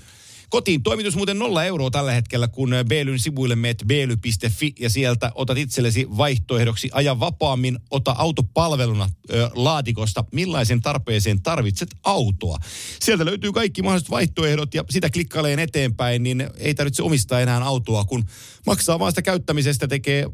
[0.48, 5.58] Kotiin toimitus muuten nolla euroa tällä hetkellä, kun Beelyn sivuille meet beely.fi ja sieltä otat
[5.58, 12.58] itsellesi vaihtoehdoksi aja vapaammin, ota autopalveluna ö, laatikosta, millaisen tarpeeseen tarvitset autoa.
[13.00, 18.04] Sieltä löytyy kaikki mahdolliset vaihtoehdot ja sitä klikkaileen eteenpäin, niin ei tarvitse omistaa enää autoa,
[18.04, 18.24] kun
[18.66, 20.26] maksaa vaan sitä käyttämisestä, tekee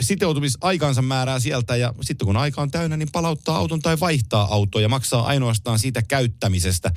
[0.00, 4.80] sitoutumisaikansa määrää sieltä ja sitten kun aika on täynnä, niin palauttaa auton tai vaihtaa autoa
[4.80, 6.92] ja maksaa ainoastaan siitä käyttämisestä.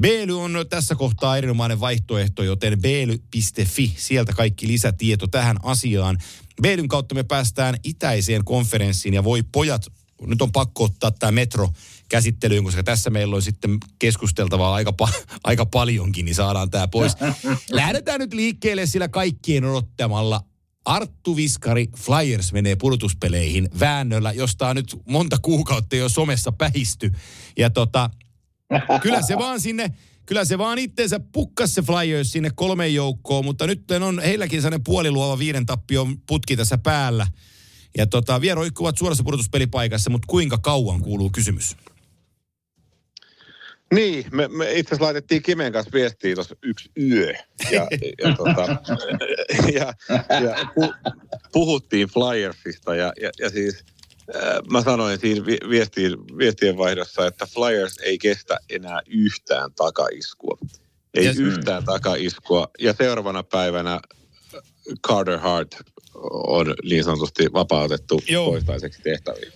[0.00, 6.18] Beely on tässä kohtaa erinomainen vaihtoehto, joten beely.fi, sieltä kaikki lisätieto tähän asiaan.
[6.62, 9.86] Beelyn kautta me päästään itäiseen konferenssiin ja voi pojat,
[10.26, 11.68] nyt on pakko ottaa tämä metro
[12.08, 17.12] käsittelyyn, koska tässä meillä on sitten keskusteltavaa aika, pa- aika paljonkin, niin saadaan tämä pois.
[17.70, 20.44] Lähdetään nyt liikkeelle sillä kaikkien odottamalla
[20.84, 27.12] Arttu Viskari Flyers menee pudotuspeleihin väännöllä, josta on nyt monta kuukautta jo somessa pähisty.
[27.58, 28.10] Ja tota,
[29.02, 29.90] kyllä se vaan sinne,
[30.26, 34.84] kyllä se vaan itteensä pukkas se Flyers sinne kolmeen joukkoon, mutta nyt on heilläkin sellainen
[34.84, 37.26] puoliluova viiden tappion putki tässä päällä.
[37.98, 41.76] Ja tota, vielä roikkuvat suorassa pudotuspelipaikassa, mutta kuinka kauan kuuluu kysymys?
[43.94, 47.32] Niin, me, me itse asiassa laitettiin Kimen kanssa viestiä tuossa yksi yö.
[47.70, 47.88] Ja,
[48.18, 48.76] ja, tota,
[49.72, 49.92] ja,
[50.40, 50.94] ja pu,
[51.52, 53.84] puhuttiin Flyersista ja, ja, ja siis
[54.36, 54.42] äh,
[54.72, 60.58] mä sanoin siinä viestien, viestien vaihdossa, että Flyers ei kestä enää yhtään takaiskua.
[61.14, 61.38] Ei yes.
[61.38, 62.68] yhtään takaiskua.
[62.78, 64.00] Ja seuraavana päivänä
[65.06, 65.76] Carter Hart
[66.32, 68.50] on niin sanotusti vapautettu Joo.
[68.50, 69.52] toistaiseksi tehtäviin.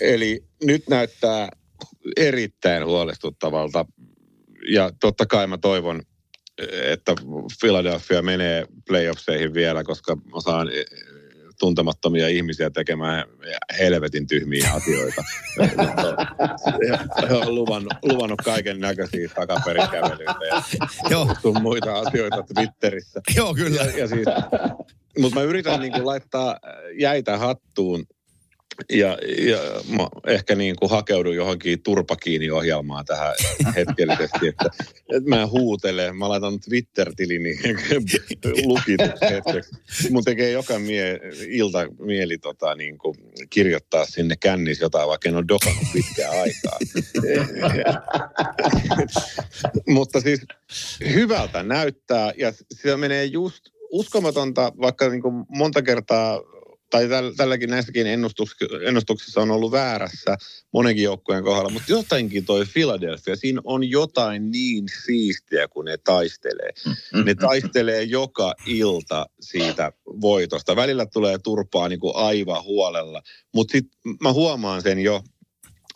[0.00, 1.48] Eli nyt näyttää
[2.16, 3.84] erittäin huolestuttavalta.
[4.68, 6.02] Ja totta kai mä toivon,
[6.82, 7.14] että
[7.60, 10.68] Philadelphia menee playoffseihin vielä, koska mä saan
[11.58, 13.24] tuntemattomia ihmisiä tekemään
[13.78, 15.24] helvetin tyhmiä asioita.
[17.28, 20.34] He on luvannut, luvannut kaiken näköisiä takaperikävelyitä
[21.10, 21.26] ja
[21.60, 23.20] muita asioita Twitterissä.
[23.36, 23.82] Joo, kyllä.
[23.82, 24.26] Ja, ja siis,
[25.18, 26.58] mutta mä yritän niin kuin laittaa
[26.98, 28.06] jäitä hattuun
[28.90, 29.58] ja, ja
[29.88, 33.34] mä ehkä niin kuin hakeudun johonkin turpakiini-ohjelmaan tähän
[33.76, 34.70] hetkellisesti, että,
[35.12, 37.58] että mä huutelen, mä laitan Twitter-tilini
[38.64, 39.70] lukitus hetkeksi.
[40.10, 43.16] Mun tekee joka mie, ilta mieli tota, niin kuin
[43.50, 46.78] kirjoittaa sinne kännissä jotain, vaikka en ole dokannut pitkään aikaa.
[49.94, 50.40] Mutta siis
[51.14, 56.40] hyvältä näyttää ja se menee just uskomatonta, vaikka niin kuin monta kertaa
[56.90, 58.06] tai tälläkin näissäkin
[58.86, 60.36] ennustuksissa on ollut väärässä
[60.72, 66.70] monenkin joukkueen kohdalla, mutta jotenkin toi Philadelphia, siinä on jotain niin siistiä, kun ne taistelee.
[67.24, 70.76] Ne taistelee joka ilta siitä voitosta.
[70.76, 73.22] Välillä tulee turpaa niin kuin aivan huolella,
[73.54, 75.22] mutta sitten mä huomaan sen jo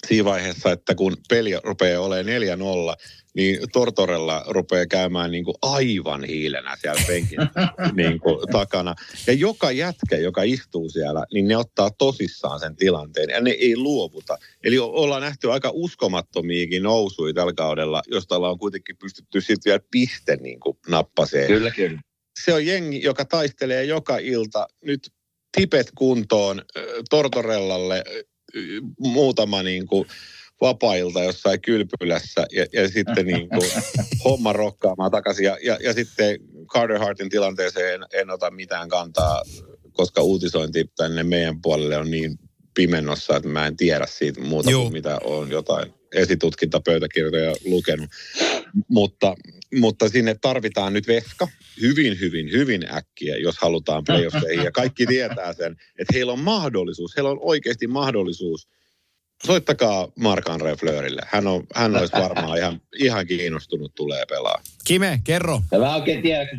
[0.07, 2.97] siinä vaiheessa, että kun peli rupeaa olemaan 4-0,
[3.35, 7.39] niin Tortorella rupeaa käymään niin kuin aivan hiilenä siellä penkin
[7.97, 8.95] niin kuin takana.
[9.27, 13.77] Ja joka jätkä, joka istuu siellä, niin ne ottaa tosissaan sen tilanteen ja ne ei
[13.77, 14.39] luovuta.
[14.65, 20.37] Eli ollaan nähty aika uskomattomiakin nousuja tällä kaudella, josta ollaan kuitenkin pystytty sitten vielä piste
[20.37, 21.47] niin kuin nappaseen.
[21.47, 22.01] Kyllä, kyllä.
[22.45, 24.67] Se on jengi, joka taistelee joka ilta.
[24.85, 25.13] Nyt
[25.57, 26.63] tipet kuntoon
[27.11, 28.05] Tortorellalle
[28.99, 30.09] muutama niin kuin
[30.61, 33.71] vapailta jossain kylpylässä ja, ja sitten niin kuin
[34.25, 35.45] homma rokkaamaan takaisin.
[35.45, 39.43] Ja, ja, ja sitten Carter Hartin tilanteeseen en, en ota mitään kantaa,
[39.93, 42.39] koska uutisointi tänne meidän puolelle on niin
[42.75, 44.83] pimennossa, että mä en tiedä siitä muuta Joo.
[44.83, 48.11] kuin mitä on jotain esitutkintapöytäkirjoja lukenut.
[48.89, 49.35] Mutta,
[49.75, 51.49] mutta sinne tarvitaan nyt veska
[51.81, 54.65] hyvin, hyvin, hyvin äkkiä, jos halutaan playoffeihin.
[54.65, 58.69] Ja kaikki tietää sen, että heillä on mahdollisuus, heillä on oikeasti mahdollisuus–
[59.47, 61.23] soittakaa Mark-André Fleurille.
[61.27, 64.63] Hän, on, hän olisi varmaan ihan, ihan kiinnostunut tulee pelaa.
[64.87, 65.61] Kime, kerro.
[65.73, 66.59] Ja mä oikein tiedä,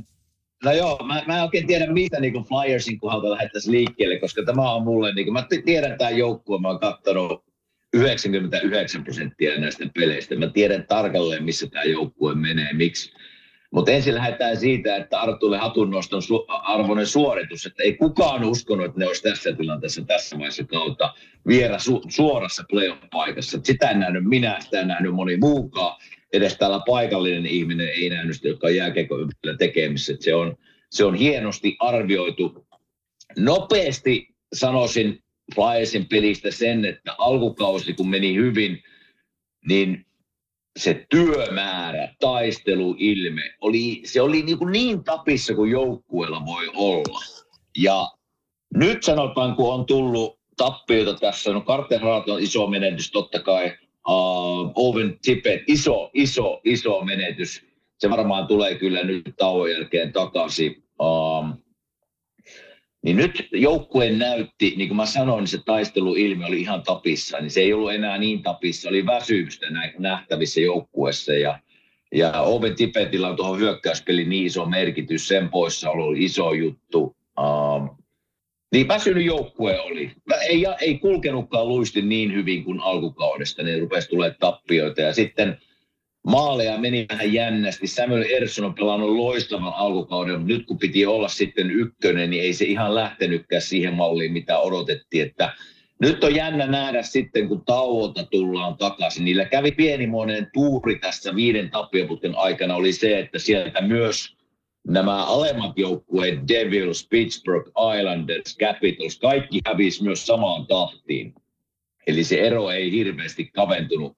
[0.64, 4.72] no joo, mä, mä en oikein tiedä, mitä niin Flyersin kohdalta lähettäisiin liikkeelle, koska tämä
[4.72, 7.44] on mulle, niin kuin, mä tiedän tämän joukkueen, mä oon katsonut
[7.94, 10.36] 99 prosenttia näistä peleistä.
[10.36, 13.14] Mä tiedän tarkalleen, missä tämä joukkue menee, miksi.
[13.72, 19.00] Mutta ensin lähdetään siitä, että Artulle hatunnoston su- arvoinen suoritus, että ei kukaan uskonut, että
[19.00, 21.14] ne olisi tässä tilanteessa tässä vaiheessa kautta
[21.48, 23.60] viera su- suorassa playoff-paikassa.
[23.64, 26.02] Sitä en nähnyt minä, sitä en nähnyt moni muukaan.
[26.34, 30.14] Edes täällä paikallinen ihminen ei nähnyt sitä, joka on jääkeikon ympärillä tekemissä.
[30.20, 30.58] Se, on,
[30.90, 32.68] se on hienosti arvioitu.
[33.38, 35.21] Nopeasti sanoisin
[35.56, 38.84] Flyersin pelistä sen, että alkukausi kun meni hyvin,
[39.68, 40.06] niin
[40.80, 47.20] se työmäärä, taisteluilme, oli, se oli niin, kuin niin tapissa kuin joukkueella voi olla.
[47.78, 48.08] Ja
[48.76, 53.66] nyt sanotaan, kun on tullut tappioita tässä, no Carter Hart on iso menetys, totta kai
[54.08, 57.66] uh, Owen Tippett, iso, iso, iso menetys.
[57.98, 60.84] Se varmaan tulee kyllä nyt tauon jälkeen takaisin.
[61.00, 61.46] Uh,
[63.02, 67.38] niin nyt joukkueen näytti, niin kuin mä sanoin, niin se taisteluilmi oli ihan tapissa.
[67.40, 69.66] Niin se ei ollut enää niin tapissa, oli väsymystä
[70.00, 71.34] nähtävissä joukkueessa.
[71.34, 71.60] Ja,
[72.16, 77.16] ja Oven Tipetillä on tuohon hyökkäyspeliin niin iso merkitys, sen poissaolo oli iso juttu.
[77.40, 77.90] Um,
[78.72, 80.12] niin väsynyt joukkue oli.
[80.42, 85.02] Ei, ei kulkenutkaan luisti niin hyvin kuin alkukaudesta, niin rupesi tulee tappioita.
[85.02, 85.58] Ja sitten–
[86.24, 87.88] maaleja meni vähän jännästi.
[87.88, 92.54] Samuel Ersson on pelannut loistavan alkukauden, mutta nyt kun piti olla sitten ykkönen, niin ei
[92.54, 95.26] se ihan lähtenytkään siihen malliin, mitä odotettiin.
[95.26, 95.54] Että
[96.00, 99.26] nyt on jännä nähdä sitten, kun tauolta tullaan takaisin.
[99.26, 104.36] Niillä kävi pienimuoinen tuuri tässä viiden tappioputken aikana, oli se, että sieltä myös
[104.88, 111.34] nämä alemmat joukkueet, Devils, Pittsburgh, Islanders, Capitals, kaikki hävisi myös samaan tahtiin.
[112.08, 114.18] Eli se ero ei hirveästi kaventunut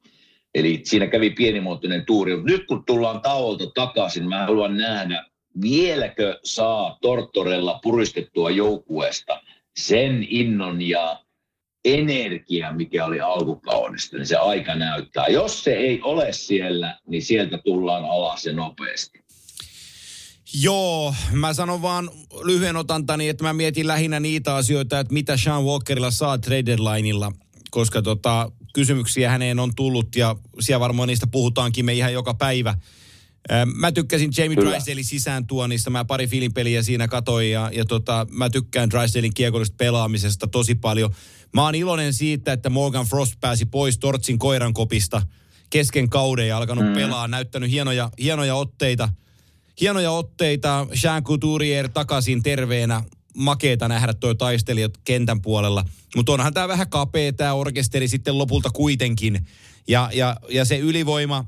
[0.55, 2.43] Eli siinä kävi pienimuotoinen tuuri.
[2.43, 5.25] Nyt kun tullaan tauolta takaisin, mä haluan nähdä,
[5.61, 9.41] vieläkö saa Tortorella puristettua joukkueesta
[9.77, 11.23] sen innon ja
[11.85, 15.27] energia, mikä oli alkukaudesta, niin se aika näyttää.
[15.27, 19.23] Jos se ei ole siellä, niin sieltä tullaan alas ja nopeasti.
[20.61, 22.09] Joo, mä sanon vaan
[22.43, 27.31] lyhyen otantani, että mä mietin lähinnä niitä asioita, että mitä Sean Walkerilla saa trade deadlineilla,
[27.71, 32.75] koska tota, kysymyksiä häneen on tullut ja siellä varmaan niistä puhutaankin me ihan joka päivä.
[33.75, 35.89] Mä tykkäsin Jamie Drysdalein sisään tuonnista.
[35.89, 41.15] Mä pari peliä siinä katoin ja, ja tota, mä tykkään Drysdalein kiekollisesta pelaamisesta tosi paljon.
[41.53, 45.21] Mä oon iloinen siitä, että Morgan Frost pääsi pois Tortsin koiran kopista
[45.69, 46.93] kesken kauden ja alkanut mm.
[46.93, 47.27] pelaa.
[47.27, 49.09] Näyttänyt hienoja, hienoja otteita.
[49.81, 50.87] Hienoja otteita.
[51.03, 53.03] Jean Couturier takaisin terveenä
[53.37, 55.85] makeeta nähdä tuo taistelijat kentän puolella.
[56.15, 59.47] Mutta onhan tämä vähän kapea tämä orkesteri sitten lopulta kuitenkin.
[59.87, 61.45] Ja, ja, ja se ylivoima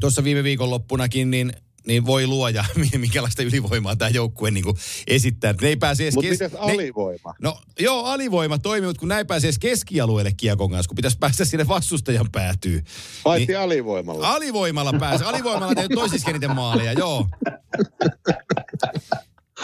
[0.00, 1.52] tuossa viime viikon loppunakin, niin
[1.86, 2.64] niin voi luoja,
[2.98, 4.64] minkälaista ylivoimaa tämä joukkue niin
[5.06, 5.54] esittää.
[5.60, 6.40] Ne ei pääse edes Mutta kes...
[6.40, 7.30] mitäs alivoima?
[7.30, 7.34] Ne...
[7.40, 11.44] No joo, alivoima toimii, mutta kun näin pääsee edes keskialueelle kiekon kanssa, kun pitäisi päästä
[11.44, 12.82] sinne vastustajan päätyy.
[13.24, 13.58] Paitsi niin...
[13.58, 14.28] alivoimalla.
[14.28, 15.26] Alivoimalla pääsee.
[15.26, 17.26] Alivoimalla teet toisissa eniten maaleja, joo.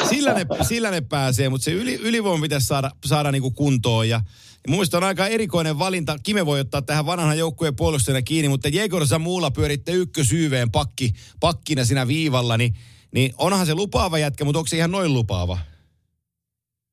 [0.09, 4.09] Sillä ne, sillä ne pääsee, mutta se yli, ylivoima pitäisi saada, saada niinku kuntoon.
[4.09, 4.21] Ja,
[4.67, 6.19] ja mun on aika erikoinen valinta.
[6.23, 11.85] Kime voi ottaa tähän vanhan joukkueen puolustajana kiinni, mutta Jegor Samuula pyöritte ykkösyyveen pakki, pakkina
[11.85, 12.75] siinä viivalla, niin,
[13.15, 15.59] niin onhan se lupaava jätkä, mutta onko se ihan noin lupaava?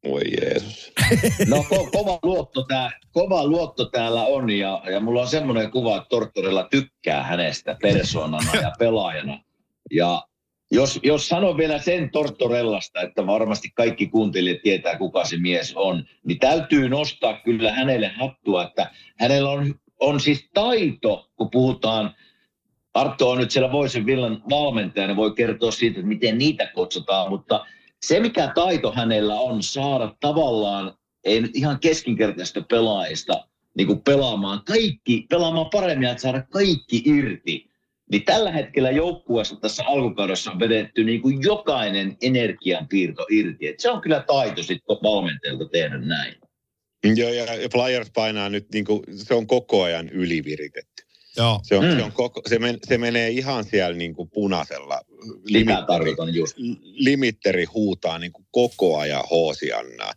[0.07, 0.91] Voi Jeesus.
[1.47, 5.97] No ko- kova, luotto tää, kova luotto täällä on ja, ja mulla on semmoinen kuva,
[5.97, 9.43] että Tortorella tykkää hänestä persoonana ja pelaajana.
[9.91, 10.23] Ja
[10.71, 16.03] jos, jos sanon vielä sen Tortorellasta, että varmasti kaikki kuuntelijat tietää, kuka se mies on,
[16.23, 22.15] niin täytyy nostaa kyllä hänelle hattua, että hänellä on, on siis taito, kun puhutaan,
[22.93, 27.65] Arto on nyt siellä Voisen Villan valmentajana, voi kertoa siitä, että miten niitä kutsutaan, mutta
[28.01, 30.93] se mikä taito hänellä on saada tavallaan,
[31.23, 33.47] ei nyt ihan keskinkertaista pelaajista,
[33.77, 37.68] niin kuin pelaamaan kaikki, pelaamaan paremmin, että saada kaikki irti
[38.11, 43.67] niin tällä hetkellä joukkueessa tässä alkukaudessa on vedetty niin kuin jokainen energianpiirto irti.
[43.67, 46.35] Et se on kyllä taito sitten valmentajalta tehdä näin.
[47.15, 51.03] Joo, ja Flyers painaa nyt, niin kuin, se on koko ajan yliviritetty.
[51.37, 51.59] Joo.
[51.63, 51.97] Se, on, mm.
[51.97, 55.01] se, on koko, se, men, se menee ihan siellä niin kuin punaisella.
[55.45, 56.55] Limitteri, just.
[56.81, 60.13] Limitteri huutaa niin kuin koko ajan hoosiannaa.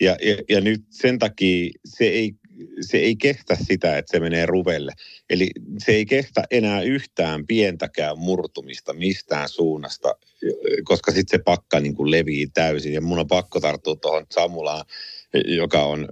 [0.00, 2.32] Ja, ja, ja nyt sen takia se ei
[2.80, 4.92] se ei kestä sitä, että se menee ruvelle.
[5.30, 10.14] Eli se ei kestä enää yhtään pientäkään murtumista mistään suunnasta,
[10.84, 12.92] koska sitten se pakka niin kuin levii täysin.
[12.92, 14.84] Ja mun on pakko tarttua tuohon Samulaan.
[15.44, 16.08] Joka on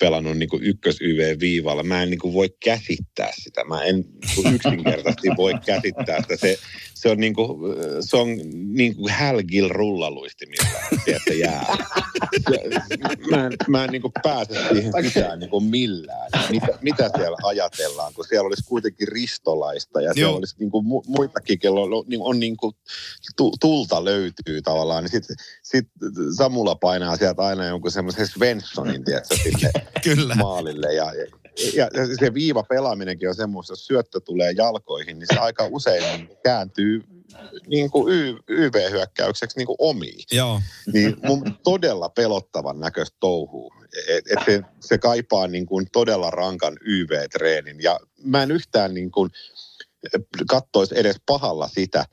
[0.00, 1.82] pelannut niin kuin ykkös YV-viivalla.
[1.82, 3.64] Mä en niin kuin voi käsittää sitä.
[3.64, 6.36] Mä en niin yksinkertaisesti voi käsittää sitä.
[6.36, 6.58] Se,
[6.94, 11.76] se on niin kuin, se on niin kuin Hälgil rullaluistimilla, että jää.
[13.30, 16.30] Mä en, mä en niin kuin pääse siihen sisään niin kuin millään.
[16.50, 20.36] Mitä, mitä siellä ajatellaan, kun siellä olisi kuitenkin ristolaista ja siellä Joo.
[20.36, 22.72] olisi niin kuin muitakin, kello on, niin, on niin kuin
[23.60, 25.04] tulta löytyy tavallaan.
[25.04, 25.88] Niin sitten sit
[26.36, 28.28] Samula painaa sieltä aina jonkun semmoisen
[28.60, 29.34] Svenssonin, tiedätkö,
[30.04, 30.34] Kyllä.
[30.34, 30.94] maalille.
[30.94, 31.12] Ja,
[31.74, 36.02] ja, ja se viiva pelaaminenkin on semmoista, jos syöttö tulee jalkoihin, niin se aika usein
[36.02, 37.02] niin kääntyy
[37.66, 40.24] niin kuin y, YV-hyökkäykseksi niin kuin omiin.
[40.32, 40.60] Joo.
[40.92, 43.72] Niin mun todella pelottavan näköistä touhuu.
[44.08, 47.82] Et, et se, se kaipaa niin kuin todella rankan YV-treenin.
[47.82, 49.30] Ja mä en yhtään niin kuin
[50.48, 52.04] kattoisi edes pahalla sitä,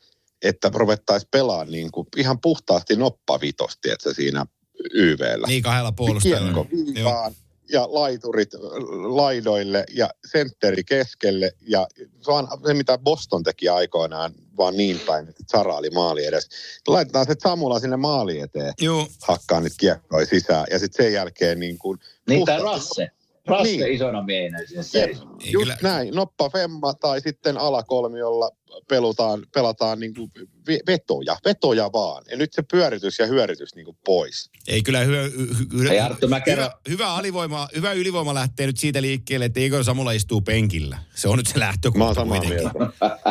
[0.41, 4.45] että ruvettaisiin pelaamaan niin kuin ihan puhtaasti noppavitosti, että siinä
[4.93, 5.47] YVllä.
[5.47, 6.65] Niin kahdella puolustajalla.
[6.65, 7.31] Kiekko
[7.71, 8.49] ja laiturit
[9.09, 11.51] laidoille ja sentteri keskelle.
[11.61, 11.87] Ja
[12.21, 16.49] se on se, mitä Boston teki aikoinaan, vaan niin päin, että Sara oli maali edes.
[16.87, 19.07] Laitetaan se Samula sinne maali eteen, Joo.
[19.21, 20.65] hakkaa niitä kiekkoja sisään.
[20.71, 21.99] Ja sitten sen jälkeen niin kuin...
[22.29, 23.07] Niin, tai Rasse.
[23.47, 23.93] Rasse niin.
[23.93, 24.59] isona miehenä
[24.93, 25.77] Jep, just kyllä.
[25.81, 26.15] näin.
[26.15, 28.51] Noppa Femma tai sitten alakolmiolla
[28.87, 30.31] pelutaan, pelataan niin kuin
[30.87, 32.23] vetoja, vetoja vaan.
[32.31, 34.49] Ja nyt se pyöritys ja hyörytys niin kuin pois.
[34.67, 39.01] Ei kyllä hyvä, hy, Ei, Arttu, mä hyvä, hyvä, alivoima, hyvä ylivoima lähtee nyt siitä
[39.01, 40.97] liikkeelle, että Igor Samulla istuu penkillä.
[41.15, 42.71] Se on nyt se lähtökohta Mä oon samaa mieltä.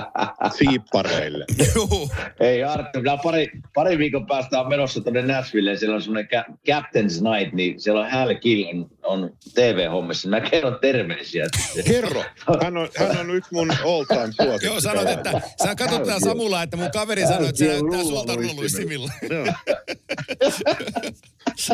[0.59, 1.45] Siippareille.
[2.41, 5.79] Ei Arttu, kyllä pari, pari viikon päästä on menossa tuonne Nashvilleen.
[5.79, 6.29] Siellä on semmoinen
[6.71, 10.29] Captain's Night, niin siellä on Hal Kill on, on TV-hommissa.
[10.29, 11.47] Mä kerron terveisiä.
[11.85, 12.25] Kerro.
[12.63, 14.67] Hän on, hän on yksi mun all time suosikki.
[14.67, 18.05] Joo, sanot, että että sä katsot tää Samula, että mun kaveri sanoi, että se näyttää
[18.05, 19.13] sulta rulluistimilla.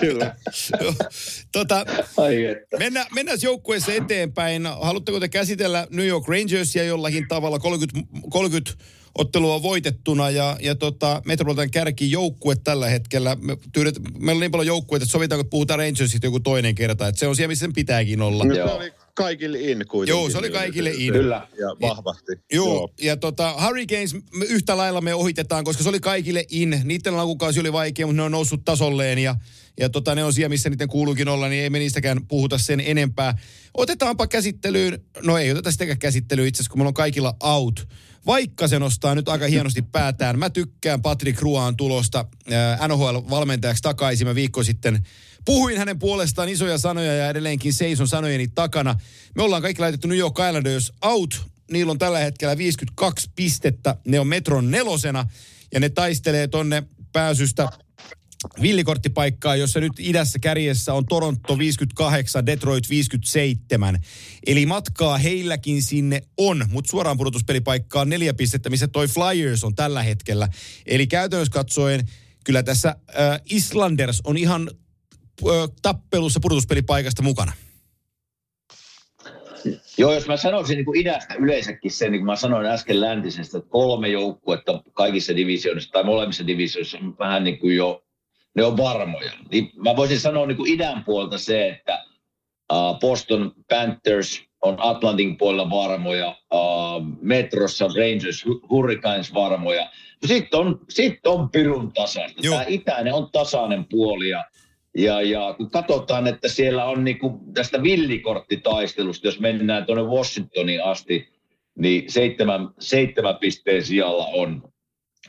[0.00, 0.36] Kyllä.
[1.52, 1.84] tota,
[2.78, 4.66] mennä, mennään joukkueessa eteenpäin.
[4.66, 8.72] Haluatteko te käsitellä New York Rangersia jollakin tavalla 30, 30
[9.18, 13.36] ottelua voitettuna ja, ja tota, Metropolitan kärki joukkue tällä hetkellä.
[13.40, 17.08] Me tyydet, meillä on niin paljon joukkueita, että sovitaanko, että puhutaan Rangersista joku toinen kerta.
[17.08, 18.44] Että se on siellä, missä sen pitääkin olla.
[18.54, 20.20] Joo kaikille in kuitenkin.
[20.20, 21.12] Joo, se oli kaikille in.
[21.12, 21.48] Kyllä.
[21.58, 22.32] Ja vahvasti.
[22.52, 22.90] Joo, Joo.
[23.02, 24.16] ja tota, Hurricanes
[24.48, 26.80] yhtä lailla me ohitetaan, koska se oli kaikille in.
[26.84, 29.36] Niiden alkukausi oli vaikea, mutta ne on noussut tasolleen ja,
[29.80, 32.80] ja tota, ne on siellä, missä niiden kuuluukin olla, niin ei me niistäkään puhuta sen
[32.80, 33.38] enempää.
[33.74, 37.88] Otetaanpa käsittelyyn, no ei oteta sitäkään käsittelyyn itse asiassa, kun meillä on kaikilla out.
[38.26, 40.38] Vaikka se nostaa nyt aika hienosti päätään.
[40.38, 44.26] Mä tykkään Patrick Ruaan tulosta äh, NHL-valmentajaksi takaisin.
[44.26, 45.06] Mä viikko sitten
[45.44, 49.00] Puhuin hänen puolestaan isoja sanoja ja edelleenkin seison sanojeni takana.
[49.34, 51.46] Me ollaan kaikki laitettu New York Islanders out.
[51.70, 53.96] Niillä on tällä hetkellä 52 pistettä.
[54.06, 55.26] Ne on metron nelosena
[55.72, 57.68] ja ne taistelee tonne pääsystä
[58.62, 63.98] villikorttipaikkaa, jossa nyt idässä kärjessä on Toronto 58, Detroit 57.
[64.46, 69.74] Eli matkaa heilläkin sinne on, mutta suoraan pudotuspelipaikkaa on neljä pistettä, missä toi Flyers on
[69.74, 70.48] tällä hetkellä.
[70.86, 72.08] Eli käytännössä katsoen
[72.44, 74.70] kyllä tässä äh, Islanders on ihan
[75.82, 77.52] tappelussa pudotuspelipaikasta mukana?
[79.98, 83.58] Joo, jos mä sanoisin niin kuin idästä yleensäkin sen, niin kuin mä sanoin äsken läntisestä,
[83.58, 88.04] että kolme joukkuetta kaikissa divisioissa tai molemmissa divisioissa on vähän niin kuin jo,
[88.54, 89.32] ne on varmoja.
[89.50, 92.04] Niin mä voisin sanoa niin kuin idän puolta se, että
[92.72, 99.90] uh, Boston Panthers on Atlantin puolella varmoja, uh, Metrossa Rangers, Hurricanes varmoja.
[100.26, 102.42] Sitten on, sit on pirun tasaista.
[102.42, 104.44] Tämä itäinen on tasainen puoli ja
[104.94, 110.84] ja, ja kun katsotaan, että siellä on niin kuin tästä villikorttitaistelusta, jos mennään tuonne Washingtoniin
[110.84, 111.28] asti,
[111.78, 114.62] niin seitsemän, seitsemän pisteen sijalla on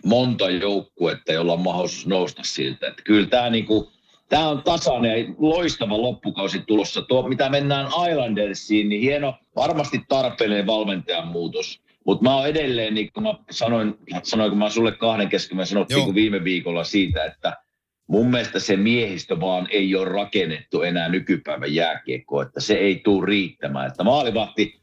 [0.05, 2.87] monta joukkuetta, jolla on mahdollisuus nousta siltä.
[2.87, 3.87] Että kyllä tämä, niin kuin,
[4.29, 7.01] tämä on tasainen ja loistava loppukausi tulossa.
[7.01, 11.81] Tuo, mitä mennään Islandersiin, niin hieno, varmasti tarpeellinen valmentajan muutos.
[12.05, 15.65] Mutta mä oon edelleen, niin kuin mä sanoin, sanoin kun mä sulle kahden kesken, mä
[15.65, 17.57] sanottiin viime viikolla siitä, että–
[18.07, 23.25] mun mielestä se miehistö vaan ei ole rakennettu enää nykypäivän jääkiekkoa, että se ei tule
[23.25, 23.87] riittämään.
[23.87, 24.81] Että maalivahti,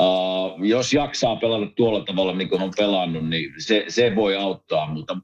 [0.00, 4.90] uh, jos jaksaa pelata tuolla tavalla, niin kuin on pelannut, niin se, se voi auttaa,
[4.92, 5.16] mutta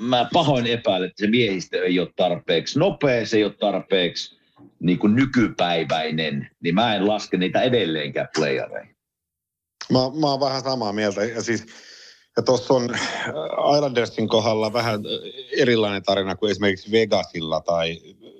[0.00, 4.38] mä pahoin epäilen, että se miehistö ei ole tarpeeksi nopea, se ei ole tarpeeksi
[4.80, 8.96] niin kuin nykypäiväinen, niin mä en laske niitä edelleenkään playereihin.
[9.92, 11.24] Mä, mä oon vähän samaa mieltä.
[11.24, 11.66] Ja siis
[12.36, 13.00] ja tuossa on äh,
[13.76, 15.10] Islandersin kohdalla vähän äh,
[15.58, 18.32] erilainen tarina kuin esimerkiksi Vegasilla tai äh,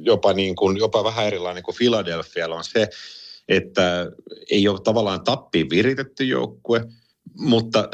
[0.00, 2.88] jopa, niin kuin, jopa vähän erilainen kuin Philadelphialla on se,
[3.48, 4.10] että
[4.50, 6.84] ei ole tavallaan tappiin viritetty joukkue,
[7.38, 7.88] mutta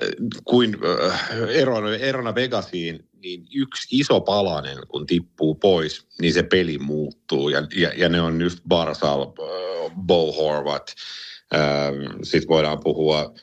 [0.45, 0.77] kuin
[1.49, 7.49] erona, erona Vegasiin, niin yksi iso palanen, kun tippuu pois, niin se peli muuttuu.
[7.49, 9.27] Ja, ja, ja ne on just Barsal,
[10.07, 10.95] Bo Horvat,
[12.23, 13.35] sitten voidaan puhua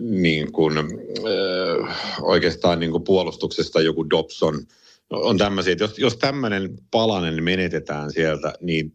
[0.00, 4.66] niin kuin, äh, oikeastaan niin kuin puolustuksesta joku Dobson.
[5.10, 8.92] On tämmöisiä, että jos, jos tämmöinen palanen menetetään sieltä, niin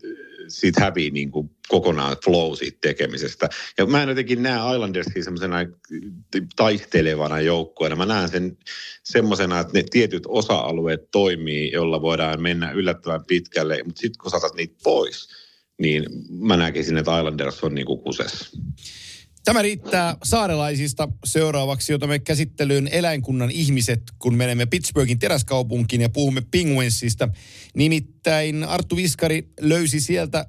[0.48, 3.50] siitä hävii niin kuin kokonaan flow siitä tekemisestä.
[3.78, 5.58] Ja mä en jotenkin näe Islandersia semmoisena
[6.56, 7.96] taistelevana joukkueena.
[7.96, 8.58] Mä näen sen
[9.04, 14.56] semmoisena, että ne tietyt osa-alueet toimii, jolla voidaan mennä yllättävän pitkälle, mutta sitten kun saatat
[14.56, 15.28] niitä pois,
[15.78, 18.58] niin mä näkisin, että Islanders on niin kuin kusessa.
[19.44, 21.08] Tämä riittää saarelaisista.
[21.26, 27.30] Seuraavaksi otamme käsittelyyn eläinkunnan ihmiset, kun menemme Pittsburghin teräskaupunkiin ja puhumme Penguinsista.
[27.76, 30.46] Nimittäin Arttu Viskari löysi sieltä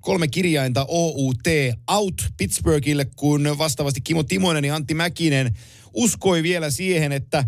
[0.00, 1.42] kolme kirjainta OUT
[1.88, 5.54] out Pittsburghille, kun vastaavasti Kimo Timonen ja Antti Mäkinen
[5.94, 7.44] uskoi vielä siihen, että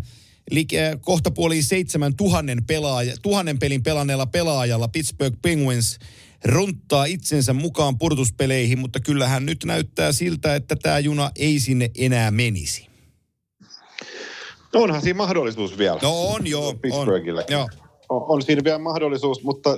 [1.01, 5.97] kohta puoliin seitsemän tuhannen, pelaaja, tuhannen pelin pelanneella pelaajalla Pittsburgh Penguins–
[6.45, 12.31] runttaa itsensä mukaan purtuspeleihin, mutta kyllähän nyt näyttää siltä, että tämä juna ei sinne enää
[12.31, 12.89] menisi.
[14.73, 15.99] No onhan siinä mahdollisuus vielä.
[16.01, 16.73] No on joo.
[16.73, 17.41] Pittsburghille.
[17.41, 17.67] On, joo.
[18.09, 19.69] On, on siinä vielä mahdollisuus, mutta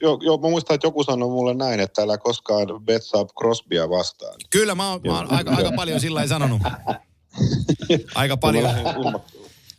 [0.00, 4.34] jo, jo, mä muistan, että joku sanoi mulle näin, että älä koskaan betsaa Crosbya vastaan.
[4.50, 6.62] Kyllä, mä oon, mä oon aika, aika paljon sillä sanonut.
[8.14, 8.70] Aika paljon.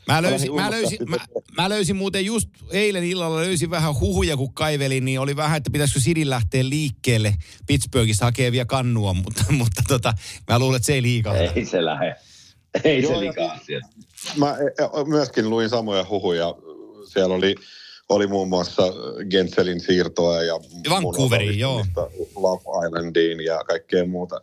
[0.08, 1.18] Mä löysin, mä, löysin, mä,
[1.58, 5.70] mä löysin muuten just eilen illalla löysin vähän huhuja, kun kaivelin, niin oli vähän, että
[5.72, 7.34] pitäisikö Sidin lähteä liikkeelle
[7.68, 10.14] Pittsburghista hakee vielä kannua, mutta, mutta tota,
[10.50, 11.38] mä luulen, että se ei liikaa.
[11.38, 12.16] Ei se lähde.
[12.84, 13.60] Ei Joo, se liikaa
[14.38, 16.56] Mä e, e, myöskin luin samoja huhuja.
[17.08, 17.56] Siellä oli,
[18.10, 18.84] oli muun muassa
[19.30, 20.54] Gentselin siirtoa ja
[20.90, 21.86] Vancouveriin, joo.
[22.36, 24.42] Love Islandiin ja kaikkea muuta,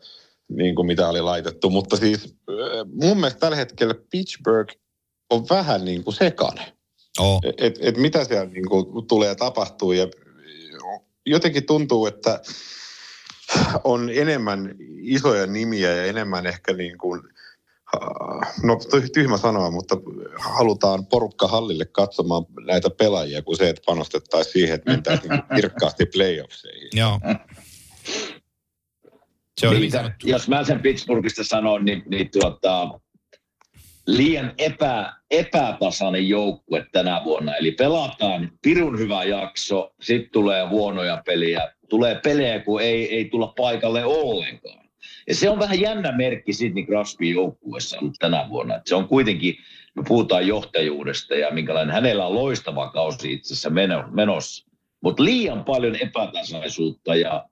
[0.48, 1.70] niin kuin mitä oli laitettu.
[1.70, 2.52] Mutta siis e,
[2.92, 4.81] mun mielestä tällä hetkellä Pittsburgh
[5.32, 6.66] on vähän niin kuin sekainen.
[7.18, 7.40] Oh.
[7.58, 10.06] Et, et mitä siellä niin kuin tulee tapahtuu ja
[11.26, 12.40] jotenkin tuntuu, että
[13.84, 17.22] on enemmän isoja nimiä ja enemmän ehkä niin kuin,
[18.62, 18.78] no
[19.14, 19.96] tyhmä sanoa, mutta
[20.38, 26.06] halutaan porukka hallille katsomaan näitä pelaajia kuin se, että panostettaisiin siihen, että mentäisiin niin kirkkaasti
[26.06, 26.88] playoffseihin.
[27.00, 27.20] Joo.
[29.60, 29.92] Se oli niin,
[30.24, 33.00] jos mä sen Pittsburghista sanon, niin, niin tuota,
[34.06, 37.56] liian epä, epätasainen joukkue tänä vuonna.
[37.56, 43.52] Eli pelataan pirun hyvä jakso, sitten tulee huonoja peliä, tulee pelejä, kun ei, ei tulla
[43.56, 44.82] paikalle ollenkaan.
[45.28, 48.76] Ja se on vähän jännä merkki Sidney Crosbyn joukkueessa ollut tänä vuonna.
[48.76, 49.56] Että se on kuitenkin,
[49.94, 53.70] me puhutaan johtajuudesta ja minkälainen hänellä on loistava kausi itse asiassa
[54.10, 54.66] menossa.
[55.00, 57.48] Mutta liian paljon epätasaisuutta ja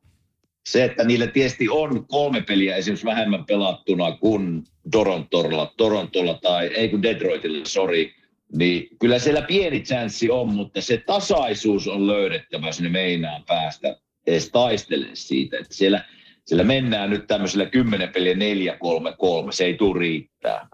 [0.73, 6.89] se, että niillä tietysti on kolme peliä esimerkiksi vähemmän pelattuna kuin Torontolla, Torontolla tai ei
[6.89, 8.11] kun Detroitilla, sorry,
[8.57, 13.97] niin kyllä siellä pieni chanssi on, mutta se tasaisuus on löydettävä, jos ne meinaa päästä
[14.27, 15.59] edes taistelemaan siitä.
[15.59, 16.05] Että siellä,
[16.45, 20.69] siellä mennään nyt tämmöisellä 10 peliä 4 3 3 se ei tule riittää.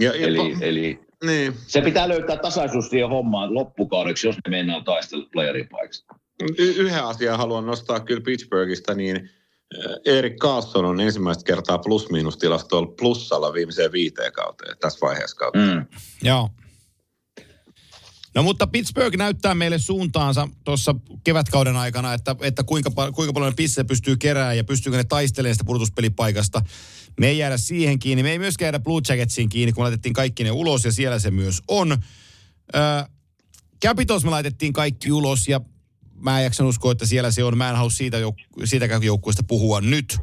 [0.00, 1.52] Ja, eli, pa- eli niin.
[1.66, 6.23] se pitää löytää tasaisuus siihen hommaan loppukaudeksi, jos ne mennään taistella playerin paikasta.
[6.42, 9.30] Y- yhden asian haluan nostaa kyllä Pittsburghista, niin
[10.04, 15.58] Erik Carlson on ensimmäistä kertaa plus-miinus-tilastolla plussalla viimeiseen viiteen kauteen tässä vaiheessa kautta.
[15.58, 15.86] Mm.
[16.22, 16.50] Joo.
[18.34, 20.94] No mutta Pittsburgh näyttää meille suuntaansa tuossa
[21.24, 25.64] kevätkauden aikana, että, että kuinka, kuinka paljon pisse pystyy keräämään ja pystyykö ne taistelemaan sitä
[25.64, 26.62] pudotuspelipaikasta.
[27.20, 28.22] Me ei jäädä siihen kiinni.
[28.22, 31.30] Me ei myöskään jäädä Blue Jacketsiin kiinni, kun laitettiin kaikki ne ulos ja siellä se
[31.30, 31.92] myös on.
[31.92, 33.08] Äh,
[33.84, 35.60] Capitals me laitettiin kaikki ulos ja
[36.24, 37.58] mä en jaksan uskoa, että siellä se on.
[37.58, 40.18] Mä en halua siitä, jouk- siitäkään joukkueesta puhua nyt.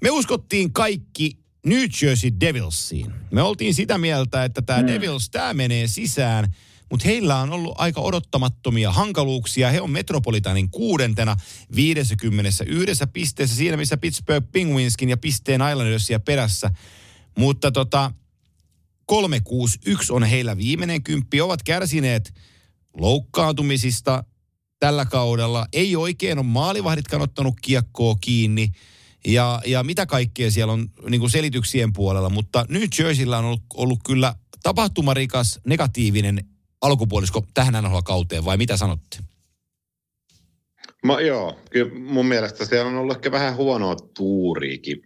[0.00, 3.12] Me uskottiin kaikki New Jersey Devilsiin.
[3.30, 4.86] Me oltiin sitä mieltä, että tämä mm.
[4.86, 6.54] Devils, tämä menee sisään,
[6.90, 9.70] mutta heillä on ollut aika odottamattomia hankaluuksia.
[9.70, 11.36] He on Metropolitanin kuudentena
[11.76, 16.70] 51 pisteessä siinä, missä Pittsburgh Penguinskin ja pisteen Islandersia perässä.
[17.38, 18.12] Mutta tota,
[19.06, 21.40] 361 on heillä viimeinen kymppi.
[21.40, 22.34] Ovat kärsineet
[23.00, 24.24] loukkaantumisista,
[24.80, 25.66] tällä kaudella.
[25.72, 28.68] Ei oikein ole maalivahditkaan ottanut kiekkoa kiinni.
[29.26, 32.30] Ja, ja mitä kaikkea siellä on niin kuin selityksien puolella.
[32.30, 36.44] Mutta New Jerseyllä on ollut, ollut kyllä tapahtumarikas negatiivinen
[36.80, 39.18] alkupuolisko tähän NHL-kauteen, vai mitä sanotte?
[41.04, 45.02] Mä, joo, kyllä mun mielestä siellä on ollut ehkä vähän huonoa tuuriikin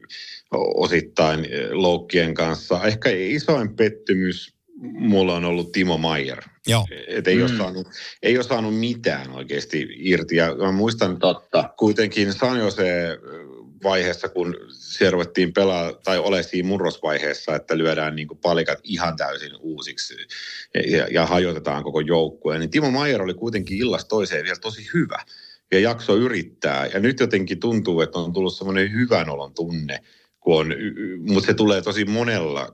[0.75, 2.85] osittain loukkien kanssa.
[2.85, 6.43] Ehkä isoin pettymys mulla on ollut Timo Maier.
[6.67, 6.87] Joo.
[7.07, 7.43] Et ei, mm.
[7.43, 7.87] ole saanut,
[8.23, 10.37] ei ole saanut mitään oikeasti irti.
[10.37, 11.75] Ja mä muistan Totta.
[11.79, 13.19] kuitenkin San Jose
[13.83, 19.53] vaiheessa, kun se ruvettiin pelaa, tai ole siinä murrosvaiheessa, että lyödään niin palikat ihan täysin
[19.61, 20.15] uusiksi
[20.75, 25.19] ja, ja hajotetaan koko joukkue, niin Timo Maier oli kuitenkin illasta toiseen vielä tosi hyvä
[25.73, 26.87] ja jakso yrittää.
[26.87, 30.01] Ja nyt jotenkin tuntuu, että on tullut semmoinen hyvän olon tunne,
[30.43, 30.75] kun on,
[31.19, 32.73] mutta se tulee tosi monella,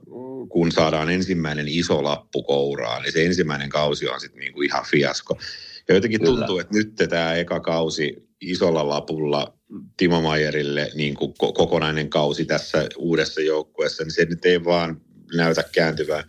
[0.49, 5.39] kun saadaan ensimmäinen iso lappu kouraan, niin se ensimmäinen kausi on sitten niinku ihan fiasko.
[5.87, 6.37] Ja jotenkin Kyllä.
[6.37, 9.53] tuntuu, että nyt tämä eka kausi isolla lapulla
[9.97, 15.01] Timo Maierille niin kuin kokonainen kausi tässä uudessa joukkueessa, niin se nyt ei vaan
[15.35, 16.23] näytä kääntyvän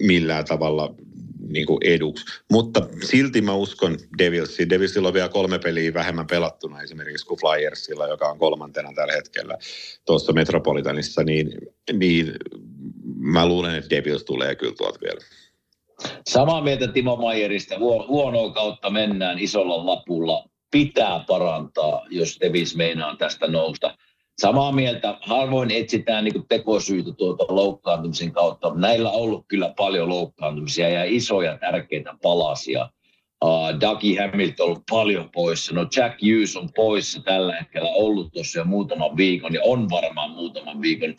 [0.00, 0.94] millään tavalla
[1.52, 2.24] niin kuin eduksi.
[2.50, 4.70] Mutta silti mä uskon Devilsiin.
[4.70, 9.58] Devilsilla on vielä kolme peliä vähemmän pelattuna esimerkiksi kuin Flyersilla, joka on kolmantena tällä hetkellä
[10.06, 11.52] tuossa Metropolitanissa, niin,
[11.92, 12.32] niin
[13.16, 15.20] mä luulen, että Devils tulee kyllä tuolta vielä.
[16.30, 17.78] Samaa mieltä Timo Maierista.
[18.08, 20.44] Huonoa kautta mennään isolla lapulla.
[20.70, 23.96] Pitää parantaa, jos Devils meinaa tästä nousta.
[24.40, 28.74] Samaa mieltä, harvoin etsitään niin tekosyitä tuota loukkaantumisen kautta.
[28.74, 32.88] Näillä on ollut kyllä paljon loukkaantumisia ja isoja tärkeitä palasia.
[33.44, 35.74] Uh, Dougie Hamilton on ollut paljon poissa.
[35.74, 40.30] No Jack Hughes on poissa tällä hetkellä ollut tuossa jo muutaman viikon ja on varmaan
[40.30, 41.14] muutaman viikon.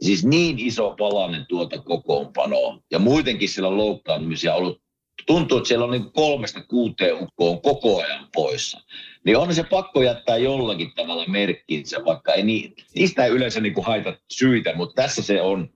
[0.00, 2.78] Siis niin iso palanen tuota kokoonpanoa.
[2.90, 4.80] Ja muutenkin siellä on loukkaantumisia ollut.
[5.26, 8.80] Tuntuu, että siellä on niin kolmesta kuuteen ukkoon koko ajan poissa.
[9.24, 13.74] Niin on se pakko jättää jollakin tavalla merkkinsä, vaikka ei niin, niistä ei yleensä niin
[13.74, 15.70] kuin haita syitä, mutta tässä se on,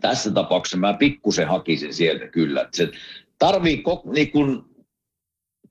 [0.00, 2.60] tässä tapauksessa mä pikkusen hakisin sieltä kyllä.
[2.60, 2.88] Että se
[3.38, 3.82] tarvii
[4.14, 4.62] niin kuin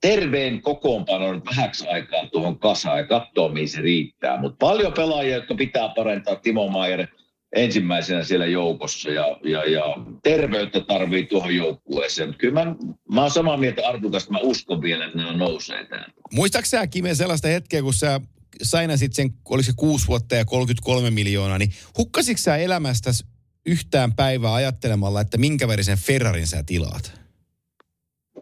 [0.02, 4.40] terveen kokoonpanon vähäksi aikaa tuohon kasaan ja katsoa, mihin se riittää.
[4.40, 6.36] Mutta paljon pelaajia, jotka pitää parantaa.
[6.36, 7.08] Timo Maier
[7.56, 9.84] ensimmäisenä siellä joukossa ja, ja, ja
[10.24, 12.36] terveyttä tarvii tuohon joukkueeseen.
[12.38, 12.76] Kyllä mä,
[13.12, 16.14] mä oon samaa mieltä Artukasta, mä uskon vielä, että nämä nousee tähän.
[16.34, 18.22] Muistaaksä sä Kime sellaista hetkeä, kun sä
[18.62, 23.12] sainasit sen, oliko se kuusi vuotta ja 33 miljoonaa, niin hukkasitko sä elämästä
[23.66, 27.19] yhtään päivää ajattelemalla, että minkä verisen Ferrarin sä tilaat?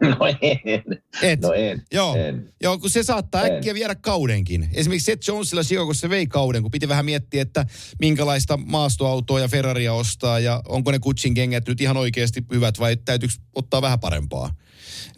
[0.19, 0.83] No en.
[1.21, 1.41] Et.
[1.41, 1.81] No en.
[1.93, 2.15] Joo.
[2.15, 2.53] En.
[2.61, 3.55] Joo, kun se saattaa en.
[3.55, 4.69] äkkiä viedä kaudenkin.
[4.73, 7.65] Esimerkiksi Seth Jonesilla Chicagossa se vei kauden, kun piti vähän miettiä, että
[7.99, 12.97] minkälaista maastoautoa ja Ferraria ostaa ja onko ne kutsin kengät nyt ihan oikeasti hyvät vai
[12.97, 14.53] täytyykö ottaa vähän parempaa.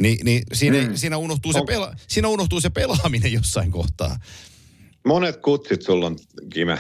[0.02, 0.96] Ni, niin siinä, mm.
[0.96, 4.20] siinä, unohtuu se pela, siinä unohtuu se pelaaminen jossain kohtaa.
[5.06, 6.18] Monet kutsit sulla on,
[6.54, 6.78] Kime?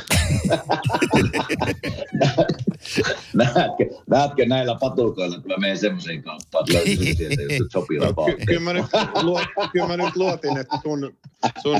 [3.33, 8.13] näetkö, näetkö näillä patulkoilla, että mä menen semmoiseen kauppaan, että löytyy sieltä just sopiva no,
[8.25, 8.85] ky- kyllä, mä nyt,
[9.21, 9.41] luo,
[9.71, 11.13] kyllä mä nyt luotin, että sun,
[11.61, 11.77] sun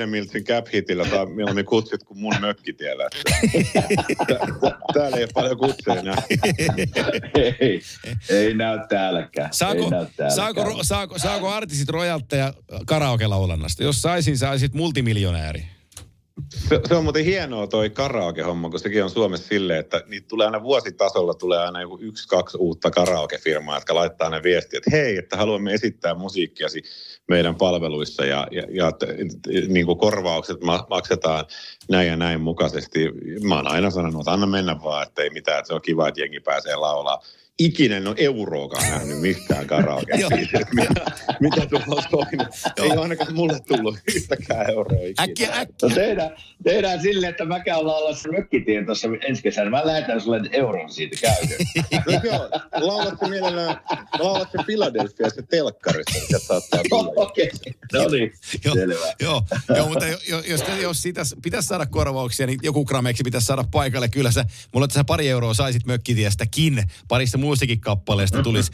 [0.00, 3.08] 5,5 miltsin cap hitillä saa mieluummin kutsit kuin mun mökkitiellä.
[4.94, 6.22] Täällä ei ole paljon kutseja enää.
[7.60, 7.80] ei,
[8.30, 9.48] ei näy täälläkään.
[9.52, 10.30] Saako, ei näy täälläkään.
[10.30, 12.54] saako, saako, saako artistit rojaltteja
[12.86, 13.82] karaoke-laulannasta?
[13.82, 14.74] Jos saisin, saisit
[15.40, 15.64] multimiljonääri.
[16.48, 20.46] Se, se on muuten hienoa toi karaoke-homma, kun sekin on Suomessa silleen, että niitä tulee
[20.46, 25.16] aina vuositasolla tulee aina joku yksi, kaksi uutta karaoke-firmaa, jotka laittaa ne viestiä, että hei,
[25.16, 26.82] että haluamme esittää musiikkiasi
[27.28, 28.92] meidän palveluissa ja, ja, ja
[29.68, 30.56] niin kuin korvaukset
[30.90, 31.44] maksetaan
[31.88, 33.08] näin ja näin mukaisesti.
[33.42, 36.08] Mä oon aina sanonut, että anna mennä vaan, että ei mitään, että se on kiva,
[36.08, 37.22] että jengi pääsee laulaa
[37.58, 40.16] ikinä en ole euroakaan nähnyt mistään karaoke.
[40.72, 40.94] mitä,
[41.40, 42.48] mitä tuolla on soinut.
[42.76, 45.22] Ei ole ainakaan mulle tullut yhtäkään euroa ikinä.
[45.22, 45.88] Äkkiä, äkkiä.
[45.88, 46.30] No tehdään,
[46.64, 49.70] tehdään silleen, että mä käyn laulaa se mökkitien tuossa ensi kesänä.
[49.70, 51.60] Mä lähetän sulle euron siitä käytöön.
[52.06, 53.80] no joo, laulat se mielellään,
[54.18, 57.12] laulat se Philadelphia se telkkarissa, mikä saattaa tulla.
[57.26, 58.02] Okei, okay.
[58.02, 58.32] no niin,
[58.64, 59.14] joo, selvä.
[59.20, 59.42] Joo,
[59.76, 64.08] joo, mutta jos, jos, jos sitä pitäisi saada korvauksia, niin joku grameksi pitäisi saada paikalle.
[64.08, 64.44] Kyllä sä,
[64.74, 68.72] mulla sä pari euroa saisit mökkitiestäkin parista muustakin kappaleesta tulisi.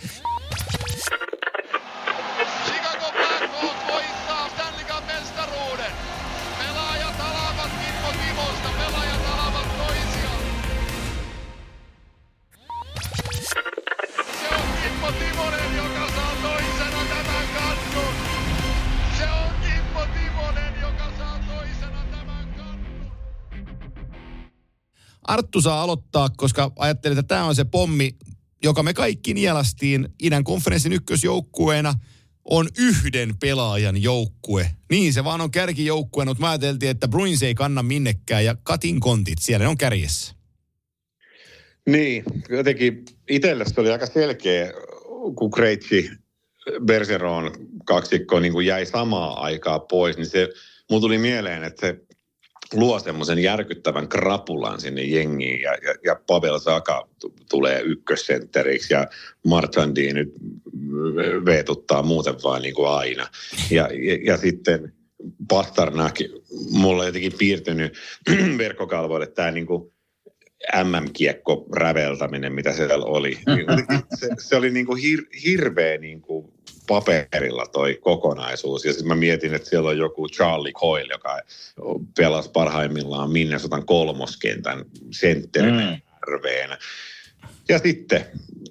[25.26, 28.16] Arttu saa aloittaa, koska ajattelin, että tämä on se pommi,
[28.66, 31.94] joka me kaikki nielastiin idän konferenssin ykkösjoukkueena,
[32.44, 34.70] on yhden pelaajan joukkue.
[34.90, 39.00] Niin se vaan on kärkijoukkue, mutta mä ajateltiin, että Bruins ei kanna minnekään ja Katin
[39.00, 40.34] kontit siellä on kärjessä.
[41.86, 44.72] Niin, jotenkin itselle se oli aika selkeä,
[45.36, 46.10] kun Kreitsi
[46.84, 47.50] Bergeron
[47.84, 50.48] kaksikko niin kuin jäi samaa aikaa pois, niin se,
[50.90, 52.05] mulla tuli mieleen, että se
[52.74, 59.06] luo semmoisen järkyttävän krapulan sinne jengiin ja, ja, ja Pavel Saka t- tulee ykkössentteriksi ja
[59.46, 60.34] Marchandi nyt
[61.44, 63.28] veetuttaa muuten vaan niin kuin aina.
[63.70, 64.92] Ja, ja, ja sitten
[65.48, 66.14] Pasternak,
[66.70, 67.98] mulla on jotenkin piirtynyt
[68.58, 69.92] verkkokalvoille tämä niin kuin
[70.84, 73.38] MM-kiekko räveltäminen, mitä siellä oli.
[73.46, 73.66] Niin
[74.20, 76.52] se, se oli niin kuin hir, hirveä niin kuin
[76.86, 78.84] paperilla toi kokonaisuus.
[78.84, 81.40] Ja sitten mä mietin, että siellä on joku Charlie Coyle, joka
[82.16, 86.00] pelasi parhaimmillaan Minnesotan kolmoskentän sentterinä mm.
[87.68, 88.26] Ja sitten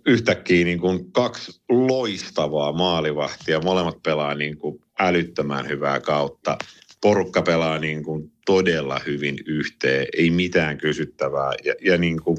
[0.06, 3.62] yhtäkkiä niin kuin kaksi loistavaa maalivahtia.
[3.62, 6.58] Molemmat pelaa niin kuin älyttömän hyvää kautta.
[7.02, 11.52] Porukka pelaa niin kuin todella hyvin yhteen, ei mitään kysyttävää.
[11.64, 12.38] Ja, ja niin kuin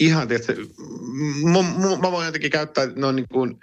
[0.00, 0.52] ihan, tietysti,
[1.44, 1.62] mä,
[2.02, 3.60] mä voin jotenkin käyttää, no niin kuin,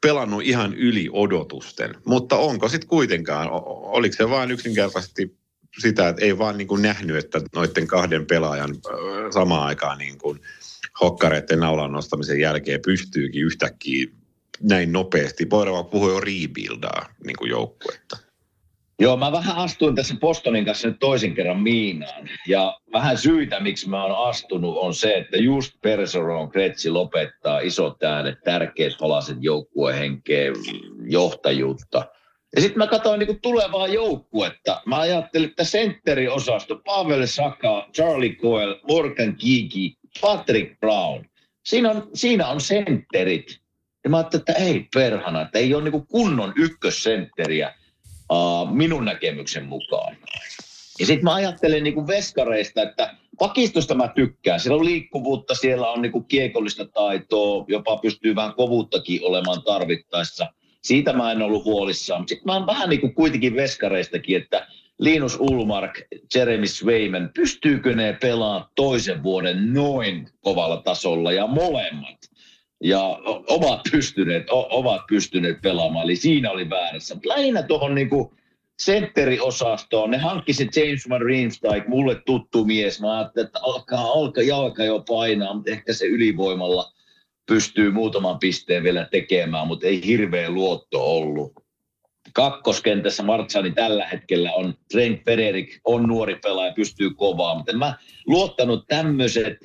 [0.00, 1.94] pelannut ihan yli odotusten.
[2.06, 5.36] Mutta onko sitten kuitenkaan, oliko se vain yksinkertaisesti
[5.78, 8.76] sitä, että ei vaan niin kuin nähnyt, että noiden kahden pelaajan
[9.30, 10.40] samaan aikaan niin kuin
[11.00, 14.06] hokkareiden naulan nostamisen jälkeen pystyykin yhtäkkiä
[14.62, 15.50] näin nopeasti.
[15.50, 18.29] Voidaan puhua jo rebuildaa niin kuin joukkuetta.
[19.00, 22.28] Joo, mä vähän astuin tässä Bostonin kanssa nyt toisen kerran miinaan.
[22.48, 28.02] Ja vähän syitä, miksi mä oon astunut, on se, että just Perseron Kretsi lopettaa isot
[28.02, 30.52] äänet, tärkeät palaset joukkuehenkeä,
[31.08, 32.06] johtajuutta.
[32.56, 34.82] Ja sitten mä katsoin niinku tulevaa joukkuetta.
[34.86, 41.24] Mä ajattelin, että sentteriosasto, Pavel Saka, Charlie Coyle, Morgan Kiki, Patrick Brown.
[41.64, 43.60] Siinä on, siinä on sentterit.
[44.04, 47.74] Ja mä ajattelin, että ei perhana, että ei ole niinku kunnon ykkössentteriä
[48.30, 50.16] uh, minun näkemyksen mukaan.
[51.00, 54.60] Ja sitten mä ajattelen niin kuin veskareista, että pakistosta mä tykkään.
[54.60, 60.46] Siellä on liikkuvuutta, siellä on niin kuin kiekollista taitoa, jopa pystyy vähän kovuuttakin olemaan tarvittaessa.
[60.82, 62.28] Siitä mä en ollut huolissaan.
[62.28, 64.66] Sitten mä oon vähän niin kuin kuitenkin veskareistakin, että
[64.98, 66.00] Linus Ulmark,
[66.34, 72.29] Jeremy Swayman, pystyykö ne pelaamaan toisen vuoden noin kovalla tasolla ja molemmat
[72.84, 76.04] ja ovat pystyneet, ovat pystyneet pelaamaan.
[76.04, 77.14] Eli siinä oli väärässä.
[77.14, 78.34] Mutta lähinnä tuohon niinku
[78.80, 83.00] sentteriosastoon, ne hankki se James Van Riemsdyk, mulle tuttu mies.
[83.00, 86.92] Mä ajattelin, että alkaa, alkaa jalka jo painaa, mutta ehkä se ylivoimalla
[87.46, 91.52] pystyy muutaman pisteen vielä tekemään, mutta ei hirveä luotto ollut.
[92.32, 97.94] Kakkoskentässä Martsani tällä hetkellä on Trent Frederick, on nuori pelaaja, pystyy kovaa, mutta mä
[98.26, 99.58] luottanut tämmöiset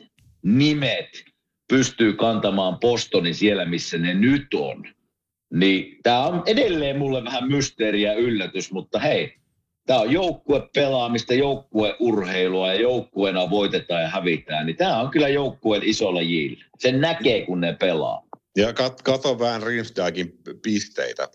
[0.43, 1.09] nimet–
[1.69, 4.83] pystyy kantamaan Bostonin siellä, missä ne nyt on.
[5.53, 9.35] Niin tämä on edelleen mulle vähän mysteeriä yllätys, mutta hei,
[9.85, 14.65] tämä on joukkuepelaamista, joukkueurheilua ja joukkueena voitetaan ja hävitään.
[14.65, 16.65] Niin tämä on kyllä joukkueen isolla jillä.
[16.79, 18.25] Sen näkee, kun ne pelaa.
[18.57, 21.27] Ja kat, kato vähän Rimsdagin pisteitä,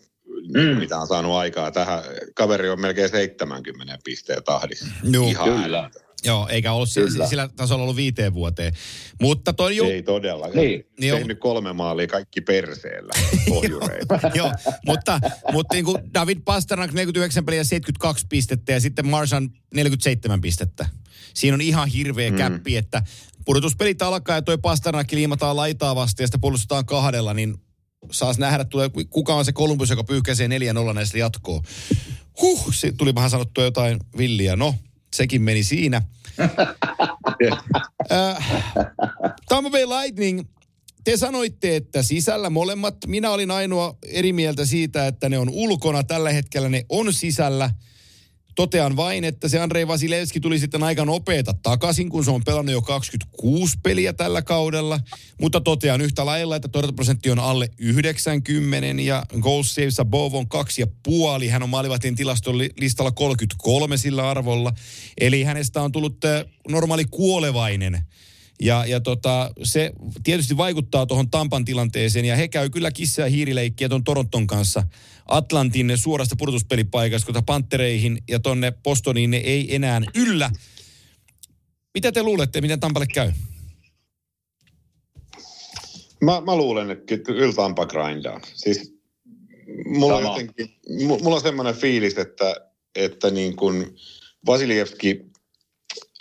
[0.54, 0.78] mm.
[0.78, 1.70] mitä on saanut aikaa.
[1.70, 2.02] Tähän
[2.34, 4.86] kaveri on melkein 70 pisteen tahdissa.
[5.12, 5.78] Joo, Ihan kyllä.
[5.78, 6.09] Ääntä.
[6.24, 8.72] Joo, eikä ollut sillä, sillä tasolla ollut viiteen vuoteen.
[9.20, 9.84] Mutta toi ju...
[9.84, 10.48] Ei todella.
[10.48, 10.86] Niin.
[11.00, 13.12] niin Tehnyt kolme maalia kaikki perseellä
[14.34, 14.52] Joo,
[14.86, 15.20] mutta,
[15.52, 20.86] mutta niin kuin David Pasternak 49 peliä 72 pistettä ja sitten Marsan 47 pistettä.
[21.34, 22.36] Siinä on ihan hirveä mm.
[22.36, 23.02] käppi, että
[23.44, 27.54] pudotuspelit alkaa ja toi Pasternak liimataan laitaa vasta ja sitä puolustetaan kahdella, niin
[28.12, 31.62] saas nähdä, tulee, kuka on se Columbus, joka pyyhkäisee 4-0 näistä jatkoa.
[32.40, 34.56] Huh, se tuli vähän sanottua jotain villiä.
[34.56, 34.74] No,
[35.14, 36.02] sekin meni siinä.
[39.48, 40.42] Tampa Bay Lightning,
[41.04, 42.96] te sanoitte, että sisällä molemmat.
[43.06, 46.04] Minä olin ainoa eri mieltä siitä, että ne on ulkona.
[46.04, 47.70] Tällä hetkellä ne on sisällä.
[48.60, 52.72] Totean vain, että se Andrei Vasilevski tuli sitten aika nopeeta takaisin, kun se on pelannut
[52.72, 55.00] jo 26 peliä tällä kaudella.
[55.40, 60.82] Mutta totean yhtä lailla, että torjuntaprosentti on alle 90 ja goal saves above on kaksi
[60.82, 61.48] ja puoli.
[61.48, 64.72] Hän on maalivahtin tilaston listalla 33 sillä arvolla.
[65.20, 68.00] Eli hänestä on tullut äh, normaali kuolevainen
[68.60, 69.92] ja, ja tota, se
[70.22, 74.82] tietysti vaikuttaa tuohon Tampan tilanteeseen ja he käy kyllä kissa- ja hiirileikkiä tuon Toronton kanssa
[75.26, 80.50] Atlantin suorasta pudotuspelipaikasta, kun Panttereihin ja tonne Postoniin ne ei enää yllä.
[81.94, 83.32] Mitä te luulette, miten Tampalle käy?
[86.20, 88.40] Mä, mä luulen, että kyllä Tampa grindaa.
[88.54, 88.94] Siis
[89.86, 90.76] mulla on, jotenkin,
[91.22, 92.54] mulla on semmoinen fiilis, että,
[92.94, 93.96] että niin kuin
[94.46, 95.29] Vasilievski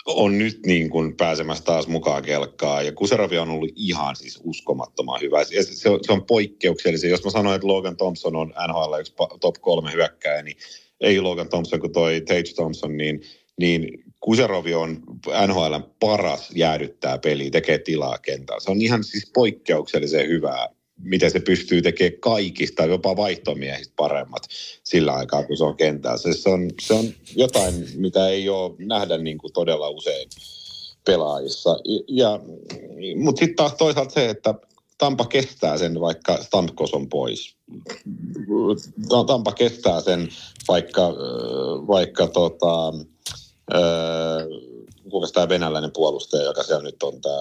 [0.06, 2.82] on nyt niin kuin pääsemässä taas mukaan kelkkaa.
[2.82, 5.44] Ja Kuseravi on ollut ihan siis uskomattoman hyvä.
[5.44, 7.10] Se, se, on, se on poikkeuksellisen.
[7.10, 10.56] Jos mä sanoin, että Logan Thompson on NHL yksi top kolme hyökkäjä, niin
[11.00, 13.20] ei Logan Thompson kuin toi Tage Thompson, niin,
[13.60, 15.02] niin Kuserovi on
[15.46, 18.60] NHL paras jäädyttää peliä, tekee tilaa kentällä.
[18.60, 20.68] Se on ihan siis poikkeuksellisen hyvää
[21.02, 24.42] miten se pystyy tekemään kaikista, jopa vaihtomiehistä paremmat
[24.84, 26.18] sillä aikaa, kun se on kentällä.
[26.34, 27.04] Se on, se on
[27.36, 30.28] jotain, mitä ei ole nähdä niin kuin todella usein
[31.04, 31.76] pelaajissa.
[32.08, 32.40] Ja,
[33.16, 34.54] mutta sitten taas toisaalta se, että
[34.98, 37.56] Tampa kestää sen, vaikka Stamkos on pois.
[39.26, 40.28] Tampa kestää sen,
[40.68, 41.12] vaikka,
[41.86, 42.92] vaikka tota,
[45.10, 47.36] kuinka tämä venäläinen puolustaja, joka siellä nyt on tämä,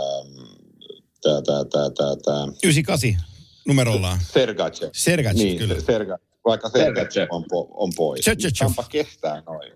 [1.21, 4.19] tämä, tämä, tämä, tämä, tämä 98 numerollaan.
[4.21, 4.89] Sergachev.
[4.93, 5.79] Sergachev, niin, kyllä.
[5.81, 8.25] Serga, vaikka Sergachev on, po, on pois.
[8.25, 8.49] Sergachev.
[8.49, 9.71] Niin Tampa kestää noin.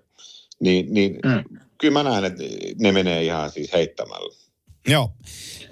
[0.60, 1.60] Niin, niin Mm.
[1.78, 2.44] kyllä mä näen, että
[2.80, 4.36] ne menee ihan siis heittämällä.
[4.88, 5.10] Joo.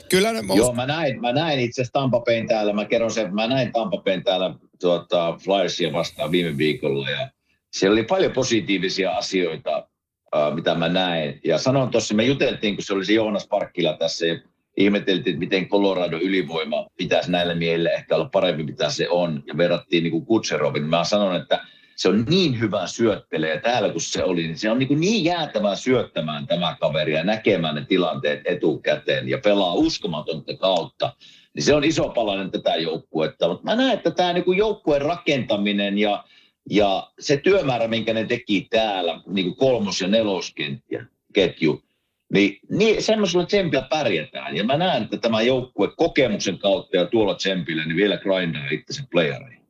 [0.09, 3.35] Kyllä ne, Joo, mä näin, mä näin itse asiassa Tampa Bayn täällä, mä kerron sen,
[3.35, 7.29] mä näin Tampa Bayn täällä tuota, Flyersia vastaan viime viikolla ja
[7.73, 9.87] siellä oli paljon positiivisia asioita,
[10.35, 11.41] äh, mitä mä näin.
[11.43, 14.39] Ja sanon tuossa, me juteltiin, kun se oli se Joonas Parkkila tässä ja
[14.77, 19.43] ihmeteltiin, että miten Colorado ylivoima pitäisi näillä miehillä ehkä olla parempi, mitä se on.
[19.47, 20.83] Ja verrattiin niin kuin Kutserovin.
[20.83, 21.65] Mä sanon, että
[21.95, 25.75] se on niin hyvä syöttelee täällä kun se oli, niin se on niin, niin jäätävää
[25.75, 31.13] syöttämään tämä kaveri ja näkemään ne tilanteet etukäteen ja pelaa uskomatonta kautta.
[31.53, 33.47] Niin se on iso palanen tätä joukkuetta.
[33.47, 36.23] Mutta mä näen, että tämä niin joukkueen rakentaminen ja,
[36.69, 41.83] ja se työmäärä, minkä ne teki täällä, niin kuin kolmos- ja neloskenttiä, ketju,
[42.33, 44.57] niin, niin semmoisella tsempillä pärjätään.
[44.57, 49.03] Ja mä näen, että tämä joukkue kokemuksen kautta ja tuolla tsempillä, niin vielä grindaa itse
[49.11, 49.61] playereihin.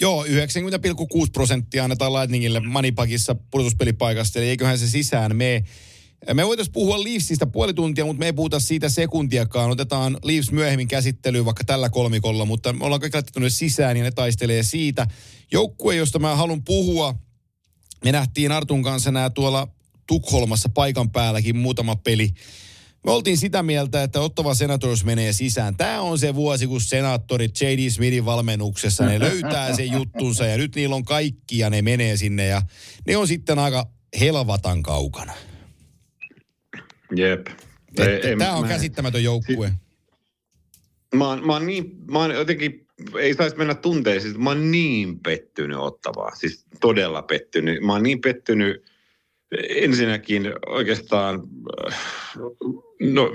[0.00, 0.30] Joo, 90,6
[1.32, 5.64] prosenttia annetaan Lightningille Manipakissa pudotuspelipaikasta, eli eiköhän se sisään mene.
[6.34, 9.70] Me voitaisiin puhua Leafsistä puoli tuntia, mutta me ei puhuta siitä sekuntiakaan.
[9.70, 14.02] Otetaan Leafs myöhemmin käsittelyyn vaikka tällä kolmikolla, mutta me ollaan kaikki laitettu ne sisään ja
[14.02, 15.06] ne taistelee siitä.
[15.52, 17.14] Joukkue, josta mä haluan puhua,
[18.04, 19.68] me nähtiin Artun kanssa nämä tuolla
[20.06, 22.30] Tukholmassa paikan päälläkin muutama peli.
[23.04, 25.76] Me oltiin sitä mieltä, että Ottava Senators menee sisään.
[25.76, 27.90] Tämä on se vuosi, kun senaattorit J.D.
[27.90, 32.46] Smithin valmennuksessa, ne löytää sen juttunsa ja nyt niillä on kaikki ja ne menee sinne
[32.46, 32.62] ja
[33.06, 33.86] ne on sitten aika
[34.20, 35.32] helvatan kaukana.
[37.16, 37.46] Jep.
[38.38, 39.72] Tämä on käsittämätön joukkue.
[41.14, 42.86] Mä oon, mä oon niin, mä oon jotenkin,
[43.20, 47.82] ei saisi mennä tunteisiin, mä oon niin pettynyt ottavaa, siis todella pettynyt.
[47.82, 48.84] Mä oon niin pettynyt
[49.68, 51.42] ensinnäkin oikeastaan,
[53.00, 53.30] no,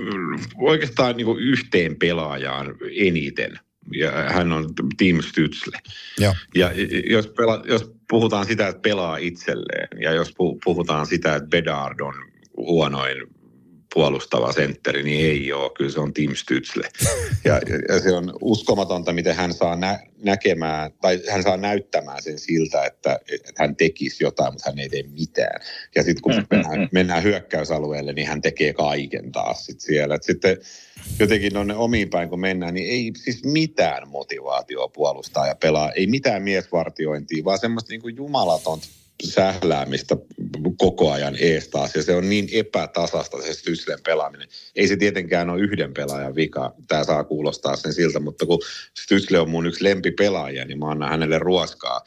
[0.58, 3.58] oikeastaan niin yhteen pelaajaan eniten.
[3.94, 5.78] Ja hän on Tim Stützle.
[6.18, 6.34] Joo.
[6.54, 6.70] Ja
[7.10, 10.34] jos, pela, jos puhutaan sitä, että pelaa itselleen, ja jos
[10.64, 12.14] puhutaan sitä, että Bedard on
[12.56, 13.16] huonoin
[13.94, 15.70] puolustava sentteri, niin ei ole.
[15.76, 16.88] Kyllä se on Tim Stützle.
[17.44, 22.38] Ja, ja se on uskomatonta, miten hän saa nä- näkemään, tai hän saa näyttämään sen
[22.38, 25.60] siltä, että, että hän tekisi jotain, mutta hän ei tee mitään.
[25.94, 30.14] Ja sitten kun mennään, mennään hyökkäysalueelle, niin hän tekee kaiken taas sit siellä.
[30.14, 30.58] Et sitten
[31.18, 35.92] jotenkin on ne omiin päin, kun mennään, niin ei siis mitään motivaatioa puolustaa ja pelaa.
[35.92, 38.86] Ei mitään miesvartiointia, vaan semmoista niin kuin jumalatonta
[39.24, 40.16] sähläämistä
[40.78, 41.94] koko ajan ees taas.
[41.94, 44.48] Ja se on niin epätasasta se Styslen pelaaminen.
[44.76, 46.74] Ei se tietenkään ole yhden pelaajan vika.
[46.88, 48.58] Tämä saa kuulostaa sen siltä, mutta kun
[49.02, 52.00] Stysle on mun yksi lempipelaaja, niin mä annan hänelle ruoskaa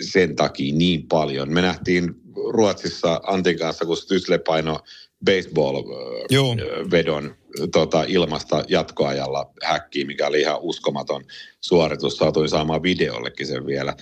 [0.00, 1.52] sen takia niin paljon.
[1.52, 2.14] Me nähtiin
[2.48, 4.78] Ruotsissa Antin kanssa, kun Stysle paino
[5.24, 7.34] baseball-vedon
[7.72, 11.24] tota, ilmasta jatkoajalla häkkiin, mikä oli ihan uskomaton
[11.60, 12.16] suoritus.
[12.16, 13.94] Saatuin saamaan videollekin sen vielä.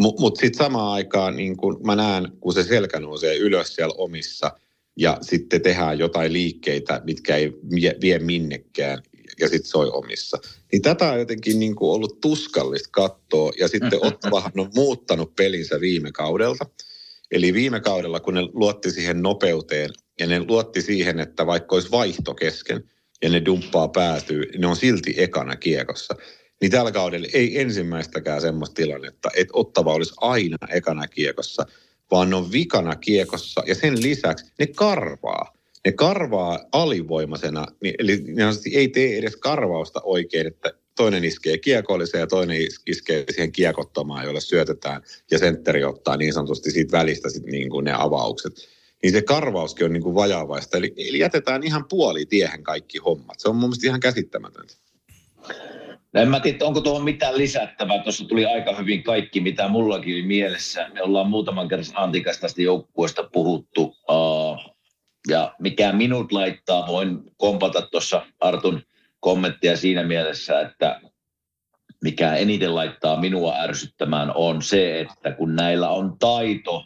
[0.00, 3.94] Mutta mut sitten samaan aikaan niin kun mä näen, kun se selkä nousee ylös siellä
[3.98, 4.52] omissa
[4.96, 9.02] ja sitten tehdään jotain liikkeitä, mitkä ei vie, vie minnekään
[9.40, 10.38] ja sitten soi omissa.
[10.72, 15.80] Niin tätä on jotenkin niin kuin ollut tuskallista katsoa ja sitten Ottavahan on muuttanut pelinsä
[15.80, 16.66] viime kaudelta.
[17.30, 19.90] Eli viime kaudella, kun ne luotti siihen nopeuteen
[20.20, 22.84] ja ne luotti siihen, että vaikka olisi vaihto kesken
[23.22, 26.14] ja ne dumppaa päätyy, ne on silti ekana kiekossa
[26.60, 31.66] niin tällä kaudella ei ensimmäistäkään semmoista tilannetta, että Ottava olisi aina ekana kiekossa,
[32.10, 35.52] vaan ne on vikana kiekossa ja sen lisäksi ne karvaa.
[35.84, 42.20] Ne karvaa alivoimaisena, niin- eli ne ei tee edes karvausta oikein, että toinen iskee kiekolliseen
[42.20, 47.30] ja toinen is- iskee siihen kiekottomaan, jolle syötetään ja sentteri ottaa niin sanotusti siitä välistä
[47.30, 48.52] sit niin kuin ne avaukset.
[49.02, 50.78] Niin se karvauskin on niin kuin vajaavaista.
[50.78, 53.40] Eli, eli jätetään ihan puoli tiehen kaikki hommat.
[53.40, 54.74] Se on mun mielestä ihan käsittämätöntä.
[56.14, 58.02] En mä tiedä, onko tuohon mitään lisättävää.
[58.02, 60.88] Tuossa tuli aika hyvin kaikki, mitä mullakin oli mielessä.
[60.94, 63.96] Me ollaan muutaman kerran Antikasta tästä joukkueesta puhuttu.
[64.10, 64.76] Uh,
[65.28, 68.82] ja mikä minut laittaa, voin kompata tuossa Artun
[69.20, 71.00] kommenttia siinä mielessä, että
[72.02, 76.84] mikä eniten laittaa minua ärsyttämään on se, että kun näillä on taito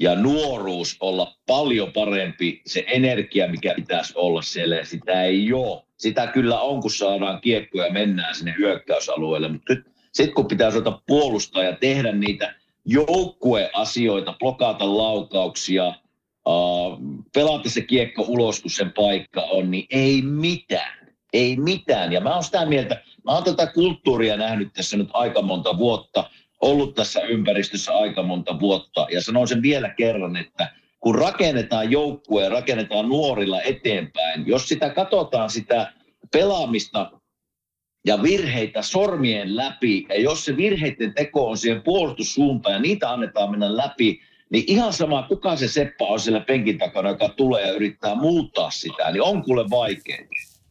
[0.00, 5.89] ja nuoruus olla paljon parempi, se energia, mikä pitäisi olla siellä, ja sitä ei ole.
[6.00, 9.74] Sitä kyllä on, kun saadaan kiekkoja ja mennään sinne hyökkäysalueelle, mutta
[10.12, 12.54] sitten kun pitää osata puolustaa ja tehdä niitä
[12.84, 15.94] joukkueasioita, blokata laukauksia,
[16.46, 16.98] uh,
[17.34, 21.08] pelata se kiekko ulos, kun sen paikka on, niin ei mitään.
[21.32, 22.12] Ei mitään.
[22.12, 26.30] Ja mä oon sitä mieltä, mä oon tätä kulttuuria nähnyt tässä nyt aika monta vuotta,
[26.60, 29.06] ollut tässä ympäristössä aika monta vuotta.
[29.10, 34.90] Ja sanon sen vielä kerran, että kun rakennetaan joukkue ja rakennetaan nuorilla eteenpäin, jos sitä
[34.90, 35.92] katsotaan sitä
[36.32, 37.10] pelaamista
[38.06, 43.50] ja virheitä sormien läpi, ja jos se virheiden teko on siihen puolustussuuntaan ja niitä annetaan
[43.50, 44.20] mennä läpi,
[44.50, 48.70] niin ihan sama, kuka se Seppa on siellä penkin takana, joka tulee ja yrittää muuttaa
[48.70, 50.18] sitä, niin on kuule vaikea.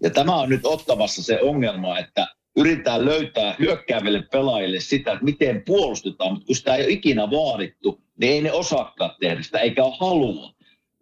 [0.04, 2.28] Ja tämä on nyt ottamassa se ongelma, että
[2.58, 8.02] yritetään löytää hyökkääville pelaajille sitä, että miten puolustetaan, mutta kun sitä ei ole ikinä vaadittu,
[8.20, 10.54] niin ei ne osaakaan tehdä sitä, eikä ole halua.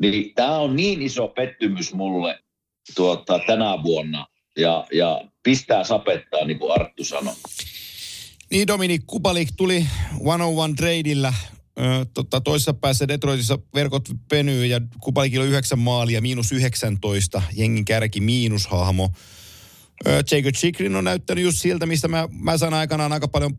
[0.01, 2.39] Niin tämä on niin iso pettymys mulle
[2.95, 4.27] tuota, tänä vuonna,
[4.57, 7.33] ja, ja pistää sapettaa, niin kuin Arttu sanoi.
[8.51, 11.33] Niin Dominik Kubalik tuli 101 tradeillä
[12.13, 18.21] tota, toisessa päässä Detroitissa verkot penyy ja Kubalikilla on yhdeksän maalia, miinus 19, jengin kärki
[18.21, 19.11] miinushahmo.
[20.05, 23.57] Jacob Chikrin on näyttänyt just siltä, mistä mä, mä sain aikanaan aika paljon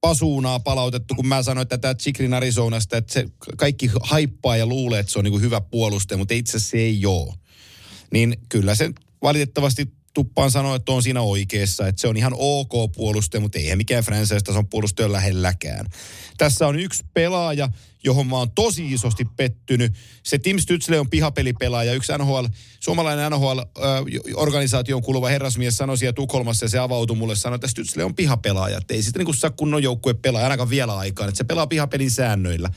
[0.00, 3.26] pasuunaa palautettu, kun mä sanoin, että tämä Chikrin Arizonasta, että se
[3.56, 7.06] kaikki haippaa ja luulee, että se on niin hyvä puolustaja, mutta itse asiassa se ei
[7.06, 7.34] ole.
[8.12, 8.90] Niin kyllä se
[9.22, 13.78] valitettavasti tuppaan sanoa, että on siinä oikeassa, että se on ihan ok puolustaja, mutta eihän
[13.78, 15.86] mikään franchise-tason puolustaja lähelläkään.
[16.38, 17.68] Tässä on yksi pelaaja,
[18.04, 19.94] johon mä oon tosi isosti pettynyt.
[20.22, 22.44] Se Tim Stützle on pihapelipelaaja, yksi NHL,
[22.80, 28.14] suomalainen NHL-organisaation kuuluva herrasmies sanoi siellä Tukholmassa ja se avautui mulle, sanoi, että Stützle on
[28.14, 31.66] pihapelaaja, että ei sitten niin saa kunnon joukkue pelaa, ainakaan vielä aikaan, että se pelaa
[31.66, 32.70] pihapelin säännöillä.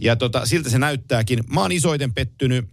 [0.00, 1.44] Ja tota, siltä se näyttääkin.
[1.52, 2.68] Mä oon isoiten pettynyt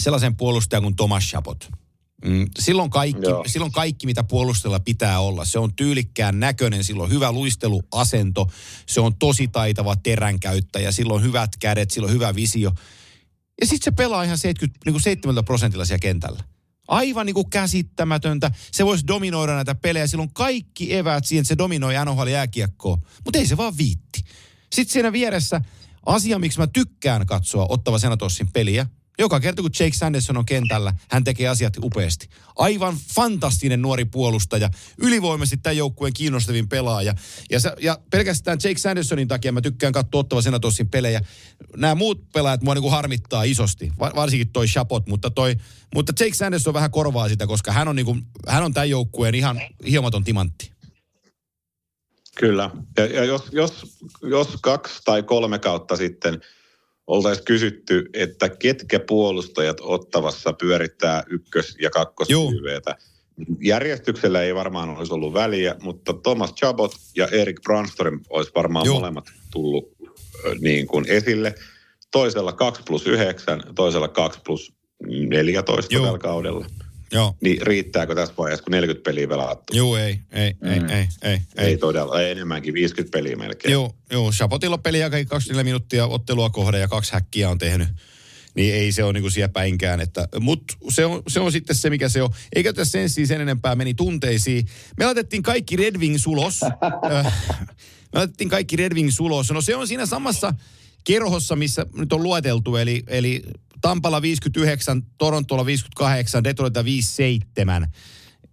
[0.00, 1.81] sellaisen puolustajan kuin Thomas Chabot
[2.24, 5.44] Mm, silloin, kaikki, silloin kaikki, mitä puolustella pitää olla.
[5.44, 8.50] Se on tyylikkään näköinen, silloin hyvä luisteluasento,
[8.86, 12.72] se on tosi taitava teränkäyttäjä, silloin hyvät kädet, silloin hyvä visio.
[13.60, 16.44] Ja sitten se pelaa ihan 70, niin kuin 70 prosentilla siellä kentällä.
[16.88, 18.50] Aivan niin kuin käsittämätöntä.
[18.72, 20.06] Se voisi dominoida näitä pelejä.
[20.06, 22.98] Silloin kaikki eväät siihen, että se dominoi NHL jääkiekkoa.
[23.24, 24.24] Mutta ei se vaan viitti.
[24.72, 25.60] Sitten siinä vieressä
[26.06, 28.86] asia, miksi mä tykkään katsoa Ottava Senatossin peliä–
[29.18, 32.28] joka kerta, kun Jake Sanderson on kentällä, hän tekee asiat upeasti.
[32.56, 34.70] Aivan fantastinen nuori puolustaja.
[34.98, 37.14] Ylivoimaisesti tämän joukkueen kiinnostavin pelaaja.
[37.50, 41.20] Ja, se, ja pelkästään Jake Sandersonin takia mä tykkään katsoa ottava Senatossin pelejä.
[41.76, 43.92] Nämä muut pelaajat mua niin kuin harmittaa isosti.
[43.98, 45.56] Varsinkin toi Chapot, mutta, toi,
[45.94, 49.34] mutta Jake Sanderson vähän korvaa sitä, koska hän on, niin kuin, hän on tämän joukkueen
[49.34, 49.60] ihan
[49.90, 50.72] hiomaton timantti.
[52.36, 52.70] Kyllä.
[52.96, 56.40] Ja, ja jos, jos, jos kaksi tai kolme kautta sitten–
[57.06, 62.96] oltaisiin kysytty, että ketkä puolustajat ottavassa pyörittää ykkös- ja kakkosyveetä.
[63.60, 68.94] Järjestyksellä ei varmaan olisi ollut väliä, mutta Thomas Chabot ja Erik Brandström olisi varmaan Joo.
[68.94, 69.92] molemmat tullut
[70.60, 71.54] niin kuin esille.
[72.10, 74.72] Toisella 2 plus 9, toisella 2 plus
[75.06, 76.04] 14 Joo.
[76.04, 76.66] tällä kaudella.
[77.12, 77.36] Joo.
[77.40, 79.76] Niin riittääkö tässä vaiheessa, kun 40 peliä pelattu?
[79.76, 80.88] Joo, ei, ei, ei, mm.
[80.88, 81.66] ei, ei, ei.
[81.66, 83.72] Ei todella, ei enemmänkin, 50 peliä melkein.
[83.72, 84.30] Joo, joo.
[84.30, 87.88] Chapotilla peliä kaikki 24 minuuttia ottelua kohde ja kaksi häkkiä on tehnyt.
[88.54, 90.00] Niin ei se ole niin kuin siellä päinkään.
[90.00, 92.30] Että, mutta se on, se on sitten se, mikä se on.
[92.54, 94.66] Eikä tässä sen siis sen enempää meni tunteisiin.
[94.98, 96.60] Me laitettiin kaikki Red Wings ulos.
[98.12, 99.50] Me laitettiin kaikki Red Wings ulos.
[99.50, 100.54] No se on siinä samassa
[101.04, 103.42] kerhossa, missä nyt on lueteltu, eli, eli
[103.82, 107.88] Tampalla 59, Torontolla 58, Detroitilla 57.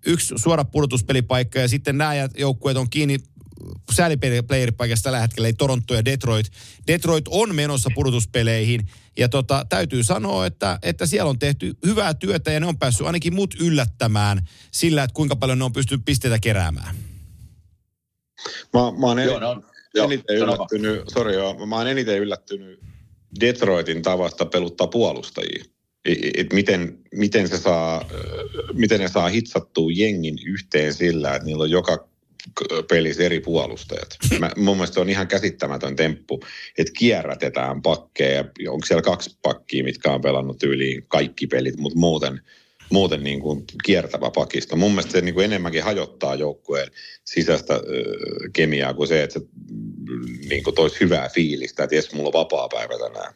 [0.05, 3.17] Yksi suora pudotuspelipaikka ja sitten nämä joukkueet on kiinni
[3.91, 6.45] sääliplayeripaikasta tällä hetkellä, ei Toronto ja Detroit.
[6.87, 8.87] Detroit on menossa pudotuspeleihin
[9.17, 13.07] ja tota, täytyy sanoa, että, että siellä on tehty hyvää työtä ja ne on päässyt
[13.07, 16.95] ainakin mut yllättämään sillä, että kuinka paljon ne on pystynyt pisteitä keräämään.
[18.73, 19.63] Mä, mä oon Joo, no,
[20.03, 22.79] eniten yllättynyt, sorry, joo, mä oon eniten yllättynyt
[23.39, 25.63] Detroitin tavasta peluttaa puolustajia.
[26.37, 28.09] Et miten, miten, se saa,
[28.73, 32.07] miten ne saa hitsattua jengin yhteen sillä, että niillä on joka
[32.89, 34.17] pelissä eri puolustajat.
[34.39, 36.39] Mä, mun mielestä on ihan käsittämätön temppu,
[36.77, 38.45] että kierrätetään pakkeja.
[38.67, 42.41] Onko siellä kaksi pakkia, mitkä on pelannut yli kaikki pelit, mutta muuten–
[42.91, 44.75] muuten niin kuin kiertävä pakista.
[44.75, 46.87] Mun mielestä se niin kuin enemmänkin hajottaa joukkueen
[47.25, 47.73] sisäistä
[48.53, 49.45] kemiaa kuin se, että se
[50.49, 53.33] niin kuin toisi hyvää fiilistä, että jes, mulla on vapaa päivä tänään.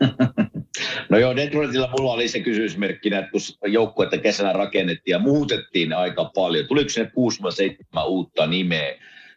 [1.08, 6.24] No joo, Detroitilla mulla oli se kysymysmerkkinä, että kun joukkuetta kesällä rakennettiin ja muutettiin aika
[6.24, 7.10] paljon, tuliko sinne
[8.00, 8.88] 6-7 uutta nimeä,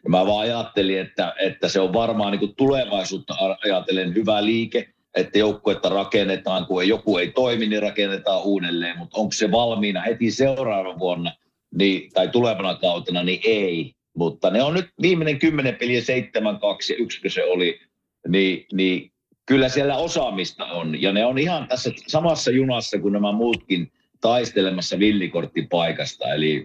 [0.04, 3.34] ja mä vaan ajattelin, että, että se on varmaan niin tulevaisuutta
[3.64, 9.32] ajatellen hyvä liike, että joukkuetta rakennetaan, kun joku ei toimi, niin rakennetaan uudelleen, mutta onko
[9.32, 11.32] se valmiina heti seuraavana vuonna
[11.74, 13.92] niin, tai tulevana kautena, niin ei.
[14.16, 17.80] Mutta ne on nyt viimeinen kymmenen peliä, seitsemän, kaksi ja yksi se oli,
[18.28, 19.12] niin, niin
[19.46, 21.02] kyllä siellä osaamista on.
[21.02, 26.64] Ja ne on ihan tässä samassa junassa kuin nämä muutkin taistelemassa villikorttipaikasta, eli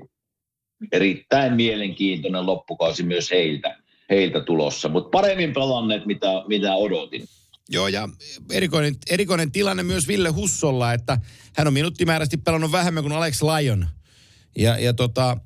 [0.91, 3.77] erittäin mielenkiintoinen loppukausi myös heiltä,
[4.09, 7.21] heiltä tulossa, mutta paremmin pelanneet, mitä, mitä odotin.
[7.71, 8.09] Joo, ja
[8.51, 11.17] erikoinen, erikoinen tilanne myös Ville Hussolla, että
[11.57, 13.87] hän on minuuttimääräisesti pelannut vähemmän kuin Alex Lyon.
[14.57, 15.37] Ja, ja tota,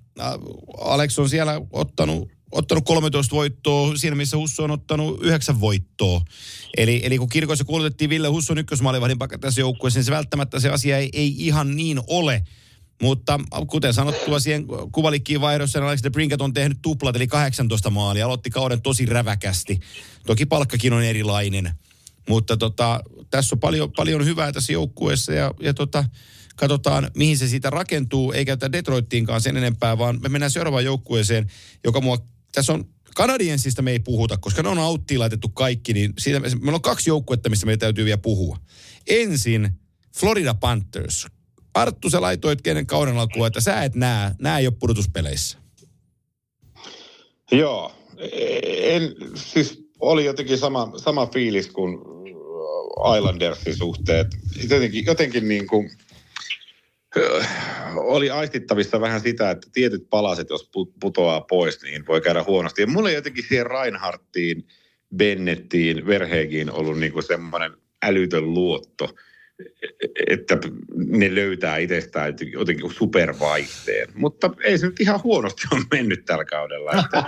[0.77, 6.21] Alex on siellä ottanut, ottanut 13 voittoa, siinä missä Husso on ottanut 9 voittoa.
[6.77, 10.69] Eli, eli kun kirkoissa kuulutettiin Ville Husson ykkösmaalivahdin pakka tässä joukkueessa, niin se välttämättä se
[10.69, 12.43] asia ei, ei ihan niin ole.
[13.01, 18.25] Mutta kuten sanottua, siihen kuvalikkiin vaihdossa Alex de Brinket on tehnyt tuplat, eli 18 maalia.
[18.25, 19.79] Aloitti kauden tosi räväkästi.
[20.25, 21.71] Toki palkkakin on erilainen.
[22.29, 22.99] Mutta tota,
[23.29, 26.05] tässä on paljon, paljon hyvää tässä joukkueessa ja, ja tota,
[26.55, 31.51] katsotaan, mihin se siitä rakentuu, eikä tätä Detroittiinkaan sen enempää, vaan me mennään seuraavaan joukkueeseen,
[31.83, 32.17] joka mua,
[32.51, 32.85] tässä on
[33.15, 37.09] Kanadiensista me ei puhuta, koska ne on auttiin laitettu kaikki, niin siitä, meillä on kaksi
[37.09, 38.57] joukkuetta, mistä meidän täytyy vielä puhua.
[39.07, 39.69] Ensin
[40.19, 41.27] Florida Panthers.
[41.73, 45.57] Arttu, sä laitoit kenen kauden alkuun, että sä et näe, näe ei ole pudotuspeleissä.
[47.51, 47.91] Joo,
[48.81, 51.99] en, siis oli jotenkin sama, sama fiilis kuin
[53.17, 54.27] Islandersin suhteet.
[54.69, 55.91] Jotenkin, jotenkin niin kuin,
[57.95, 60.69] oli aistittavissa vähän sitä, että tietyt palaset, jos
[60.99, 62.81] putoaa pois, niin voi käydä huonosti.
[62.81, 64.67] Ja mulla jotenkin siihen Reinhardtiin,
[65.15, 67.71] Bennettiin, Verheegiin ollut niin kuin semmoinen
[68.03, 69.15] älytön luotto,
[70.27, 70.57] että
[70.95, 74.07] ne löytää itsestään jotenkin supervaihteen.
[74.15, 76.91] Mutta ei se nyt ihan huonosti ole mennyt tällä kaudella.
[76.91, 77.23] Että,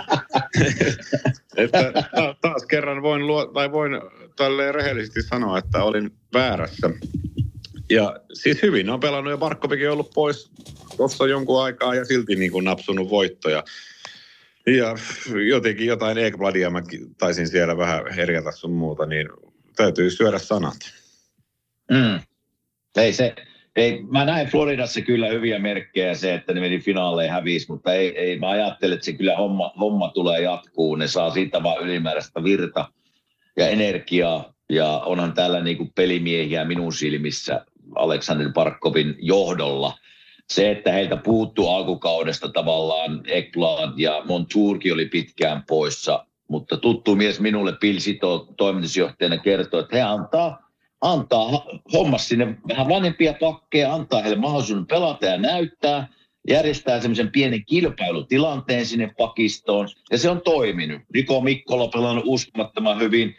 [1.62, 1.92] että
[2.40, 3.92] taas kerran voin, luo, tai voin
[4.38, 6.90] tälleen rehellisesti sanoa, että olin väärässä.
[7.90, 10.50] Ja siis hyvin on pelannut ja Barkovikin on ollut pois
[10.96, 13.64] tuossa jonkun aikaa ja silti niin kuin napsunut voittoja.
[14.66, 14.94] Ja
[15.48, 16.82] jotenkin jotain Ekbladia mä
[17.18, 19.28] taisin siellä vähän herjata sun muuta, niin
[19.76, 20.76] täytyy syödä sanat.
[21.90, 22.20] Mm.
[22.96, 23.34] Ei se,
[23.76, 28.18] ei, mä näin Floridassa kyllä hyviä merkkejä se, että ne meni finaaleihin hävisi, mutta ei,
[28.18, 30.94] ei, mä ajattelen, että se kyllä homma, homma tulee jatkuu.
[30.94, 32.88] Ne saa siitä vaan ylimääräistä virta
[33.58, 34.52] ja energiaa.
[34.70, 37.64] Ja onhan täällä niinku pelimiehiä minun silmissä
[37.94, 39.98] Aleksander Parkovin johdolla.
[40.50, 47.40] Se, että heiltä puuttuu alkukaudesta tavallaan Ekblad ja Montourki oli pitkään poissa, mutta tuttu mies
[47.40, 50.70] minulle Pilsito toimitusjohtajana kertoo, että he antaa,
[51.00, 51.48] antaa
[51.92, 56.08] hommas sinne vähän vanhempia pakkeja, antaa heille mahdollisuuden pelata ja näyttää,
[56.48, 61.02] järjestää semmoisen pienen kilpailutilanteen sinne pakistoon, ja se on toiminut.
[61.14, 63.36] Niko Mikkola pelannut uskomattoman hyvin,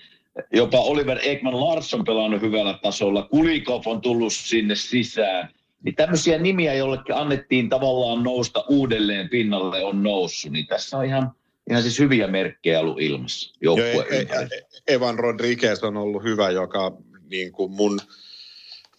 [0.54, 5.50] jopa Oliver Ekman Larsson pelannut hyvällä tasolla, Kulikov on tullut sinne sisään.
[5.84, 10.52] Niin tämmöisiä nimiä, jollekin annettiin tavallaan nousta uudelleen pinnalle, on noussut.
[10.52, 11.32] Niin tässä on ihan,
[11.70, 16.92] ihan siis hyviä merkkejä ollut ilmassa Joo, e- e- Evan Rodriguez on ollut hyvä, joka
[17.30, 18.00] niin kuin mun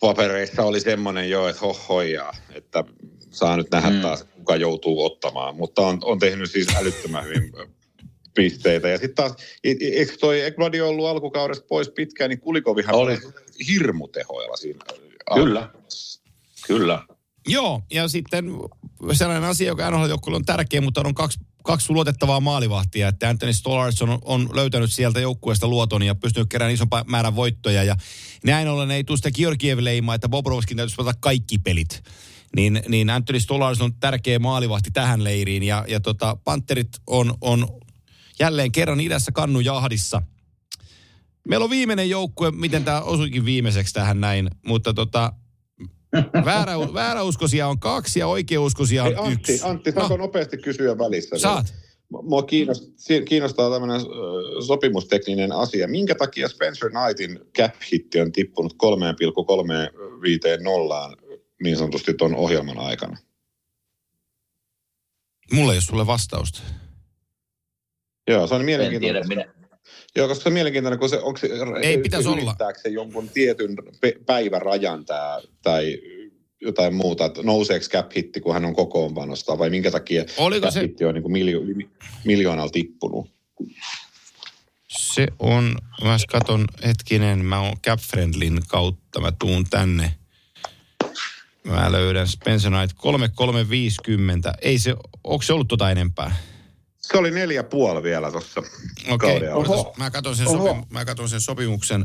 [0.01, 2.85] papereissa oli semmoinen jo, että hohojaa, että
[3.31, 4.01] saa nyt nähdä mm.
[4.01, 5.57] taas, kuka joutuu ottamaan.
[5.57, 7.52] Mutta on, on tehnyt siis älyttömän hyvin
[8.35, 8.89] pisteitä.
[8.89, 9.32] Ja sitten taas,
[9.65, 13.19] eikö toi Ekbladi ollut alkukaudesta pois pitkään, niin Kulikovihan oli
[13.69, 14.85] hirmutehoilla siinä.
[15.35, 15.69] Kyllä,
[16.66, 17.02] kyllä.
[17.48, 18.52] Joo, ja sitten
[19.12, 24.02] sellainen asia, joka nhl on tärkeä, mutta on kaksi, kaksi luotettavaa maalivahtia, että Anthony Stolarz
[24.02, 27.85] on, on löytänyt sieltä joukkueesta luoton ja pystynyt keräämään ison määrän voittoja.
[27.85, 27.97] Ja
[28.44, 32.02] näin ollen ei tule sitä Georgiev-leimaa, että Bobrovskin täytyisi pelata kaikki pelit.
[32.56, 35.62] Niin, niin Anthony Stolarz on tärkeä maalivahti tähän leiriin.
[35.62, 37.68] Ja, ja tota, Panterit on, on
[38.39, 40.22] jälleen kerran idässä kannu jahdissa.
[41.48, 45.32] Meillä on viimeinen joukkue, miten tämä osuikin viimeiseksi tähän näin, mutta tota,
[46.44, 49.66] väärä, vääräuskoisia on kaksi ja oikeauskoisia on Hei, Antti, yksi.
[49.66, 50.24] Antti, saanko no.
[50.24, 51.39] nopeasti kysyä välissä?
[51.39, 51.74] Saat.
[52.22, 52.89] Mua kiinnostaa,
[53.28, 54.01] kiinnostaa tämmöinen
[54.66, 55.89] sopimustekninen asia.
[55.89, 60.64] Minkä takia Spencer Knightin cap-hitti on tippunut 3,350
[61.62, 63.16] niin sanotusti tuon ohjelman aikana?
[65.53, 66.62] Mulla ei ole sulle vastausta.
[68.28, 69.28] Joo, se on mielenkiintoinen.
[69.28, 69.45] minä.
[70.16, 71.49] Joo, koska se on mielenkiintoinen, kun se, onko se,
[71.82, 72.57] ei pitäisi olla.
[72.82, 75.99] se jonkun tietyn pe- päivärajan tää, tai
[76.61, 80.81] jotain muuta, että nouseeko cap hitti, kun hän on kokoonpanosta, vai minkä takia Oliko se...
[80.82, 81.89] hitti on niin kuin miljo-
[82.24, 83.31] miljoonalla tippunut?
[84.89, 88.01] Se on, mä katon hetkinen, mä oon Cap
[88.69, 90.19] kautta, mä tuun tänne.
[91.65, 94.53] Mä löydän Spencer Knight 3350.
[94.62, 96.37] Ei se, onko se ollut tota enempää?
[96.99, 98.62] Se oli neljä puoli vielä tuossa
[99.09, 99.74] Okei, okay.
[99.97, 102.05] mä, katson sen sopi, mä katson sen sopimuksen,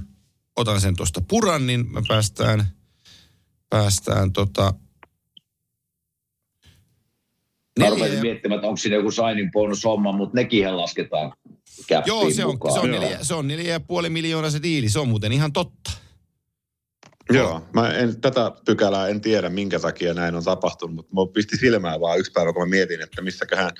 [0.56, 2.65] otan sen tuosta puran, niin me päästään,
[3.69, 4.73] päästään tota...
[7.80, 8.22] Neljä...
[8.22, 11.34] miettimään, että onko siinä joku signing bonus homma, mutta nekin lasketaan
[12.06, 14.99] Joo, se on, se on, neljä, se on neljä ja puoli miljoonaa se diili, se
[14.99, 15.91] on muuten ihan totta.
[17.34, 21.57] Joo, mä en, tätä pykälää en tiedä, minkä takia näin on tapahtunut, mutta mä pisti
[21.57, 23.72] silmään vaan yksi päivä, kun mä mietin, että missäköhän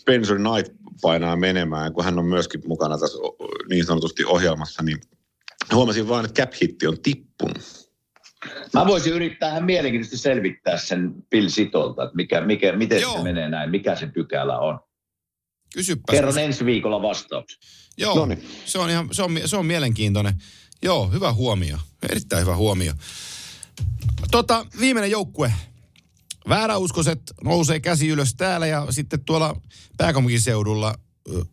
[0.00, 3.18] Spencer Knight painaa menemään, kun hän on myöskin mukana tässä
[3.68, 4.98] niin sanotusti ohjelmassa, niin
[5.72, 7.90] huomasin vaan, että cap hitti on tippunut.
[8.74, 13.16] Mä voisin yrittää ihan mielenkiintoisesti selvittää sen Bill Sitolta, että mikä, mikä, miten Joo.
[13.16, 14.80] se menee näin, mikä se pykälä on.
[15.74, 16.02] Kysypä.
[16.10, 17.60] Kerron ensi viikolla vastauksen.
[17.98, 18.48] Joo, Noniin.
[18.64, 20.34] se on, ihan, se, on, se on mielenkiintoinen.
[20.82, 21.78] Joo, hyvä huomio.
[22.10, 22.92] Erittäin hyvä huomio.
[24.30, 25.52] Tota, viimeinen joukkue.
[26.48, 29.60] Vääräuskoiset nousee käsi ylös täällä ja sitten tuolla
[29.96, 30.94] pääkaupunkiseudulla,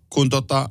[0.09, 0.69] kun tota,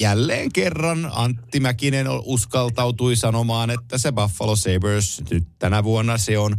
[0.00, 6.56] jälleen kerran Antti Mäkinen uskaltautui sanomaan, että se Buffalo Sabres nyt tänä vuonna se on,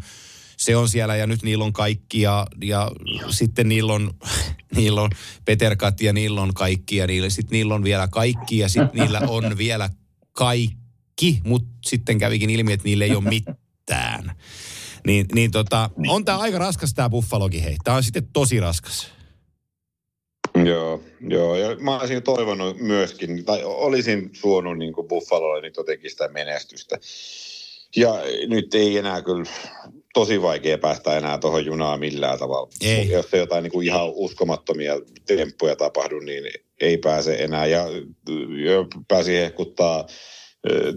[0.57, 2.91] se on siellä ja nyt niillä on kaikki ja, ja
[3.29, 4.13] sitten niillä on,
[4.75, 5.09] niillä on
[5.45, 9.19] Peterkat ja niillä on kaikki ja niillä, sitten niillä on vielä kaikki ja sitten niillä
[9.27, 9.89] on vielä
[10.35, 14.31] kaikki, mutta sitten kävikin ilmi, että niillä ei ole mitään.
[15.07, 17.75] Niin, niin tota, on tämä aika raskas tämä Buffalokin hei.
[17.83, 19.07] Tämä on sitten tosi raskas.
[20.65, 26.11] Joo, joo, ja mä olisin toivonut myöskin, tai olisin suonut niin kuin Buffalolle nyt jotenkin
[26.11, 26.99] sitä menestystä.
[27.95, 28.13] Ja
[28.47, 29.45] nyt ei enää kyllä,
[30.13, 32.69] tosi vaikea päästä enää tuohon junaan millään tavalla.
[32.81, 33.09] Ei.
[33.09, 34.93] Jos ei jotain niin kuin ihan uskomattomia
[35.25, 36.43] temppuja tapahdu, niin
[36.81, 37.65] ei pääse enää.
[37.65, 37.85] Ja,
[38.65, 40.07] ja pääsi hehkuttaa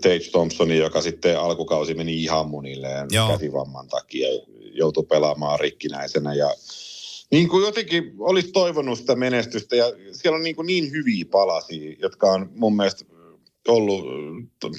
[0.02, 3.28] Tage Thompsonin, joka sitten alkukausi meni ihan munilleen Joo.
[3.28, 4.28] käsivamman takia.
[4.72, 6.54] Joutui pelaamaan rikkinäisenä ja
[7.30, 11.96] niin kuin jotenkin olisi toivonut sitä menestystä ja siellä on niin, kuin niin hyviä palasia,
[11.98, 13.04] jotka on mun mielestä
[13.68, 14.04] ollut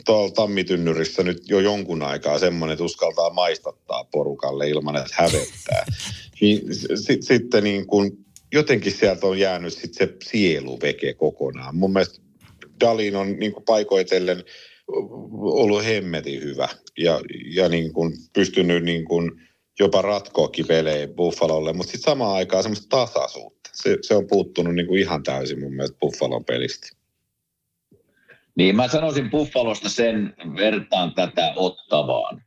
[0.06, 5.86] tuolla tammitynnyrissä nyt jo jonkun aikaa semmoinen, että uskaltaa maistattaa porukalle ilman, että hävettää.
[6.42, 6.88] Niin s-
[7.20, 11.76] sitten niin kuin, jotenkin sieltä on jäänyt sit se sieluveke kokonaan.
[11.76, 12.22] Mun mielestä
[12.80, 14.44] Dalin on niin paikoitellen
[15.42, 16.68] ollut hemmetin hyvä
[16.98, 17.20] ja,
[17.56, 19.32] ja niin kuin pystynyt niin kuin
[19.80, 23.70] jopa ratkoakin pelejä Buffalolle, mutta sitten samaan aikaan semmoista tasaisuutta.
[23.74, 26.88] Se, se on puuttunut niin kuin ihan täysin mun mielestä Buffalon pelistä.
[28.56, 32.44] Niin mä sanoisin Buffalosta sen vertaan tätä ottavaan.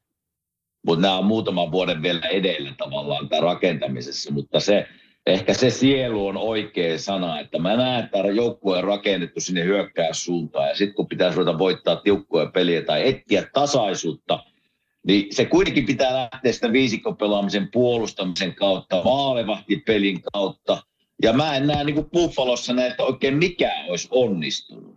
[0.87, 4.87] Mutta nämä on muutaman vuoden vielä edellä tavallaan tämän rakentamisessa, mutta se,
[5.27, 10.69] ehkä se sielu on oikea sana, että mä näen, että joukkue on rakennettu sinne hyökkäyssuuntaan
[10.69, 14.45] ja sitten kun pitäisi ruveta voittaa tiukkoja peliä tai etsiä tasaisuutta,
[15.07, 20.83] niin se kuitenkin pitää lähteä sitä viisikkopelaamisen puolustamisen kautta, maalevahtipelin kautta.
[21.23, 24.97] Ja mä en näe niin kuin Buffalossa näe, että oikein mikään olisi onnistunut.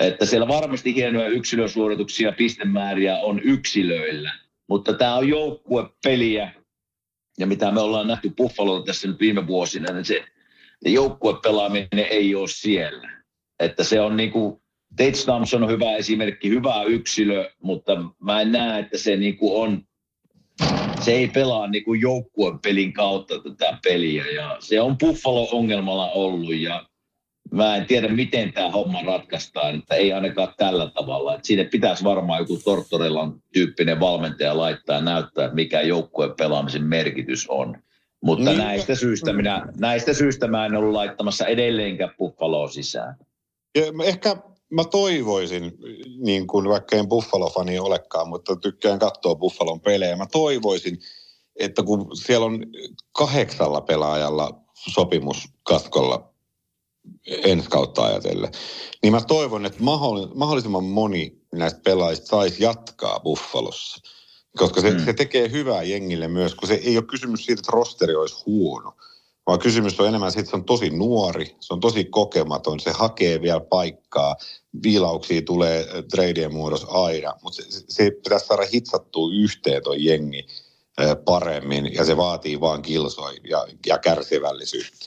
[0.00, 4.34] Että siellä varmasti hienoja yksilösuorituksia, pistemääriä on yksilöillä,
[4.68, 6.61] mutta tämä on joukkuepeliä.
[7.38, 10.24] Ja mitä me ollaan nähty Buffalolta tässä nyt viime vuosina, niin se,
[10.82, 13.22] se joukkuepelaaminen ei ole siellä.
[13.60, 14.62] Että se on niin kuin,
[14.96, 19.82] Tate on hyvä esimerkki, hyvä yksilö, mutta mä en näe, että se niin kuin on,
[21.00, 24.26] se ei pelaa niin kuin joukkuepelin kautta tätä peliä.
[24.26, 26.86] Ja se on Buffalo-ongelmalla ollut ja
[27.52, 31.34] mä en tiedä, miten tämä homma ratkaistaan, että ei ainakaan tällä tavalla.
[31.34, 36.84] Että siinä pitäisi varmaan joku Tortorellan tyyppinen valmentaja laittaa ja näyttää, että mikä joukkueen pelaamisen
[36.84, 37.82] merkitys on.
[38.22, 38.58] Mutta Niin.
[38.58, 43.16] näistä, syistä minä, näistä syistä mä en ollut laittamassa edelleenkään Buffaloa sisään.
[43.74, 44.36] Ja ehkä
[44.70, 45.72] mä toivoisin,
[46.18, 50.16] niin kuin vaikka en Buffalo-fani olekaan, mutta tykkään katsoa Buffalon pelejä.
[50.16, 50.98] Mä toivoisin,
[51.60, 52.66] että kun siellä on
[53.12, 56.31] kahdeksalla pelaajalla sopimus katkolla
[57.26, 58.52] ensi kautta ajatellen,
[59.02, 64.00] niin mä toivon, että mahdolli- mahdollisimman moni näistä pelaajista saisi jatkaa Buffalossa.
[64.56, 65.04] Koska se, Mm.
[65.04, 68.92] se tekee hyvää jengille myös, kun se ei ole kysymys siitä, että rosteri olisi huono,
[69.46, 72.90] vaan kysymys on enemmän siitä, että se on tosi nuori, se on tosi kokematon, se
[72.90, 74.36] hakee vielä paikkaa,
[74.82, 80.46] viilauksia tulee äh, treidien muodossa aina, mutta se, se pitäisi saada hitsattua yhteen toi jengi
[81.00, 85.06] äh, paremmin ja se vaatii vaan kilsoja ja, ja kärsivällisyyttä.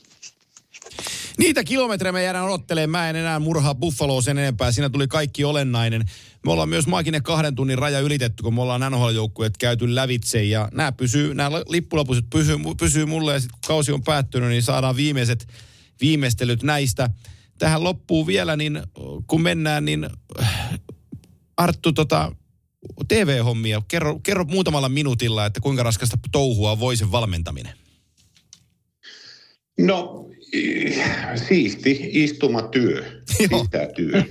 [1.38, 2.90] Niitä kilometrejä me jäädään odottelemaan.
[2.90, 4.72] Mä en enää murhaa Buffaloa sen enempää.
[4.72, 6.04] Siinä tuli kaikki olennainen.
[6.46, 10.44] Me ollaan myös maaginen kahden tunnin raja ylitetty, kun me ollaan NHL-joukkueet käyty lävitse.
[10.44, 14.62] Ja nämä, pysyy, nämä lippulapuset pysyy, pysyy mulle ja sitten kun kausi on päättynyt, niin
[14.62, 15.48] saadaan viimeiset
[16.00, 17.10] viimeistelyt näistä.
[17.58, 18.82] Tähän loppuu vielä, niin
[19.26, 20.08] kun mennään, niin
[21.56, 22.32] Arttu, tota,
[23.08, 23.82] TV-hommia.
[23.88, 27.72] Kerro, kerro muutamalla minuutilla, että kuinka raskasta touhua voi sen valmentaminen.
[29.78, 30.28] No,
[31.48, 34.22] siisti istumatyö, sisätyö.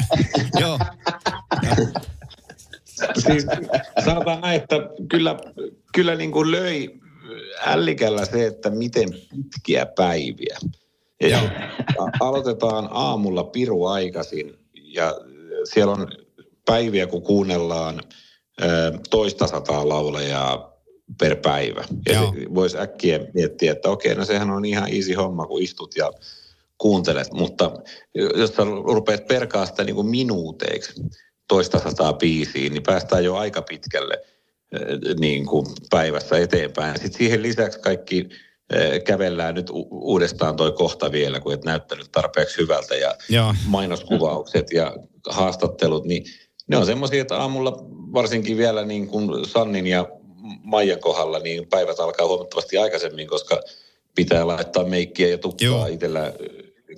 [0.60, 0.78] Joo.
[3.26, 3.46] siis
[4.04, 4.76] sanotaan näin, että
[5.08, 5.36] kyllä,
[5.94, 6.90] kyllä niin kuin löi
[7.66, 10.58] ällikällä se, että miten pitkiä päiviä.
[11.20, 11.40] Ja
[12.20, 15.14] aloitetaan aamulla piru aikaisin ja
[15.64, 16.08] siellä on
[16.66, 18.00] päiviä, kun kuunnellaan
[19.10, 20.69] toista sataa laulajaa
[21.18, 21.84] per päivä.
[22.08, 22.20] Ja
[22.54, 26.10] voisi äkkiä miettiä, että okei, no sehän on ihan easy homma, kun istut ja
[26.78, 27.72] kuuntelet, mutta
[28.14, 31.02] jos sä rupeat perkaa sitä niin kuin minuuteiksi
[31.48, 34.18] toista sataa biisiä, niin päästään jo aika pitkälle
[35.20, 36.94] niin kuin päivässä eteenpäin.
[36.94, 38.28] Sitten siihen lisäksi kaikki
[39.04, 43.54] kävellään nyt uudestaan toi kohta vielä, kun et näyttänyt tarpeeksi hyvältä ja, ja.
[43.66, 44.96] mainoskuvaukset ja
[45.28, 46.24] haastattelut, niin
[46.68, 47.72] ne on semmoisia, että aamulla
[48.12, 50.08] varsinkin vielä niin kuin Sannin ja
[50.62, 53.60] Maijan kohdalla, niin päivät alkaa huomattavasti aikaisemmin, koska
[54.14, 56.32] pitää laittaa meikkiä ja tukkaa itsellä.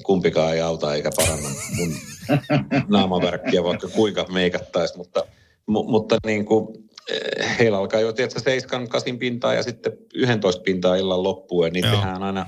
[0.03, 1.95] Kumpikaan ei auta eikä paranna mun
[2.89, 5.25] naamavärkkiä, vaikka kuinka meikattaisi, mutta,
[5.67, 6.69] mu, mutta niin kuin,
[7.11, 11.71] eh, heillä alkaa jo tietysti seiskan, kasin pintaa ja sitten 11 pintaa illan loppuun, ja
[11.71, 11.95] niin Joo.
[11.95, 12.47] tehdään aina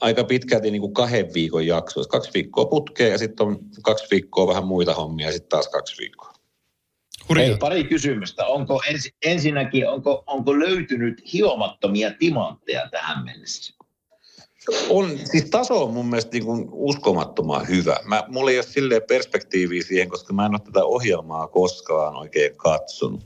[0.00, 2.10] aika pitkälti niin kuin kahden viikon jaksoissa.
[2.10, 5.98] Kaksi viikkoa putkeen ja sitten on kaksi viikkoa vähän muita hommia ja sitten taas kaksi
[5.98, 6.33] viikkoa.
[7.36, 8.46] Hei, pari kysymystä.
[8.46, 13.74] Onko ens, ensinnäkin, onko, onko löytynyt hiomattomia timantteja tähän mennessä?
[14.90, 17.96] On, siis taso on mun mielestä niin kuin uskomattoman hyvä.
[18.04, 22.56] Mä, mulla ei ole silleen perspektiiviä siihen, koska mä en ole tätä ohjelmaa koskaan oikein
[22.56, 23.20] katsonut.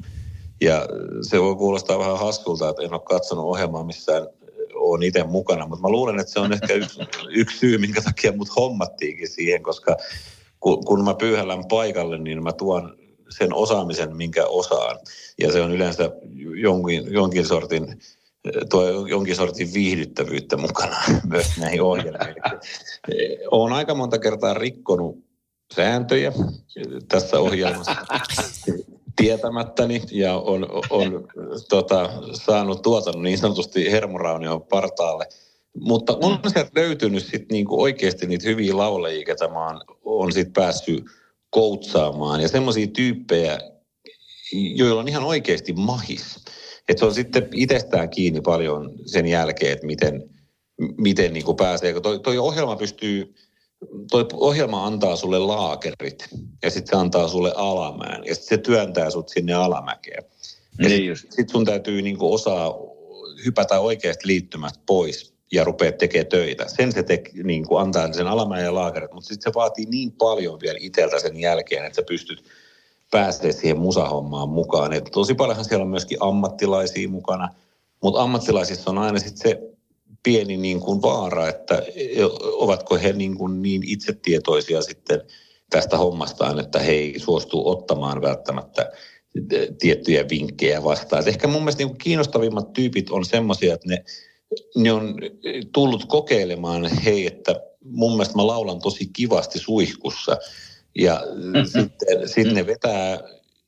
[0.60, 0.86] Ja
[1.22, 4.26] se voi kuulostaa vähän haskulta, että en ole katsonut ohjelmaa missään
[4.74, 7.00] on itse mukana, mutta mä luulen, että se on ehkä yksi,
[7.40, 9.96] yksi syy, minkä takia mut hommattiinkin siihen, koska
[10.60, 12.97] kun, kun mä pyyhällän paikalle, niin mä tuon
[13.30, 14.98] sen osaamisen, minkä osaan.
[15.38, 16.10] Ja se on yleensä
[16.54, 17.98] jonkin, jonkin sortin
[18.70, 20.96] tuo jonkin sortin viihdyttävyyttä mukana
[21.30, 22.34] myös näihin ohjelmiin.
[23.50, 25.18] Olen aika monta kertaa rikkonut
[25.74, 26.32] sääntöjä
[27.08, 27.96] tässä ohjelmassa
[29.16, 31.28] tietämättäni ja on, on
[31.68, 35.26] tota, saanut tuotannon niin sanotusti hermoraunion partaalle.
[35.80, 40.52] Mutta on sieltä löytynyt sit niinku oikeasti niitä hyviä laulajia, ketä mä oon, on sit
[40.52, 41.04] päässyt
[41.50, 43.58] koutsaamaan ja semmoisia tyyppejä,
[44.52, 46.36] joilla on ihan oikeasti mahis.
[46.88, 50.30] Että se on sitten itsestään kiinni paljon sen jälkeen, että miten,
[50.98, 52.00] miten niin kuin pääsee.
[52.00, 53.34] Toi, toi ohjelma pystyy,
[54.10, 56.28] toi ohjelma antaa sulle laakerit
[56.62, 60.24] ja sitten se antaa sulle alamään ja sitten se työntää sut sinne alamäkeen.
[60.78, 62.74] Ja niin sitten sit sun täytyy niin kuin osaa
[63.44, 66.68] hypätä oikeasti liittymät pois ja rupeat tekemään töitä.
[66.68, 70.12] Sen se tek, niin kuin antaa sen alamäen ja laakerit, mutta sitten se vaatii niin
[70.12, 72.44] paljon vielä itseltä sen jälkeen, että sä pystyt
[73.10, 74.92] pääsee siihen musahommaan mukaan.
[74.92, 77.48] Et tosi paljonhan siellä on myöskin ammattilaisia mukana,
[78.02, 79.60] mutta ammattilaisissa on aina sitten se
[80.22, 81.82] pieni niin kuin vaara, että
[82.52, 85.20] ovatko he niin, kuin niin itsetietoisia sitten
[85.70, 88.92] tästä hommastaan, että he ei suostu ottamaan välttämättä
[89.78, 91.22] tiettyjä vinkkejä vastaan.
[91.22, 94.04] Et ehkä mun mielestä niin kuin kiinnostavimmat tyypit on semmoisia, että ne,
[94.76, 95.14] ne on
[95.72, 100.36] tullut kokeilemaan, hei, että mun mielestä mä laulan tosi kivasti suihkussa–
[100.98, 101.64] ja mm-hmm.
[101.64, 103.18] sitten, sitten ne vetää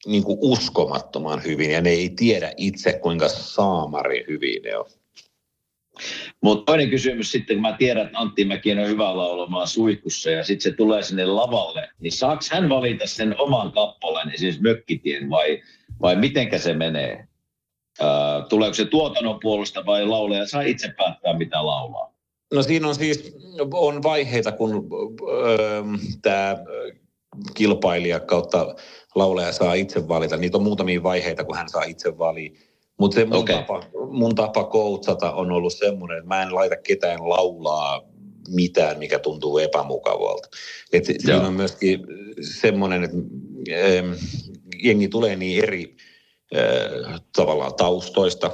[0.07, 4.87] niin kuin uskomattoman hyvin ja ne ei tiedä itse, kuinka saamari hyvin ne on.
[6.41, 10.45] Mutta toinen kysymys sitten, kun mä tiedän, että Antti Mäkien on hyvä laulamaan suihkussa ja
[10.45, 15.63] sitten se tulee sinne lavalle, niin saako hän valita sen oman kappaleen, siis Mökkitien, vai,
[16.03, 17.29] vai mitenkä se menee?
[18.49, 22.15] Tuleeko se tuotannon puolesta vai laulaja saa itse päättää, mitä laulaa?
[22.55, 23.37] No siinä on siis
[23.73, 24.89] on vaiheita, kun
[25.31, 25.83] öö,
[26.23, 26.57] tämä
[27.55, 28.75] kilpailija kautta
[29.15, 30.37] lauleja saa itse valita.
[30.37, 32.51] Niitä on muutamia vaiheita, kun hän saa itse valia.
[32.99, 33.57] Mutta se mun, okay.
[33.57, 38.03] tapa, mun tapa koutsata on ollut semmoinen, että mä en laita ketään laulaa
[38.49, 40.49] mitään, mikä tuntuu epämukavalta.
[40.93, 42.07] Et siinä on myöskin
[42.61, 43.17] semmoinen, että
[43.99, 44.13] ähm,
[44.83, 45.97] jengi tulee niin eri
[47.37, 48.51] tavallaan taustoista,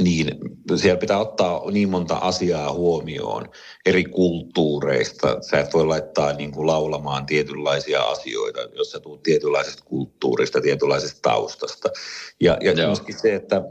[0.00, 0.38] niin
[0.76, 3.48] siellä pitää ottaa niin monta asiaa huomioon
[3.86, 5.36] eri kulttuureista.
[5.40, 11.18] Sä et voi laittaa niin kuin laulamaan tietynlaisia asioita, jos sä tulet tietynlaisesta kulttuurista, tietynlaisesta
[11.22, 11.88] taustasta.
[12.40, 13.62] Ja, ja myöskin se, että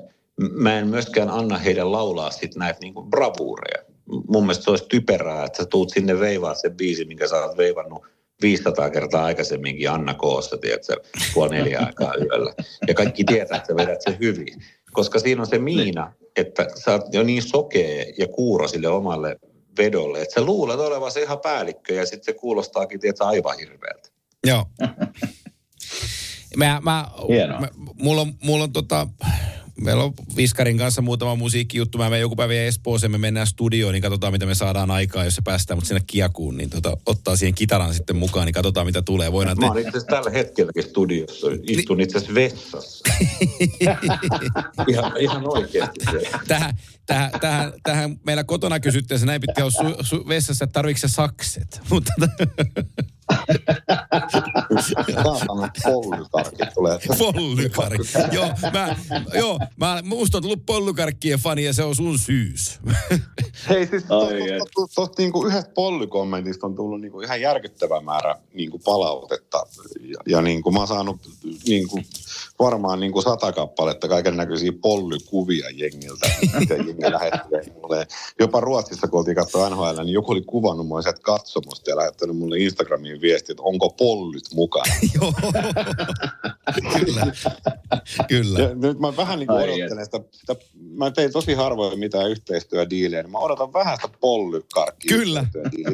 [0.52, 3.86] mä en myöskään anna heidän laulaa sit näitä niin kuin bravuureja.
[4.28, 7.58] Mun mielestä se olisi typerää, että sä tuut sinne veivaa sen biisi, minkä sä oot
[7.58, 8.04] veivannut
[8.42, 10.96] 500 kertaa aikaisemminkin Anna Koossa, tiedätkö,
[11.34, 12.54] puoli neljä aikaa yöllä.
[12.88, 14.64] Ja kaikki tietää, että sä vedät sen hyvin
[14.96, 19.40] koska siinä on se miina, että sä oot jo niin sokea ja kuuro sille omalle
[19.78, 24.10] vedolle, että sä luulet olevasi ihan päällikkö ja sitten se kuulostaakin tietysti aivan hirveältä.
[24.48, 24.66] Joo.
[26.58, 27.06] mä, mä,
[27.60, 29.08] mä, mulla on, mulla on tota,
[29.82, 31.98] meillä on Viskarin kanssa muutama musiikkijuttu.
[31.98, 35.36] Mä menen joku päivä Espooseen, me mennään studioon, niin katsotaan mitä me saadaan aikaa, jos
[35.36, 39.02] se päästään mutta sinne kiakuun, niin tota, ottaa siihen kitaran sitten mukaan, niin katsotaan mitä
[39.02, 39.32] tulee.
[39.32, 43.10] Voidaan mä oon itse tällä hetkelläkin studiossa, istun itse asiassa vessassa.
[44.88, 46.06] ihan, ihan oikeasti.
[46.48, 50.74] Tähän, tähän, tähän, tähän meillä kotona kysyttiin, se näin pitää olla su, su, vessassa, että
[50.74, 51.82] tarvitsetko sakset?
[51.90, 52.14] Mutta
[55.24, 57.00] Saatana pollykarkki tulee.
[57.18, 58.08] Pollykarkki.
[58.32, 58.96] joo, mä,
[59.34, 62.80] joo, mä, musta on tullut pollykarkkien fani ja se on sun syys.
[63.70, 64.04] Hei siis
[64.96, 69.66] tuosta niinku yhdestä pollykommentista on tullut niinku ihan järkyttävä määrä niinku palautetta.
[70.02, 71.18] Ja, ja niinku mä oon saanut
[71.68, 72.02] niinku
[72.60, 76.30] varmaan niinku sata kappaletta kaiken näköisiä pollykuvia jengiltä,
[76.60, 78.08] mitä jengi lähettelee mulle.
[78.40, 82.38] Jopa Ruotsissa, kun oltiin katsoa NHL, niin joku oli kuvannut mua sieltä katsomusta ja lähettänyt
[82.38, 84.96] mulle Instagramiin viesti, että onko pollyt mukana.
[85.22, 85.34] joo.
[87.06, 87.28] kyllä.
[88.28, 88.60] Kyllä.
[88.60, 93.24] Ja nyt mä vähän niin kuin odottelen sitä, sitä, mä tein tosi harvoin mitään yhteistyödiilejä,
[93.24, 95.46] niin mä odotan vähän sitä pollykarkkia Kyllä.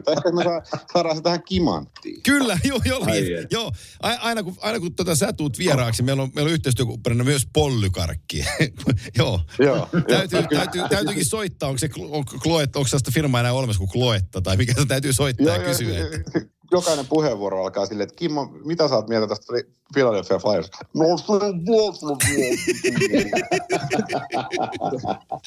[0.05, 0.61] Tai sitten me saa,
[0.93, 2.23] saadaan se tähän kimanttiin.
[2.23, 3.05] Kyllä, joo, joo.
[3.51, 3.71] Joo.
[4.01, 8.45] Aina kun, aina kun tota, sä tuut vieraaksi, meillä on, meillä on yhteistyökumppanina myös pollykarkki.
[9.17, 9.41] joo.
[9.59, 9.87] Joo.
[10.07, 14.41] Täytyy, täytyy, täytyykin soittaa, onko se on, Kloetta, onko sellaista firmaa enää olemassa kuin Kloetta,
[14.41, 15.99] tai mikä se täytyy soittaa ja, kysyä.
[15.99, 16.41] Että,
[16.71, 19.53] Jokainen puheenvuoro alkaa silleen, että Kimmo, mitä sä oot mieltä tästä
[19.93, 20.69] Philadelphia Flyers?
[20.95, 22.05] No se on vuosi,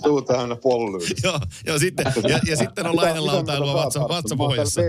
[0.03, 1.11] Tuu tähän pollyyn.
[1.25, 4.81] joo, joo, sitten, ja, ja sitten on lainelautailua vatsa, vatsapohjassa.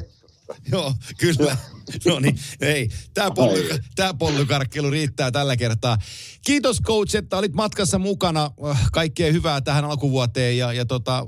[0.71, 1.57] Joo, kyllä.
[2.05, 2.89] No niin, ei.
[3.13, 5.97] Tämä, polly, tää pollykarkkelu riittää tällä kertaa.
[6.45, 8.51] Kiitos coach, että olit matkassa mukana.
[8.69, 11.25] Äh, Kaikkea hyvää tähän alkuvuoteen ja, ja tota,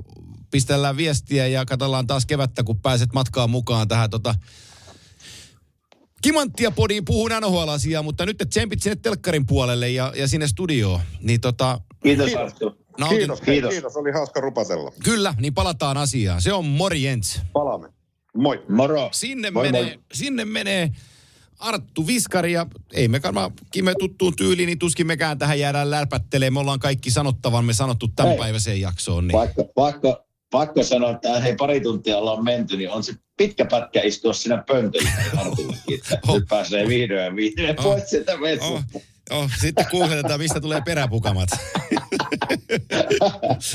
[0.50, 4.34] pistellään viestiä ja katsellaan taas kevättä, kun pääset matkaan mukaan tähän tota,
[6.22, 11.00] Kimanttia podiin puhun NHL-asiaa, mutta nyt et tsempit sinne telkkarin puolelle ja, ja sinne studioon.
[11.20, 12.78] Niin tota, Kiitos Arttu.
[12.98, 13.18] nautin.
[13.18, 13.70] Kiitos, Kiitos.
[13.70, 14.92] kiitos, oli hauska rupatella.
[15.04, 16.42] Kyllä, niin palataan asiaan.
[16.42, 17.40] Se on morjens.
[17.52, 17.88] Palaamme.
[18.36, 18.62] Moi.
[18.68, 19.08] Moro.
[19.12, 19.98] Sinne Moi, menee, moi.
[20.12, 20.90] sinne menee
[21.58, 26.52] Arttu Viskari ja ei me varmaan Kime tuttuun tyyliin, niin tuskin mekään tähän jäädään lärpättelemään.
[26.52, 28.38] Me ollaan kaikki sanottavamme sanottu tämän Hei.
[28.38, 29.28] päiväiseen jaksoon.
[29.28, 29.32] Niin.
[29.32, 34.00] Pakko, pakko, pakko sanoa, että hei, pari tuntia ollaan menty, niin on se pitkä pätkä
[34.02, 35.10] istua siinä pöntöllä
[36.28, 36.34] Oh.
[36.34, 37.84] nyt pääsee vihdoin ja vihdoin Oh.
[37.84, 38.82] pois sieltä Oh,
[39.30, 41.48] oh, sitten kuuletetaan, mistä tulee peräpukamat.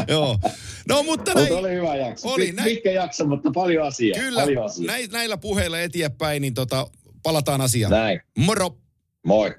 [0.07, 0.39] Joo.
[0.87, 2.29] No mutta näin, Mutta oli hyvä jakso.
[2.29, 2.69] Oli, näin.
[2.69, 4.19] Pitkä jakso, mutta paljon asiaa.
[4.19, 4.93] kyllä, Paljon asiaa.
[4.93, 6.87] näin, näillä puheilla eteenpäin, niin tota,
[7.23, 7.91] palataan asiaan.
[7.91, 8.19] Näin.
[8.37, 8.77] Moro!
[9.25, 9.55] Moi.